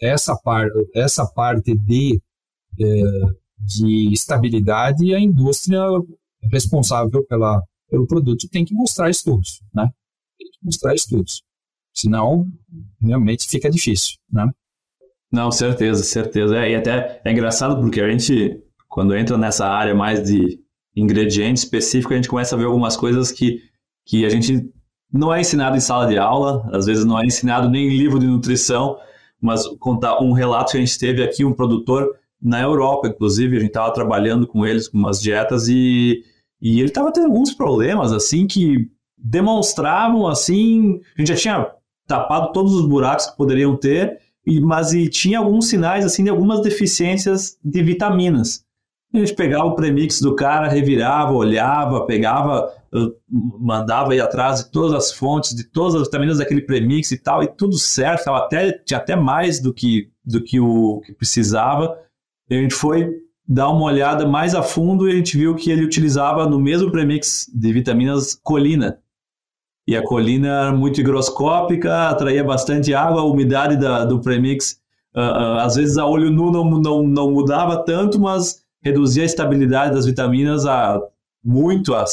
essa, 0.00 0.36
par, 0.36 0.68
essa 0.94 1.26
parte 1.26 1.74
de, 1.76 2.20
é, 2.80 3.02
de 3.58 4.12
estabilidade, 4.12 5.14
a 5.14 5.20
indústria 5.20 5.82
responsável 6.50 7.24
pela, 7.26 7.62
pelo 7.90 8.06
produto 8.06 8.48
tem 8.48 8.64
que 8.64 8.74
mostrar 8.74 9.10
estudos, 9.10 9.60
né? 9.74 9.90
Tem 10.38 10.48
que 10.48 10.58
mostrar 10.62 10.94
estudos. 10.94 11.42
Senão, 11.92 12.46
realmente 13.00 13.48
fica 13.48 13.70
difícil, 13.70 14.16
né? 14.32 14.48
Não, 15.30 15.50
certeza, 15.50 16.02
certeza. 16.02 16.56
É, 16.58 16.70
e 16.70 16.74
até 16.74 17.20
é 17.24 17.32
engraçado 17.32 17.80
porque 17.80 18.00
a 18.00 18.10
gente, 18.10 18.62
quando 18.88 19.16
entra 19.16 19.36
nessa 19.36 19.66
área 19.66 19.94
mais 19.94 20.22
de 20.22 20.60
ingrediente 20.94 21.60
específico, 21.60 22.12
a 22.12 22.16
gente 22.16 22.28
começa 22.28 22.54
a 22.54 22.58
ver 22.58 22.66
algumas 22.66 22.96
coisas 22.96 23.32
que, 23.32 23.60
que 24.06 24.26
a 24.26 24.28
gente 24.28 24.70
não 25.12 25.32
é 25.32 25.40
ensinado 25.40 25.76
em 25.76 25.80
sala 25.80 26.06
de 26.06 26.16
aula, 26.16 26.68
às 26.72 26.86
vezes 26.86 27.04
não 27.04 27.20
é 27.20 27.26
ensinado 27.26 27.68
nem 27.68 27.86
em 27.86 27.96
livro 27.96 28.18
de 28.18 28.26
nutrição, 28.26 28.96
mas 29.40 29.66
contar 29.78 30.22
um 30.22 30.32
relato 30.32 30.72
que 30.72 30.78
a 30.78 30.80
gente 30.80 30.98
teve 30.98 31.22
aqui, 31.22 31.44
um 31.44 31.52
produtor 31.52 32.16
na 32.40 32.60
Europa, 32.60 33.08
inclusive, 33.08 33.56
a 33.56 33.60
gente 33.60 33.68
estava 33.68 33.92
trabalhando 33.92 34.46
com 34.46 34.66
eles, 34.66 34.88
com 34.88 34.98
umas 34.98 35.20
dietas, 35.20 35.68
e, 35.68 36.24
e 36.60 36.80
ele 36.80 36.88
estava 36.88 37.12
tendo 37.12 37.26
alguns 37.26 37.52
problemas, 37.52 38.12
assim, 38.12 38.46
que 38.46 38.90
demonstravam, 39.16 40.26
assim, 40.26 41.00
a 41.16 41.20
gente 41.20 41.28
já 41.28 41.36
tinha 41.36 41.70
tapado 42.06 42.52
todos 42.52 42.74
os 42.74 42.86
buracos 42.86 43.26
que 43.26 43.36
poderiam 43.36 43.76
ter, 43.76 44.18
e, 44.44 44.60
mas 44.60 44.92
e 44.92 45.08
tinha 45.08 45.38
alguns 45.38 45.68
sinais, 45.68 46.04
assim, 46.04 46.24
de 46.24 46.30
algumas 46.30 46.60
deficiências 46.62 47.56
de 47.64 47.82
vitaminas. 47.82 48.64
A 49.14 49.18
gente 49.18 49.34
pegava 49.34 49.66
o 49.66 49.74
premix 49.74 50.20
do 50.20 50.34
cara, 50.34 50.68
revirava, 50.68 51.32
olhava, 51.32 52.06
pegava, 52.06 52.72
mandava 53.30 54.14
ir 54.14 54.20
atrás 54.20 54.64
de 54.64 54.70
todas 54.70 54.92
as 54.92 55.12
fontes, 55.12 55.54
de 55.54 55.64
todas 55.64 55.94
as 55.94 56.02
vitaminas 56.02 56.38
daquele 56.38 56.60
premix 56.60 57.10
e 57.10 57.18
tal, 57.18 57.42
e 57.42 57.46
tudo 57.46 57.78
certo, 57.78 58.24
tava 58.24 58.38
até, 58.38 58.72
tinha 58.72 58.98
até 58.98 59.16
mais 59.16 59.60
do 59.60 59.72
que, 59.72 60.10
do 60.24 60.42
que 60.42 60.60
o 60.60 61.00
que 61.00 61.14
precisava. 61.14 61.96
E 62.50 62.54
a 62.54 62.60
gente 62.60 62.74
foi 62.74 63.10
dar 63.48 63.70
uma 63.70 63.84
olhada 63.84 64.26
mais 64.26 64.54
a 64.54 64.62
fundo 64.62 65.08
e 65.08 65.12
a 65.12 65.16
gente 65.16 65.36
viu 65.36 65.54
que 65.54 65.70
ele 65.70 65.84
utilizava 65.84 66.46
no 66.46 66.60
mesmo 66.60 66.90
premix 66.90 67.50
de 67.54 67.72
vitaminas 67.72 68.38
colina. 68.42 68.98
E 69.86 69.96
a 69.96 70.02
colina 70.02 70.48
era 70.48 70.72
muito 70.72 71.00
higroscópica, 71.00 72.08
atraía 72.08 72.44
bastante 72.44 72.94
água, 72.94 73.22
a 73.22 73.24
umidade 73.24 73.76
da, 73.76 74.04
do 74.04 74.20
premix, 74.20 74.80
uh, 75.16 75.20
uh, 75.20 75.58
às 75.58 75.74
vezes 75.74 75.96
a 75.96 76.06
olho 76.06 76.30
nu 76.30 76.52
não, 76.52 76.64
não, 76.78 77.02
não 77.02 77.30
mudava 77.32 77.82
tanto, 77.84 78.20
mas 78.20 78.62
reduzir 78.82 79.22
a 79.22 79.24
estabilidade 79.24 79.94
das 79.94 80.06
vitaminas 80.06 80.66
a 80.66 81.00
muito, 81.44 81.94
a 81.94 82.04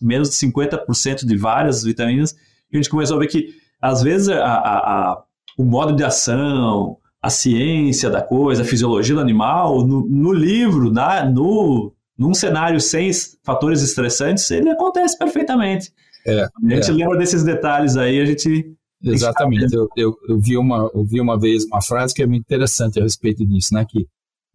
menos 0.00 0.30
de 0.30 0.36
50% 0.36 1.24
de 1.24 1.36
várias 1.36 1.82
vitaminas. 1.82 2.32
E 2.72 2.76
a 2.76 2.76
gente 2.76 2.90
começou 2.90 3.16
a 3.16 3.20
ver 3.20 3.28
que, 3.28 3.54
às 3.80 4.02
vezes, 4.02 4.28
a, 4.28 4.44
a, 4.44 4.78
a, 4.78 5.22
o 5.58 5.64
modo 5.64 5.94
de 5.94 6.04
ação, 6.04 6.98
a 7.22 7.30
ciência 7.30 8.10
da 8.10 8.20
coisa, 8.20 8.62
a 8.62 8.64
fisiologia 8.66 9.14
do 9.14 9.20
animal, 9.20 9.86
no, 9.86 10.06
no 10.06 10.32
livro, 10.32 10.92
na, 10.92 11.24
no, 11.24 11.94
num 12.18 12.34
cenário 12.34 12.80
sem 12.80 13.10
fatores 13.42 13.82
estressantes, 13.82 14.50
ele 14.50 14.68
acontece 14.70 15.18
perfeitamente. 15.18 15.90
É, 16.26 16.42
a 16.44 16.74
gente 16.74 16.90
é. 16.90 16.92
lembra 16.92 17.18
desses 17.18 17.42
detalhes 17.42 17.96
aí, 17.96 18.20
a 18.20 18.24
gente. 18.24 18.74
Exatamente. 19.02 19.74
Eu, 19.74 19.88
eu, 19.96 20.16
eu, 20.28 20.38
vi 20.38 20.56
uma, 20.56 20.90
eu 20.94 21.04
vi 21.04 21.20
uma 21.20 21.38
vez 21.38 21.64
uma 21.66 21.82
frase 21.82 22.14
que 22.14 22.22
é 22.22 22.26
muito 22.26 22.42
interessante 22.42 22.98
a 22.98 23.02
respeito 23.02 23.44
disso, 23.46 23.74
né? 23.74 23.84
Que, 23.88 24.06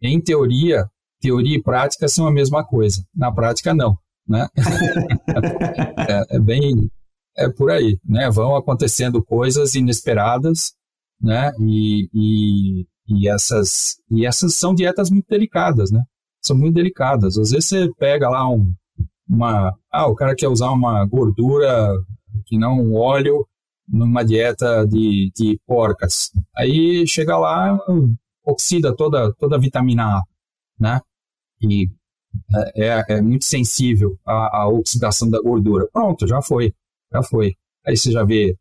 em 0.01 0.19
teoria, 0.19 0.85
teoria 1.19 1.57
e 1.57 1.61
prática 1.61 2.07
são 2.07 2.27
a 2.27 2.31
mesma 2.31 2.63
coisa. 2.63 3.03
Na 3.15 3.31
prática, 3.31 3.73
não. 3.73 3.97
Né? 4.29 4.47
é, 6.07 6.35
é, 6.35 6.39
bem 6.39 6.89
é 7.35 7.49
por 7.49 7.71
aí, 7.71 7.99
né? 8.05 8.29
Vão 8.29 8.55
acontecendo 8.55 9.23
coisas 9.23 9.73
inesperadas, 9.73 10.73
né? 11.19 11.51
E, 11.59 12.07
e, 12.13 12.85
e, 13.07 13.27
essas 13.27 13.95
e 14.11 14.25
essas 14.27 14.53
são 14.55 14.75
dietas 14.75 15.09
muito 15.09 15.25
delicadas, 15.27 15.89
né? 15.91 16.03
São 16.41 16.55
muito 16.55 16.75
delicadas. 16.75 17.37
Às 17.39 17.49
vezes 17.49 17.67
você 17.67 17.91
pega 17.97 18.29
lá 18.29 18.47
um, 18.47 18.71
uma 19.27 19.73
ah, 19.91 20.07
o 20.07 20.15
cara 20.15 20.35
quer 20.35 20.47
usar 20.47 20.71
uma 20.71 21.03
gordura 21.05 21.91
que 22.45 22.57
não 22.57 22.79
um 22.79 22.95
óleo 22.95 23.47
numa 23.87 24.23
dieta 24.23 24.85
de, 24.85 25.31
de 25.35 25.59
porcas. 25.65 26.29
Aí 26.55 27.07
chega 27.07 27.35
lá, 27.37 27.79
oxida 28.45 28.95
toda 28.95 29.33
toda 29.33 29.55
a 29.55 29.59
vitamina 29.59 30.17
A, 30.17 30.23
né? 30.79 31.01
e 31.61 31.89
é, 32.75 32.87
é, 32.87 33.05
é 33.09 33.21
muito 33.21 33.45
sensível 33.45 34.17
à, 34.25 34.61
à, 34.61 34.67
oxidação 34.67 35.29
da 35.29 35.41
gordura. 35.41 35.87
Pronto, 35.91 36.27
já 36.27 36.41
foi, 36.41 36.73
já 37.11 37.23
foi. 37.23 37.55
Aí 37.85 37.97
você 37.97 38.11
já 38.11 38.23
vê 38.23 38.55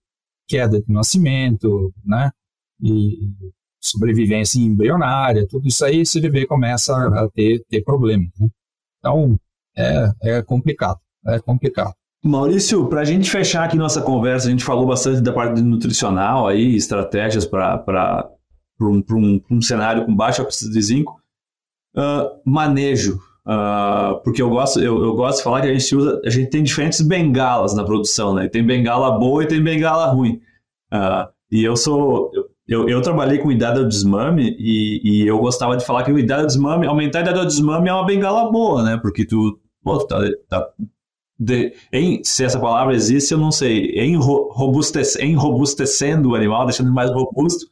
queda 0.46 0.80
de 0.80 0.92
nascimento, 0.92 1.92
né? 2.04 2.30
E 2.82 3.30
sobrevivência 3.80 4.58
embrionária, 4.58 5.46
tudo 5.48 5.68
isso 5.68 5.84
aí 5.84 6.04
você 6.04 6.20
vê 6.28 6.46
começa 6.46 6.94
a 6.94 7.28
ter, 7.30 7.62
ter 7.68 7.82
problema. 7.82 8.24
Né? 8.38 8.48
Então, 8.98 9.38
é, 9.76 10.10
é 10.22 10.42
complicado, 10.42 10.98
é 11.26 11.38
complicado. 11.38 11.94
Maurício, 12.24 12.88
para 12.88 13.02
a 13.02 13.04
gente 13.04 13.30
fechar 13.30 13.64
aqui 13.64 13.76
nossa 13.76 14.02
conversa, 14.02 14.48
a 14.48 14.50
gente 14.50 14.64
falou 14.64 14.86
bastante 14.86 15.20
da 15.20 15.32
parte 15.32 15.60
nutricional 15.62 16.48
aí, 16.48 16.74
estratégias 16.74 17.46
para 17.46 18.28
um, 18.80 19.02
um, 19.10 19.40
um 19.50 19.62
cenário 19.62 20.04
com 20.04 20.14
baixa 20.14 20.42
oxígeno 20.42 20.74
de 20.74 20.82
zinco. 20.82 21.20
Uh, 21.96 22.40
manejo, 22.44 23.20
uh, 23.46 24.22
porque 24.22 24.40
eu 24.40 24.50
gosto, 24.50 24.80
eu, 24.80 25.02
eu, 25.02 25.14
gosto 25.14 25.38
de 25.38 25.44
falar 25.44 25.60
que 25.60 25.68
a 25.68 25.72
gente 25.72 25.96
usa, 25.96 26.20
a 26.24 26.30
gente 26.30 26.50
tem 26.50 26.62
diferentes 26.62 27.00
bengalas 27.00 27.74
na 27.74 27.84
produção, 27.84 28.34
né? 28.34 28.48
Tem 28.48 28.64
bengala 28.64 29.18
boa 29.18 29.42
e 29.42 29.46
tem 29.46 29.62
bengala 29.62 30.06
ruim. 30.06 30.40
Uh, 30.92 31.28
e 31.50 31.64
eu 31.64 31.76
sou, 31.76 32.30
eu, 32.66 32.88
eu 32.88 33.02
trabalhei 33.02 33.38
com 33.38 33.50
idade 33.50 33.78
ao 33.78 33.86
desmame 33.86 34.54
e, 34.58 35.00
e 35.04 35.26
eu 35.26 35.38
gostava 35.38 35.76
de 35.76 35.84
falar 35.84 36.04
que 36.04 36.12
o 36.12 36.18
idade 36.18 36.42
ao 36.42 36.46
desmame, 36.46 36.86
aumentar 36.86 37.20
a 37.20 37.22
idade 37.22 37.38
ao 37.38 37.46
desmame 37.46 37.88
é 37.88 37.92
uma 37.92 38.06
bengala 38.06 38.50
boa, 38.50 38.82
né? 38.82 38.98
Porque 39.00 39.26
tu 39.26 39.58
pô, 39.82 39.98
tá, 39.98 40.18
tá 40.48 40.68
de, 41.38 41.72
em, 41.92 42.22
se 42.24 42.44
essa 42.44 42.58
palavra 42.58 42.94
existe, 42.94 43.32
eu 43.32 43.38
não 43.38 43.52
sei, 43.52 43.92
em 43.92 44.16
robustecendo 44.16 46.30
o 46.30 46.34
animal, 46.34 46.66
deixando 46.66 46.88
ele 46.88 46.94
mais 46.94 47.10
robusto, 47.10 47.66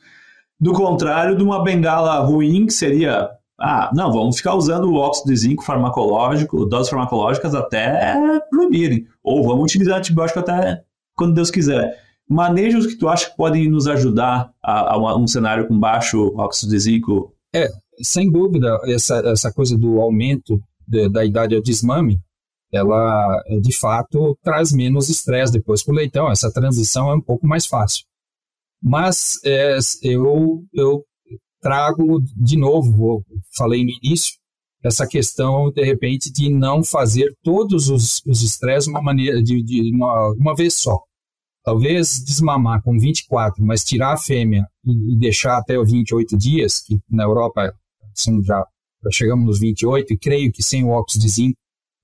do 0.58 0.72
contrário 0.72 1.36
de 1.36 1.42
uma 1.42 1.62
bengala 1.62 2.18
ruim, 2.20 2.66
que 2.66 2.72
seria, 2.72 3.28
ah, 3.58 3.90
não, 3.94 4.12
vamos 4.12 4.36
ficar 4.36 4.54
usando 4.54 4.84
o 4.84 4.96
óxido 4.96 5.32
de 5.32 5.36
zinco 5.36 5.64
farmacológico, 5.64 6.66
doses 6.66 6.90
farmacológicas 6.90 7.54
até 7.54 8.40
proibirem, 8.50 9.06
ou 9.22 9.42
vamos 9.42 9.64
utilizar 9.64 9.98
antibiótico 9.98 10.40
até 10.40 10.82
quando 11.14 11.34
Deus 11.34 11.50
quiser. 11.50 11.98
Manejos 12.28 12.86
que 12.86 12.96
tu 12.96 13.08
acha 13.08 13.30
que 13.30 13.36
podem 13.36 13.70
nos 13.70 13.86
ajudar 13.86 14.52
a, 14.62 14.94
a 14.94 15.16
um 15.16 15.26
cenário 15.26 15.66
com 15.66 15.78
baixo 15.78 16.34
óxido 16.36 16.72
de 16.72 16.80
zinco? 16.80 17.32
É, 17.54 17.68
sem 18.02 18.30
dúvida, 18.30 18.78
essa, 18.86 19.18
essa 19.26 19.52
coisa 19.52 19.78
do 19.78 20.00
aumento 20.00 20.60
de, 20.86 21.08
da 21.08 21.24
idade 21.24 21.54
ao 21.54 21.62
desmame, 21.62 22.20
ela 22.72 23.42
de 23.62 23.74
fato 23.74 24.36
traz 24.42 24.72
menos 24.72 25.08
estresse 25.08 25.52
depois 25.52 25.82
para 25.82 25.92
o 25.92 25.96
leitão. 25.96 26.30
Essa 26.30 26.52
transição 26.52 27.10
é 27.10 27.14
um 27.14 27.20
pouco 27.20 27.46
mais 27.46 27.64
fácil. 27.64 28.04
Mas 28.82 29.40
é, 29.44 29.78
eu, 30.02 30.62
eu 30.74 31.04
trago 31.66 32.22
de 32.36 32.56
novo, 32.56 33.24
falei 33.56 33.84
no 33.84 33.90
início, 33.90 34.34
essa 34.84 35.04
questão 35.04 35.72
de 35.72 35.82
repente 35.82 36.32
de 36.32 36.48
não 36.48 36.84
fazer 36.84 37.34
todos 37.42 37.88
os 37.88 38.42
estresses 38.42 38.86
uma 38.86 39.02
maneira 39.02 39.42
de, 39.42 39.60
de 39.64 39.90
uma, 39.92 40.32
uma 40.38 40.54
vez 40.54 40.74
só. 40.74 40.96
Talvez 41.64 42.22
desmamar 42.24 42.80
com 42.84 42.96
24, 42.96 43.64
mas 43.64 43.82
tirar 43.82 44.12
a 44.12 44.16
fêmea 44.16 44.64
e, 44.84 45.14
e 45.14 45.18
deixar 45.18 45.58
até 45.58 45.76
os 45.76 45.90
28 45.90 46.38
dias, 46.38 46.78
que 46.78 47.00
na 47.10 47.24
Europa 47.24 47.74
assim, 48.12 48.40
já, 48.44 48.64
já 49.02 49.10
chegamos 49.10 49.44
nos 49.44 49.58
28, 49.58 50.12
e 50.12 50.18
creio 50.18 50.52
que 50.52 50.62
sem 50.62 50.84
o 50.84 50.90
óxido 50.90 51.22
de 51.22 51.28
zinco 51.28 51.58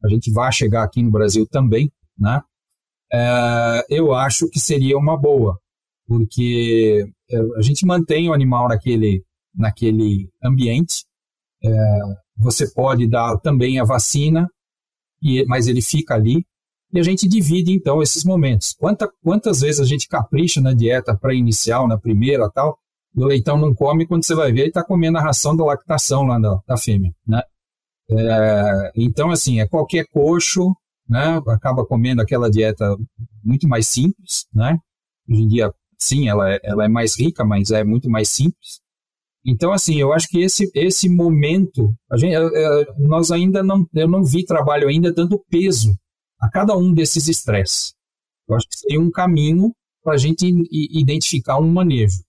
a 0.05 0.09
gente 0.09 0.33
vai 0.33 0.51
chegar 0.51 0.83
aqui 0.83 1.01
no 1.01 1.13
Brasil 1.13 1.47
também, 1.47 1.89
né? 2.19 2.41
É, 3.13 3.87
eu 3.89 4.13
acho 4.13 4.49
que 4.49 4.59
seria 4.59 4.99
uma 4.99 5.17
boa, 5.17 5.57
porque 6.09 7.07
é, 7.31 7.39
a 7.57 7.63
gente 7.63 7.87
mantém 7.87 8.29
o 8.29 8.33
animal 8.33 8.67
naquele, 8.67 9.23
naquele 9.55 10.29
ambiente, 10.43 11.05
é, 11.65 11.71
você 12.37 12.71
pode 12.73 13.09
dar 13.09 13.39
também 13.39 13.79
a 13.79 13.85
vacina, 13.85 14.49
e, 15.23 15.45
mas 15.47 15.67
ele 15.67 15.81
fica 15.81 16.15
ali, 16.15 16.45
e 16.93 17.01
a 17.01 17.03
gente 17.03 17.27
divide 17.27 17.73
então 17.73 18.03
esses 18.03 18.25
momentos. 18.25 18.75
Quanta, 18.79 19.11
quantas 19.23 19.61
vezes 19.61 19.81
a 19.81 19.85
gente 19.85 20.09
capricha 20.09 20.61
na 20.61 20.75
dieta 20.75 21.17
pré-inicial, 21.17 21.89
na 21.89 21.99
primeira 21.99 22.51
tal, 22.51 22.77
e 23.15 23.23
o 23.23 23.27
leitão 23.27 23.59
não 23.59 23.75
come, 23.75 24.07
quando 24.07 24.25
você 24.25 24.35
vai 24.35 24.53
ver, 24.53 24.61
ele 24.61 24.69
está 24.69 24.85
comendo 24.85 25.19
a 25.19 25.23
ração 25.23 25.57
da 25.57 25.65
lactação 25.65 26.25
lá 26.25 26.39
da, 26.39 26.59
da 26.67 26.77
fêmea, 26.77 27.13
né? 27.27 27.43
É, 28.11 28.93
então, 28.97 29.31
assim, 29.31 29.61
é 29.61 29.67
qualquer 29.67 30.07
coxo, 30.11 30.75
né? 31.09 31.41
Acaba 31.49 31.87
comendo 31.87 32.21
aquela 32.21 32.51
dieta 32.51 32.97
muito 33.45 33.69
mais 33.69 33.89
simples, 33.89 34.47
né? 34.53 34.79
Hoje 35.29 35.43
em 35.43 35.49
dia, 35.49 35.73
sim, 35.99 36.29
ela 36.29 36.53
é, 36.53 36.61
ela 36.63 36.85
é 36.85 36.89
mais 36.89 37.19
rica, 37.19 37.45
mas 37.45 37.71
é 37.71 37.85
muito 37.85 38.11
mais 38.11 38.29
simples. 38.29 38.82
Então, 39.45 39.73
assim, 39.73 39.97
eu 39.97 40.13
acho 40.13 40.29
que 40.29 40.41
esse, 40.41 40.71
esse 40.75 41.09
momento, 41.09 41.93
a 42.11 42.17
gente, 42.17 42.35
nós 42.99 43.31
ainda 43.31 43.63
não, 43.63 43.85
eu 43.93 44.09
não 44.09 44.23
vi 44.25 44.45
trabalho 44.45 44.89
ainda 44.89 45.13
dando 45.13 45.43
peso 45.51 45.97
a 46.41 46.49
cada 46.49 46.77
um 46.77 46.93
desses 46.93 47.29
estresses. 47.29 47.95
Eu 48.49 48.57
acho 48.57 48.69
que 48.69 48.77
seria 48.77 49.01
um 49.01 49.11
caminho 49.11 49.73
para 50.03 50.15
a 50.15 50.17
gente 50.17 50.47
identificar 50.71 51.59
um 51.59 51.73
manejo. 51.73 52.23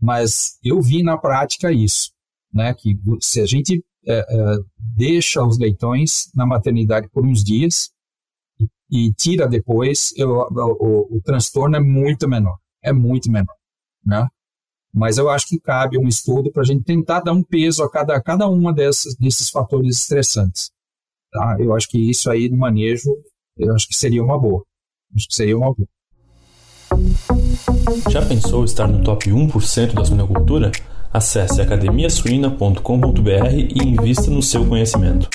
Mas 0.00 0.58
eu 0.62 0.80
vi 0.80 1.02
na 1.02 1.18
prática 1.18 1.72
isso, 1.72 2.10
né? 2.52 2.74
Que 2.74 2.98
se 3.20 3.40
a 3.40 3.46
gente 3.46 3.84
é, 4.06 4.18
é, 4.18 4.56
deixa 4.78 5.44
os 5.44 5.58
leitões 5.58 6.30
na 6.34 6.46
maternidade 6.46 7.08
por 7.10 7.26
uns 7.26 7.42
dias 7.42 7.90
e, 8.58 9.08
e 9.08 9.12
tira 9.14 9.48
depois, 9.48 10.12
eu, 10.16 10.30
o, 10.30 10.46
o, 10.54 11.16
o, 11.16 11.22
transtorno 11.22 11.76
é 11.76 11.80
muito 11.80 12.28
menor, 12.28 12.58
é 12.82 12.92
muito 12.92 13.30
menor, 13.30 13.54
né? 14.04 14.26
Mas 14.92 15.18
eu 15.18 15.28
acho 15.28 15.46
que 15.46 15.60
cabe 15.60 15.98
um 15.98 16.08
estudo 16.08 16.50
para 16.50 16.62
a 16.62 16.64
gente 16.64 16.82
tentar 16.82 17.20
dar 17.20 17.32
um 17.32 17.42
peso 17.42 17.82
a 17.82 17.90
cada, 17.90 18.16
a 18.16 18.22
cada 18.22 18.48
uma 18.48 18.72
dessas, 18.72 19.14
desses 19.16 19.50
fatores 19.50 19.96
estressantes. 19.96 20.70
Tá? 21.30 21.56
Eu 21.58 21.74
acho 21.74 21.88
que 21.88 21.98
isso 21.98 22.30
aí 22.30 22.48
no 22.48 22.56
manejo, 22.56 23.10
eu 23.56 23.74
acho 23.74 23.86
que 23.86 23.94
seria 23.94 24.22
uma 24.22 24.38
boa. 24.38 24.64
Acho 25.14 25.28
que 25.28 25.34
seria 25.34 25.56
uma 25.56 25.74
boa. 25.74 25.88
Já 28.10 28.24
pensou 28.24 28.64
estar 28.64 28.86
no 28.86 29.04
top 29.04 29.30
1% 29.30 29.94
da 29.94 30.04
suinocultura? 30.04 30.72
Acesse 31.12 31.60
academiasuina.com.br 31.60 33.54
e 33.54 33.78
invista 33.86 34.30
no 34.30 34.42
seu 34.42 34.66
conhecimento. 34.66 35.28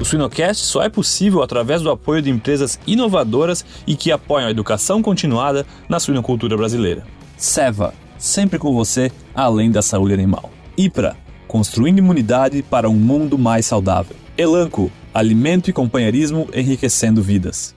O 0.00 0.04
Suinocast 0.04 0.64
só 0.64 0.82
é 0.82 0.88
possível 0.88 1.42
através 1.42 1.82
do 1.82 1.90
apoio 1.90 2.22
de 2.22 2.30
empresas 2.30 2.78
inovadoras 2.86 3.64
e 3.86 3.96
que 3.96 4.12
apoiam 4.12 4.46
a 4.46 4.50
educação 4.50 5.02
continuada 5.02 5.66
na 5.88 5.98
suinocultura 5.98 6.56
brasileira. 6.56 7.04
Seva, 7.36 7.92
sempre 8.16 8.58
com 8.58 8.72
você, 8.72 9.10
além 9.34 9.70
da 9.70 9.82
saúde 9.82 10.14
animal. 10.14 10.50
IPRA, 10.76 11.16
construindo 11.48 11.98
imunidade 11.98 12.62
para 12.62 12.88
um 12.88 12.94
mundo 12.94 13.36
mais 13.36 13.66
saudável. 13.66 14.14
Elanco, 14.36 14.90
alimento 15.12 15.68
e 15.68 15.72
companheirismo 15.72 16.48
enriquecendo 16.54 17.20
vidas. 17.20 17.74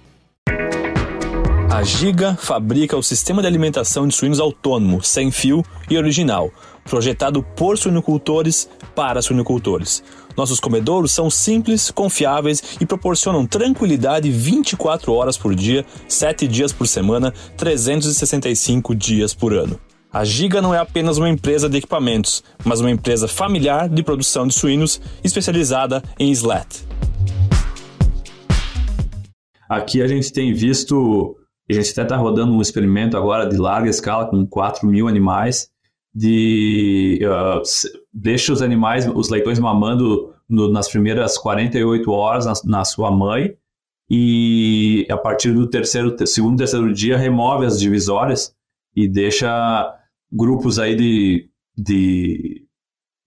A 1.71 1.83
Giga 1.83 2.35
fabrica 2.35 2.97
o 2.97 3.01
sistema 3.01 3.41
de 3.41 3.47
alimentação 3.47 4.07
de 4.07 4.13
suínos 4.13 4.39
autônomo, 4.39 5.01
sem 5.01 5.31
fio 5.31 5.63
e 5.89 5.97
original, 5.97 6.51
projetado 6.83 7.41
por 7.41 7.77
suinocultores 7.77 8.69
para 8.93 9.21
suinocultores. 9.21 10.03
Nossos 10.35 10.59
comedouros 10.59 11.11
são 11.11 11.29
simples, 11.29 11.91
confiáveis 11.91 12.77
e 12.79 12.85
proporcionam 12.85 13.45
tranquilidade 13.45 14.31
24 14.31 15.13
horas 15.13 15.37
por 15.37 15.53
dia, 15.55 15.85
7 16.07 16.47
dias 16.47 16.71
por 16.71 16.87
semana, 16.87 17.33
365 17.57 18.95
dias 18.95 19.33
por 19.33 19.53
ano. 19.53 19.79
A 20.13 20.25
Giga 20.25 20.61
não 20.61 20.73
é 20.73 20.77
apenas 20.77 21.17
uma 21.17 21.29
empresa 21.29 21.69
de 21.69 21.77
equipamentos, 21.77 22.43
mas 22.65 22.81
uma 22.81 22.91
empresa 22.91 23.27
familiar 23.27 23.87
de 23.87 24.03
produção 24.03 24.45
de 24.45 24.53
suínos 24.53 24.99
especializada 25.23 26.03
em 26.19 26.31
slat. 26.31 26.85
Aqui 29.69 30.01
a 30.01 30.07
gente 30.07 30.33
tem 30.33 30.53
visto 30.53 31.37
a 31.69 31.73
gente 31.73 31.91
até 31.91 32.01
está 32.01 32.17
rodando 32.17 32.53
um 32.53 32.61
experimento 32.61 33.15
agora 33.15 33.47
de 33.47 33.55
larga 33.55 33.89
escala 33.89 34.25
com 34.25 34.45
4 34.45 34.85
mil 34.85 35.07
animais, 35.07 35.69
de 36.13 37.19
uh, 37.23 37.61
deixa 38.13 38.51
os 38.51 38.61
animais, 38.61 39.07
os 39.07 39.29
leitões 39.29 39.59
mamando 39.59 40.33
no, 40.47 40.69
nas 40.69 40.89
primeiras 40.89 41.37
48 41.37 42.11
horas 42.11 42.45
na, 42.45 42.53
na, 42.65 42.85
sua 42.85 43.09
mãe 43.09 43.55
e 44.09 45.07
a 45.09 45.17
partir 45.17 45.53
do 45.53 45.69
terceiro, 45.69 46.15
segundo, 46.27 46.57
terceiro 46.57 46.93
dia 46.93 47.17
remove 47.17 47.65
as 47.65 47.79
divisórias 47.79 48.53
e 48.93 49.07
deixa 49.07 49.95
grupos 50.29 50.79
aí 50.79 50.95
de, 50.95 51.49
de 51.77 52.65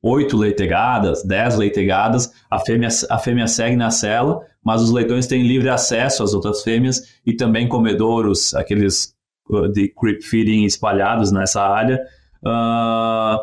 8 0.03 0.37
leitegadas, 0.37 1.25
10 1.25 1.57
leitegadas, 1.57 2.31
a 2.51 2.59
fêmea, 2.59 2.89
a 3.09 3.19
fêmea 3.19 3.47
segue 3.47 3.77
na 3.77 3.91
cela 3.91 4.43
mas 4.65 4.81
os 4.81 4.91
leitões 4.91 5.27
têm 5.27 5.47
livre 5.47 5.69
acesso 5.69 6.23
às 6.23 6.33
outras 6.33 6.63
fêmeas 6.63 7.21
e 7.25 7.35
também 7.35 7.69
comedouros, 7.69 8.55
aqueles 8.55 9.15
uh, 9.51 9.69
de 9.69 9.89
creep 9.89 10.23
feeding 10.23 10.65
espalhados 10.65 11.31
nessa 11.31 11.63
área. 11.63 12.01
Uh, 12.47 13.41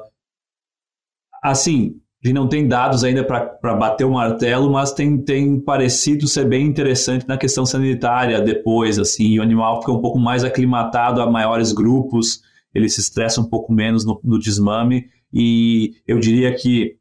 assim, 1.44 2.00
a 2.24 2.28
gente 2.28 2.36
não 2.36 2.48
tem 2.48 2.68
dados 2.68 3.04
ainda 3.04 3.24
para 3.24 3.76
bater 3.76 4.06
o 4.06 4.12
martelo, 4.12 4.72
mas 4.72 4.92
tem, 4.92 5.18
tem 5.18 5.60
parecido 5.60 6.28
ser 6.28 6.48
bem 6.48 6.68
interessante 6.68 7.28
na 7.28 7.38
questão 7.38 7.66
sanitária 7.66 8.40
depois, 8.42 9.00
assim, 9.00 9.40
o 9.40 9.42
animal 9.42 9.82
fica 9.82 9.92
um 9.92 10.02
pouco 10.02 10.20
mais 10.20 10.44
aclimatado 10.44 11.20
a 11.20 11.30
maiores 11.30 11.72
grupos, 11.74 12.42
ele 12.74 12.88
se 12.88 13.02
estressa 13.02 13.42
um 13.42 13.50
pouco 13.50 13.74
menos 13.74 14.06
no, 14.06 14.22
no 14.24 14.38
desmame, 14.38 15.06
e 15.34 15.96
eu 16.08 16.20
diria 16.20 16.54
que 16.56 16.96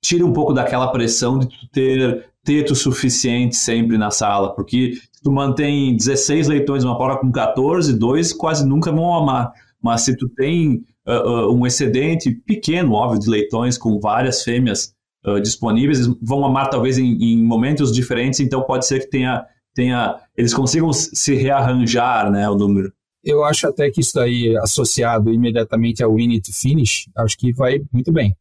tira 0.00 0.24
um 0.24 0.32
pouco 0.32 0.52
daquela 0.52 0.88
pressão 0.88 1.38
de 1.38 1.48
ter 1.70 2.30
teto 2.42 2.74
suficiente 2.74 3.56
sempre 3.56 3.98
na 3.98 4.10
sala, 4.10 4.54
porque 4.54 4.94
tu 5.22 5.32
mantém 5.32 5.96
16 5.96 6.48
leitões 6.48 6.84
numa 6.84 6.96
porta 6.96 7.20
com 7.20 7.32
14, 7.32 7.98
dois 7.98 8.32
quase 8.32 8.66
nunca 8.66 8.92
vão 8.92 9.14
amar. 9.14 9.52
Mas 9.82 10.02
se 10.02 10.16
tu 10.16 10.28
tem 10.28 10.84
uh, 11.06 11.52
um 11.52 11.66
excedente 11.66 12.30
pequeno, 12.30 12.92
óbvio, 12.92 13.20
de 13.20 13.28
leitões 13.28 13.78
com 13.78 13.98
várias 13.98 14.42
fêmeas 14.42 14.92
uh, 15.26 15.40
disponíveis, 15.40 16.06
vão 16.22 16.44
amar 16.44 16.70
talvez 16.70 16.98
em, 16.98 17.16
em, 17.22 17.42
momentos 17.42 17.92
diferentes, 17.92 18.40
então 18.40 18.62
pode 18.62 18.86
ser 18.86 19.00
que 19.00 19.10
tenha, 19.10 19.44
tenha 19.74 20.20
eles 20.36 20.54
consigam 20.54 20.92
se 20.92 21.34
rearranjar, 21.34 22.30
né, 22.30 22.48
o 22.48 22.54
número. 22.54 22.92
Eu 23.22 23.42
acho 23.42 23.66
até 23.66 23.90
que 23.90 24.00
isso 24.00 24.20
aí 24.20 24.54
associado 24.58 25.32
imediatamente 25.32 26.02
ao 26.02 26.14
win 26.14 26.38
to 26.40 26.52
finish, 26.52 27.08
acho 27.16 27.38
que 27.38 27.52
vai 27.54 27.80
muito 27.90 28.12
bem. 28.12 28.34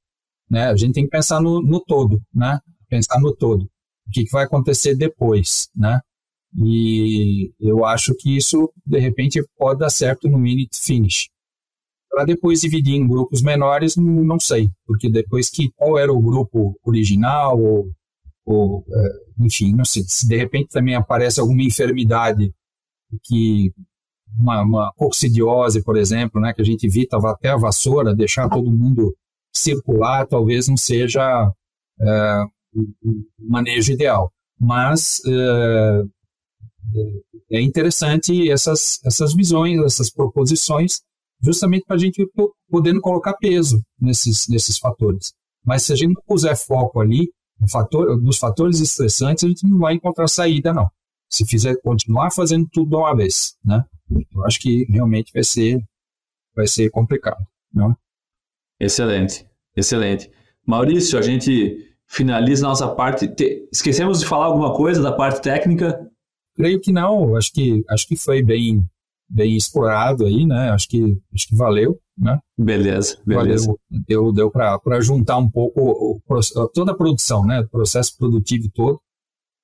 Né? 0.49 0.65
A 0.65 0.75
gente 0.75 0.93
tem 0.93 1.05
que 1.05 1.09
pensar 1.09 1.41
no, 1.41 1.61
no 1.61 1.79
todo, 1.79 2.21
né? 2.33 2.59
Pensar 2.89 3.19
no 3.21 3.33
todo 3.33 3.65
o 4.07 4.11
que, 4.11 4.25
que 4.25 4.31
vai 4.31 4.45
acontecer 4.45 4.95
depois, 4.95 5.69
né? 5.75 5.99
E 6.55 7.51
eu 7.59 7.83
acho 7.83 8.13
que 8.15 8.35
isso, 8.37 8.71
de 8.85 8.99
repente, 8.99 9.43
pode 9.57 9.79
dar 9.79 9.89
certo 9.89 10.29
no 10.29 10.37
minute 10.37 10.77
finish. 10.77 11.29
Para 12.13 12.25
depois 12.25 12.61
dividir 12.61 12.95
em 12.95 13.07
grupos 13.07 13.41
menores, 13.41 13.95
não 13.97 14.39
sei, 14.39 14.69
porque 14.85 15.09
depois 15.09 15.49
que 15.49 15.71
qual 15.75 15.97
era 15.97 16.13
o 16.13 16.21
grupo 16.21 16.77
original, 16.85 17.59
ou 17.59 17.91
ou 18.45 18.85
é, 18.91 19.45
enfim, 19.45 19.73
não 19.73 19.85
sei, 19.85 20.03
se 20.05 20.27
de 20.27 20.35
repente 20.35 20.67
também 20.69 20.95
aparece 20.95 21.39
alguma 21.39 21.63
enfermidade 21.63 22.53
que 23.23 23.71
uma, 24.37 24.61
uma 24.61 24.93
coccidiose, 24.95 25.83
por 25.83 25.97
exemplo, 25.97 26.41
né, 26.41 26.53
que 26.53 26.61
a 26.61 26.65
gente 26.65 26.85
evita 26.85 27.17
até 27.17 27.49
a 27.49 27.57
vassoura, 27.57 28.15
deixar 28.15 28.49
todo 28.49 28.71
mundo 28.71 29.15
circular, 29.53 30.25
talvez 30.27 30.67
não 30.67 30.75
seja 30.75 31.51
é, 32.01 32.43
o 32.75 33.23
manejo 33.39 33.91
ideal. 33.93 34.31
Mas 34.59 35.21
é, 35.27 36.03
é 37.51 37.61
interessante 37.61 38.49
essas, 38.49 38.99
essas 39.05 39.33
visões, 39.33 39.79
essas 39.83 40.09
proposições, 40.09 41.01
justamente 41.43 41.83
para 41.85 41.95
a 41.95 41.99
gente 41.99 42.25
podendo 42.69 43.01
colocar 43.01 43.33
peso 43.33 43.81
nesses, 43.99 44.47
nesses 44.47 44.77
fatores. 44.77 45.33
Mas 45.65 45.83
se 45.83 45.93
a 45.93 45.95
gente 45.95 46.13
não 46.13 46.21
puser 46.25 46.55
foco 46.57 46.99
ali 46.99 47.29
no 47.59 47.69
fator, 47.69 48.21
nos 48.21 48.37
fatores 48.37 48.79
estressantes, 48.79 49.43
a 49.43 49.47
gente 49.47 49.67
não 49.67 49.77
vai 49.77 49.93
encontrar 49.93 50.27
saída, 50.27 50.73
não. 50.73 50.87
Se 51.29 51.45
fizer 51.45 51.75
continuar 51.81 52.31
fazendo 52.31 52.67
tudo 52.71 52.89
de 52.89 52.95
uma 52.95 53.15
vez, 53.15 53.55
né? 53.65 53.83
Eu 54.09 54.45
acho 54.45 54.59
que 54.59 54.85
realmente 54.89 55.31
vai 55.33 55.43
ser, 55.43 55.79
vai 56.55 56.67
ser 56.67 56.89
complicado, 56.89 57.43
não? 57.73 57.95
Excelente, 58.79 59.45
excelente. 59.75 60.29
Maurício, 60.65 61.17
a 61.17 61.21
gente 61.21 61.77
finaliza 62.07 62.67
nossa 62.67 62.87
parte. 62.93 63.33
Esquecemos 63.71 64.19
de 64.19 64.25
falar 64.25 64.45
alguma 64.45 64.75
coisa 64.75 65.01
da 65.01 65.11
parte 65.11 65.41
técnica? 65.41 65.99
Creio 66.55 66.79
que 66.79 66.91
não. 66.91 67.35
Acho 67.35 67.51
que 67.51 67.83
acho 67.89 68.07
que 68.07 68.15
foi 68.15 68.43
bem 68.43 68.85
bem 69.33 69.57
explorado 69.57 70.25
aí, 70.25 70.45
né? 70.45 70.69
Acho 70.69 70.87
que 70.87 71.17
acho 71.33 71.47
que 71.47 71.55
valeu, 71.55 71.99
né? 72.17 72.39
Beleza, 72.57 73.17
beleza. 73.25 73.65
Valeu, 73.65 73.79
deu 74.07 74.31
deu 74.31 74.51
para 74.51 75.01
juntar 75.01 75.37
um 75.37 75.49
pouco 75.49 75.81
o, 75.81 76.21
toda 76.73 76.91
a 76.91 76.95
produção, 76.95 77.45
né? 77.45 77.61
O 77.61 77.69
processo 77.69 78.15
produtivo 78.17 78.69
todo. 78.73 78.99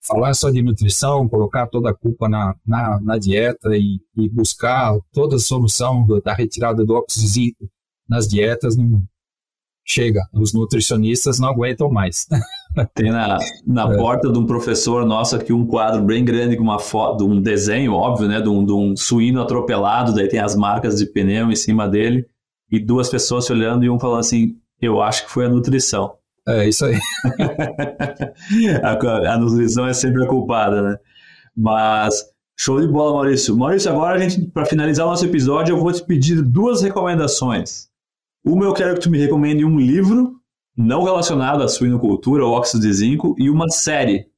Falar 0.02 0.34
só 0.34 0.50
de 0.50 0.62
nutrição, 0.62 1.28
colocar 1.28 1.68
toda 1.68 1.90
a 1.90 1.94
culpa 1.94 2.30
na, 2.30 2.56
na, 2.66 3.00
na 3.02 3.18
dieta 3.18 3.76
e, 3.76 4.00
e, 4.16 4.30
buscar 4.30 4.98
toda 5.12 5.36
a 5.36 5.40
solução 5.40 6.08
da 6.24 6.34
retirada 6.34 6.86
do 6.86 6.94
óxido 6.94 7.70
nas 8.08 8.26
dietas 8.26 8.78
não, 8.78 9.04
chega, 9.86 10.22
os 10.34 10.54
nutricionistas 10.54 11.38
não 11.38 11.50
aguentam 11.50 11.92
mais. 11.92 12.26
Tem 12.94 13.12
na, 13.12 13.38
na 13.66 13.94
é. 13.94 13.98
porta 13.98 14.32
de 14.32 14.38
um 14.38 14.46
professor 14.46 15.06
nosso 15.06 15.36
aqui 15.36 15.52
um 15.52 15.66
quadro 15.66 16.02
bem 16.02 16.24
grande 16.24 16.56
com 16.56 16.64
uma 16.64 16.80
foto, 16.80 17.26
um 17.26 17.42
desenho, 17.42 17.94
óbvio, 17.94 18.28
né, 18.28 18.42
de 18.42 18.50
um, 18.50 18.64
de 18.66 18.72
um 18.72 18.96
suíno 18.96 19.42
atropelado, 19.42 20.14
daí 20.14 20.28
tem 20.28 20.40
as 20.40 20.56
marcas 20.56 20.98
de 20.98 21.06
pneu 21.06 21.52
em 21.52 21.56
cima 21.56 21.88
dele, 21.88 22.26
e 22.72 22.80
duas 22.80 23.10
pessoas 23.10 23.46
se 23.46 23.52
olhando 23.52 23.84
e 23.84 23.90
um 23.90 24.00
falando 24.00 24.20
assim, 24.20 24.56
eu 24.82 25.02
acho 25.02 25.26
que 25.26 25.32
foi 25.32 25.46
a 25.46 25.50
nutrição. 25.50 26.14
É, 26.48 26.68
isso 26.68 26.86
aí. 26.86 26.98
a, 28.84 29.34
a 29.34 29.38
nutrição 29.38 29.88
é 29.88 29.94
sempre 29.94 30.24
a 30.24 30.28
culpada, 30.28 30.82
né? 30.82 30.98
Mas 31.56 32.26
show 32.58 32.80
de 32.80 32.88
bola, 32.88 33.14
Maurício. 33.14 33.56
Maurício, 33.56 33.92
agora 33.92 34.16
a 34.16 34.20
gente, 34.20 34.48
para 34.48 34.66
finalizar 34.66 35.06
o 35.06 35.10
nosso 35.10 35.26
episódio, 35.26 35.74
eu 35.74 35.80
vou 35.80 35.92
te 35.92 36.04
pedir 36.04 36.42
duas 36.42 36.82
recomendações. 36.82 37.90
Uma 38.44 38.66
eu 38.66 38.74
quero 38.74 38.96
que 38.96 39.02
tu 39.02 39.10
me 39.10 39.20
recomende 39.20 39.66
um 39.66 39.78
livro 39.78 40.39
não 40.80 41.04
relacionado 41.04 41.62
à 41.62 41.68
suinocultura 41.68 42.46
ou 42.46 42.54
óxido 42.54 42.84
de 42.84 42.94
zinco 42.94 43.36
e 43.38 43.50
uma 43.50 43.68
série. 43.70 44.32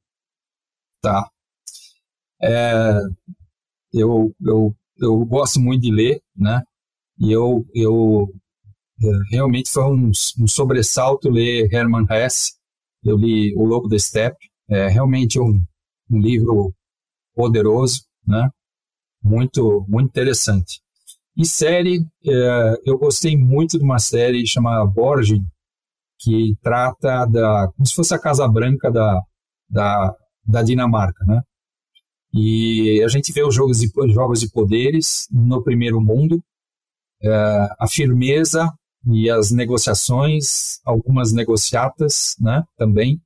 Tá. 1.00 1.30
É, 2.42 2.98
eu, 3.92 4.34
eu, 4.44 4.74
eu 4.98 5.24
gosto 5.24 5.60
muito 5.60 5.82
de 5.82 5.92
ler, 5.92 6.20
né? 6.34 6.60
E 7.16 7.30
eu, 7.30 7.64
eu 7.72 8.28
é, 9.00 9.06
realmente 9.30 9.70
foi 9.70 9.84
um, 9.84 10.10
um 10.40 10.48
sobressalto 10.48 11.30
ler 11.30 11.72
Hermann 11.72 12.06
Hesse. 12.10 12.54
Eu 13.04 13.16
li 13.16 13.54
O 13.54 13.64
Lobo 13.64 13.88
da 13.88 13.98
Steppe. 13.98 14.50
É 14.68 14.88
realmente 14.88 15.38
um, 15.38 15.62
um 16.10 16.20
livro 16.20 16.74
poderoso, 17.36 18.04
né? 18.26 18.48
Muito, 19.22 19.86
muito 19.88 20.08
interessante. 20.08 20.80
E 21.36 21.46
série, 21.46 22.04
é, 22.26 22.80
eu 22.84 22.98
gostei 22.98 23.36
muito 23.36 23.78
de 23.78 23.84
uma 23.84 24.00
série 24.00 24.44
chamada 24.44 24.84
Borgin, 24.84 25.46
que 26.22 26.54
trata 26.62 27.26
da. 27.26 27.68
como 27.74 27.86
se 27.86 27.94
fosse 27.94 28.14
a 28.14 28.18
Casa 28.18 28.46
Branca 28.48 28.90
da, 28.90 29.20
da, 29.68 30.14
da 30.46 30.62
Dinamarca, 30.62 31.24
né? 31.24 31.40
E 32.34 33.02
a 33.04 33.08
gente 33.08 33.32
vê 33.32 33.42
os 33.42 33.54
jogos 33.54 33.78
de, 33.78 33.90
jogos 34.12 34.40
de 34.40 34.50
poderes 34.50 35.26
no 35.30 35.62
primeiro 35.62 36.00
mundo, 36.00 36.42
é, 37.22 37.68
a 37.78 37.86
firmeza 37.88 38.72
e 39.06 39.28
as 39.28 39.50
negociações, 39.50 40.80
algumas 40.84 41.32
negociatas, 41.32 42.34
né, 42.40 42.62
também. 42.76 43.20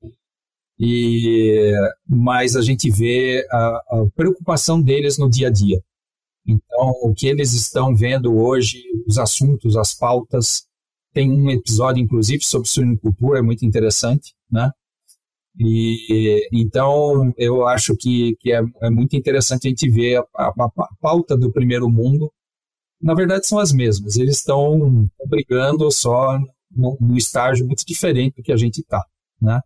E 0.78 1.72
mas 2.08 2.56
a 2.56 2.62
gente 2.62 2.90
vê 2.90 3.46
a, 3.50 3.58
a 3.58 4.06
preocupação 4.14 4.82
deles 4.82 5.18
no 5.18 5.30
dia 5.30 5.48
a 5.48 5.50
dia. 5.50 5.80
Então, 6.46 6.90
o 7.02 7.14
que 7.14 7.26
eles 7.26 7.52
estão 7.52 7.94
vendo 7.94 8.36
hoje, 8.36 8.82
os 9.06 9.18
assuntos, 9.18 9.76
as 9.76 9.94
pautas, 9.94 10.64
tem 11.16 11.32
um 11.32 11.48
episódio, 11.48 12.02
inclusive, 12.02 12.44
sobre 12.44 12.68
suinocultura, 12.68 13.38
é 13.38 13.42
muito 13.42 13.64
interessante, 13.64 14.34
né? 14.50 14.70
E 15.58 16.46
então 16.52 17.32
eu 17.38 17.66
acho 17.66 17.96
que, 17.96 18.36
que 18.38 18.52
é, 18.52 18.60
é 18.82 18.90
muito 18.90 19.16
interessante 19.16 19.66
a 19.66 19.70
gente 19.70 19.88
ver 19.88 20.18
a, 20.18 20.24
a, 20.36 20.52
a, 20.66 20.88
pauta 21.00 21.34
do 21.34 21.50
primeiro 21.50 21.88
mundo. 21.88 22.30
Na 23.00 23.14
verdade, 23.14 23.46
são 23.46 23.58
as 23.58 23.72
mesmas. 23.72 24.18
Eles 24.18 24.36
estão 24.36 25.06
brigando 25.26 25.90
só 25.90 26.38
num, 26.70 27.16
estágio 27.16 27.66
muito 27.66 27.82
diferente 27.86 28.36
do 28.36 28.42
que 28.42 28.52
a 28.52 28.56
gente 28.58 28.82
está, 28.82 29.02
né? 29.40 29.58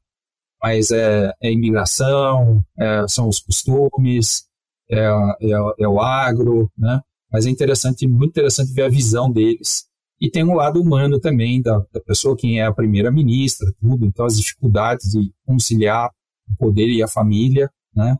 Mas 0.62 0.92
é, 0.92 1.32
é 1.42 1.50
imigração, 1.50 2.64
é, 2.78 3.08
são 3.08 3.26
os 3.26 3.40
costumes, 3.40 4.44
é, 4.88 5.00
é, 5.00 5.50
é, 5.80 5.88
o 5.88 6.00
agro, 6.00 6.70
né? 6.78 7.00
Mas 7.32 7.44
é 7.44 7.50
interessante, 7.50 8.06
muito 8.06 8.30
interessante 8.30 8.72
ver 8.72 8.82
a 8.84 8.88
visão 8.88 9.28
deles. 9.32 9.89
E 10.20 10.30
tem 10.30 10.44
um 10.44 10.54
lado 10.54 10.80
humano 10.80 11.18
também 11.18 11.62
da, 11.62 11.78
da 11.92 12.00
pessoa, 12.00 12.36
quem 12.36 12.60
é 12.60 12.66
a 12.66 12.72
primeira-ministra, 12.72 13.66
tudo. 13.80 14.04
Então, 14.04 14.26
as 14.26 14.36
dificuldades 14.36 15.12
de 15.12 15.32
conciliar 15.46 16.10
o 16.48 16.56
poder 16.58 16.88
e 16.88 17.02
a 17.02 17.08
família, 17.08 17.70
né? 17.94 18.16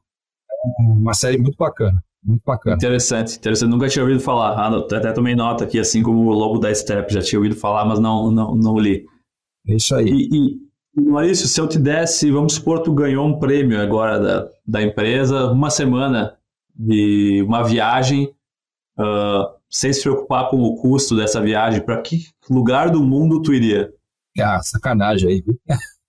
É 0.80 0.82
uma 0.82 1.14
série 1.14 1.36
muito 1.38 1.56
bacana. 1.56 2.02
Muito 2.22 2.42
bacana. 2.44 2.76
Interessante, 2.76 3.36
interessante. 3.36 3.70
Nunca 3.70 3.88
tinha 3.88 4.02
ouvido 4.02 4.20
falar. 4.20 4.52
Ah, 4.52 4.76
até 4.78 5.12
tomei 5.12 5.34
nota 5.34 5.64
aqui, 5.64 5.78
assim 5.78 6.02
como 6.02 6.20
o 6.26 6.32
Lobo 6.32 6.58
da 6.58 6.74
Step. 6.74 7.12
Já 7.12 7.22
tinha 7.22 7.38
ouvido 7.38 7.56
falar, 7.56 7.84
mas 7.84 7.98
não, 7.98 8.30
não, 8.30 8.54
não 8.54 8.78
li. 8.78 9.06
É 9.66 9.74
isso 9.74 9.94
aí. 9.94 10.08
E, 10.08 10.70
e 10.96 11.00
Maurício, 11.00 11.46
se 11.46 11.60
eu 11.60 11.68
te 11.68 11.78
desse, 11.78 12.30
vamos 12.30 12.54
supor, 12.54 12.82
tu 12.82 12.92
ganhou 12.92 13.26
um 13.26 13.38
prêmio 13.38 13.80
agora 13.80 14.18
da, 14.18 14.48
da 14.66 14.82
empresa, 14.82 15.50
uma 15.50 15.70
semana 15.70 16.36
de 16.74 17.42
uma 17.46 17.62
viagem 17.62 18.34
uh, 18.98 19.59
sem 19.70 19.92
se 19.92 20.02
preocupar 20.02 20.50
com 20.50 20.60
o 20.60 20.76
custo 20.76 21.16
dessa 21.16 21.40
viagem, 21.40 21.84
para 21.84 22.00
que 22.02 22.24
lugar 22.48 22.90
do 22.90 23.02
mundo 23.02 23.40
tu 23.40 23.54
iria? 23.54 23.92
Ah, 24.38 24.60
sacanagem 24.62 25.28
aí. 25.28 25.44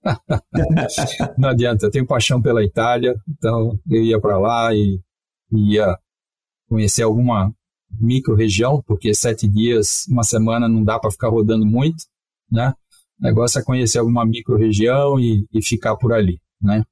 Não 1.38 1.50
adianta, 1.50 1.86
eu 1.86 1.90
tenho 1.90 2.06
paixão 2.06 2.42
pela 2.42 2.64
Itália, 2.64 3.14
então 3.28 3.78
eu 3.88 4.02
ia 4.02 4.20
para 4.20 4.38
lá 4.38 4.74
e 4.74 5.00
ia 5.52 5.96
conhecer 6.68 7.02
alguma 7.02 7.52
micro-região, 8.00 8.82
porque 8.86 9.14
sete 9.14 9.46
dias, 9.46 10.06
uma 10.08 10.24
semana 10.24 10.68
não 10.68 10.82
dá 10.82 10.98
para 10.98 11.10
ficar 11.10 11.28
rodando 11.28 11.66
muito, 11.66 12.04
né? 12.50 12.72
O 13.20 13.24
negócio 13.24 13.60
é 13.60 13.64
conhecer 13.64 13.98
alguma 13.98 14.24
micro-região 14.24 15.20
e, 15.20 15.46
e, 15.52 15.62
ficar 15.62 15.94
por 15.96 16.12
ali, 16.12 16.40
né? 16.60 16.82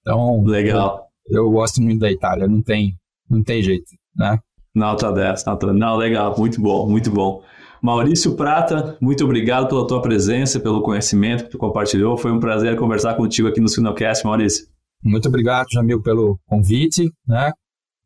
Então, 0.00 0.44
legal. 0.44 1.08
Eu, 1.26 1.44
eu, 1.44 1.50
gosto 1.50 1.80
muito 1.80 2.00
da 2.00 2.12
Itália, 2.12 2.46
não 2.46 2.62
tem 2.62 2.96
não 3.28 3.42
tem 3.42 3.62
jeito, 3.62 3.90
né? 4.14 4.38
Nota 4.74 5.12
10, 5.12 5.44
nota 5.44 5.72
Não, 5.72 5.96
legal, 5.96 6.34
muito 6.38 6.60
bom, 6.60 6.88
muito 6.88 7.10
bom. 7.10 7.42
Maurício 7.82 8.36
Prata, 8.36 8.96
muito 9.00 9.24
obrigado 9.24 9.68
pela 9.68 9.86
tua 9.86 10.00
presença, 10.00 10.60
pelo 10.60 10.82
conhecimento 10.82 11.44
que 11.44 11.50
tu 11.50 11.58
compartilhou. 11.58 12.16
Foi 12.16 12.30
um 12.30 12.40
prazer 12.40 12.76
conversar 12.78 13.14
contigo 13.16 13.48
aqui 13.48 13.60
no 13.60 13.68
Sinocast, 13.68 14.24
Maurício. 14.24 14.66
Muito 15.02 15.28
obrigado, 15.28 15.66
Jamil, 15.72 16.00
pelo 16.00 16.38
convite, 16.46 17.12
né? 17.26 17.52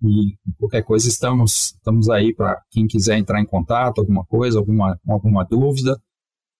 E 0.02 0.34
qualquer 0.58 0.82
coisa 0.82 1.08
estamos, 1.08 1.74
estamos 1.74 2.08
aí 2.08 2.34
para 2.34 2.60
quem 2.70 2.86
quiser 2.86 3.18
entrar 3.18 3.40
em 3.40 3.46
contato, 3.46 4.00
alguma 4.00 4.24
coisa, 4.24 4.58
alguma, 4.58 4.98
alguma 5.06 5.44
dúvida, 5.44 5.96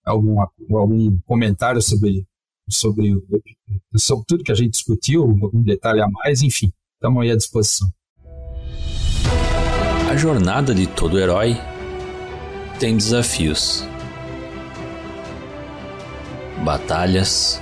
alguma, 0.04 0.50
algum 0.70 1.18
comentário 1.26 1.80
sobre, 1.82 2.26
sobre, 2.68 3.14
sobre 3.96 4.24
tudo 4.26 4.44
que 4.44 4.52
a 4.52 4.54
gente 4.54 4.72
discutiu, 4.72 5.22
algum 5.22 5.62
detalhe 5.62 6.00
a 6.00 6.08
mais, 6.08 6.42
enfim, 6.42 6.70
estamos 6.94 7.22
aí 7.22 7.30
à 7.30 7.36
disposição. 7.36 7.88
A 10.16 10.18
jornada 10.18 10.74
de 10.74 10.86
todo 10.86 11.18
herói 11.18 11.60
tem 12.80 12.96
desafios, 12.96 13.84
batalhas 16.64 17.60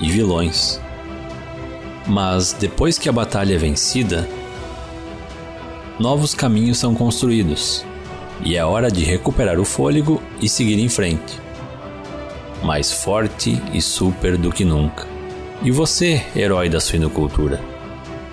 e 0.00 0.10
vilões. 0.10 0.80
Mas 2.08 2.54
depois 2.54 2.98
que 2.98 3.08
a 3.08 3.12
batalha 3.12 3.54
é 3.54 3.56
vencida, 3.56 4.28
novos 5.96 6.34
caminhos 6.34 6.78
são 6.78 6.92
construídos 6.92 7.86
e 8.44 8.56
é 8.56 8.64
hora 8.64 8.90
de 8.90 9.04
recuperar 9.04 9.60
o 9.60 9.64
fôlego 9.64 10.20
e 10.42 10.48
seguir 10.48 10.80
em 10.80 10.88
frente. 10.88 11.40
mais 12.64 12.90
forte 12.90 13.62
e 13.72 13.80
super 13.80 14.36
do 14.36 14.50
que 14.50 14.64
nunca. 14.64 15.06
E 15.62 15.70
você, 15.70 16.20
herói 16.34 16.68
da 16.68 16.80
suinocultura? 16.80 17.75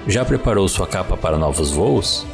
Já 0.06 0.26
preparou 0.26 0.68
sua 0.68 0.86
capa 0.86 1.16
para 1.16 1.38
novos 1.38 1.72
voos? 1.72 2.26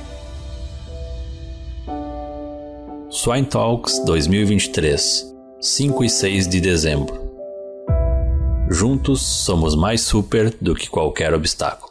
Swine 3.12 3.46
Talks 3.46 4.04
2023, 4.06 5.36
5 5.62 6.04
e 6.04 6.10
6 6.10 6.48
de 6.48 6.62
dezembro. 6.62 7.30
Juntos 8.72 9.22
somos 9.22 9.76
mais 9.76 10.02
super 10.02 10.52
do 10.60 10.74
que 10.74 10.90
qualquer 10.90 11.32
obstáculo. 11.34 11.89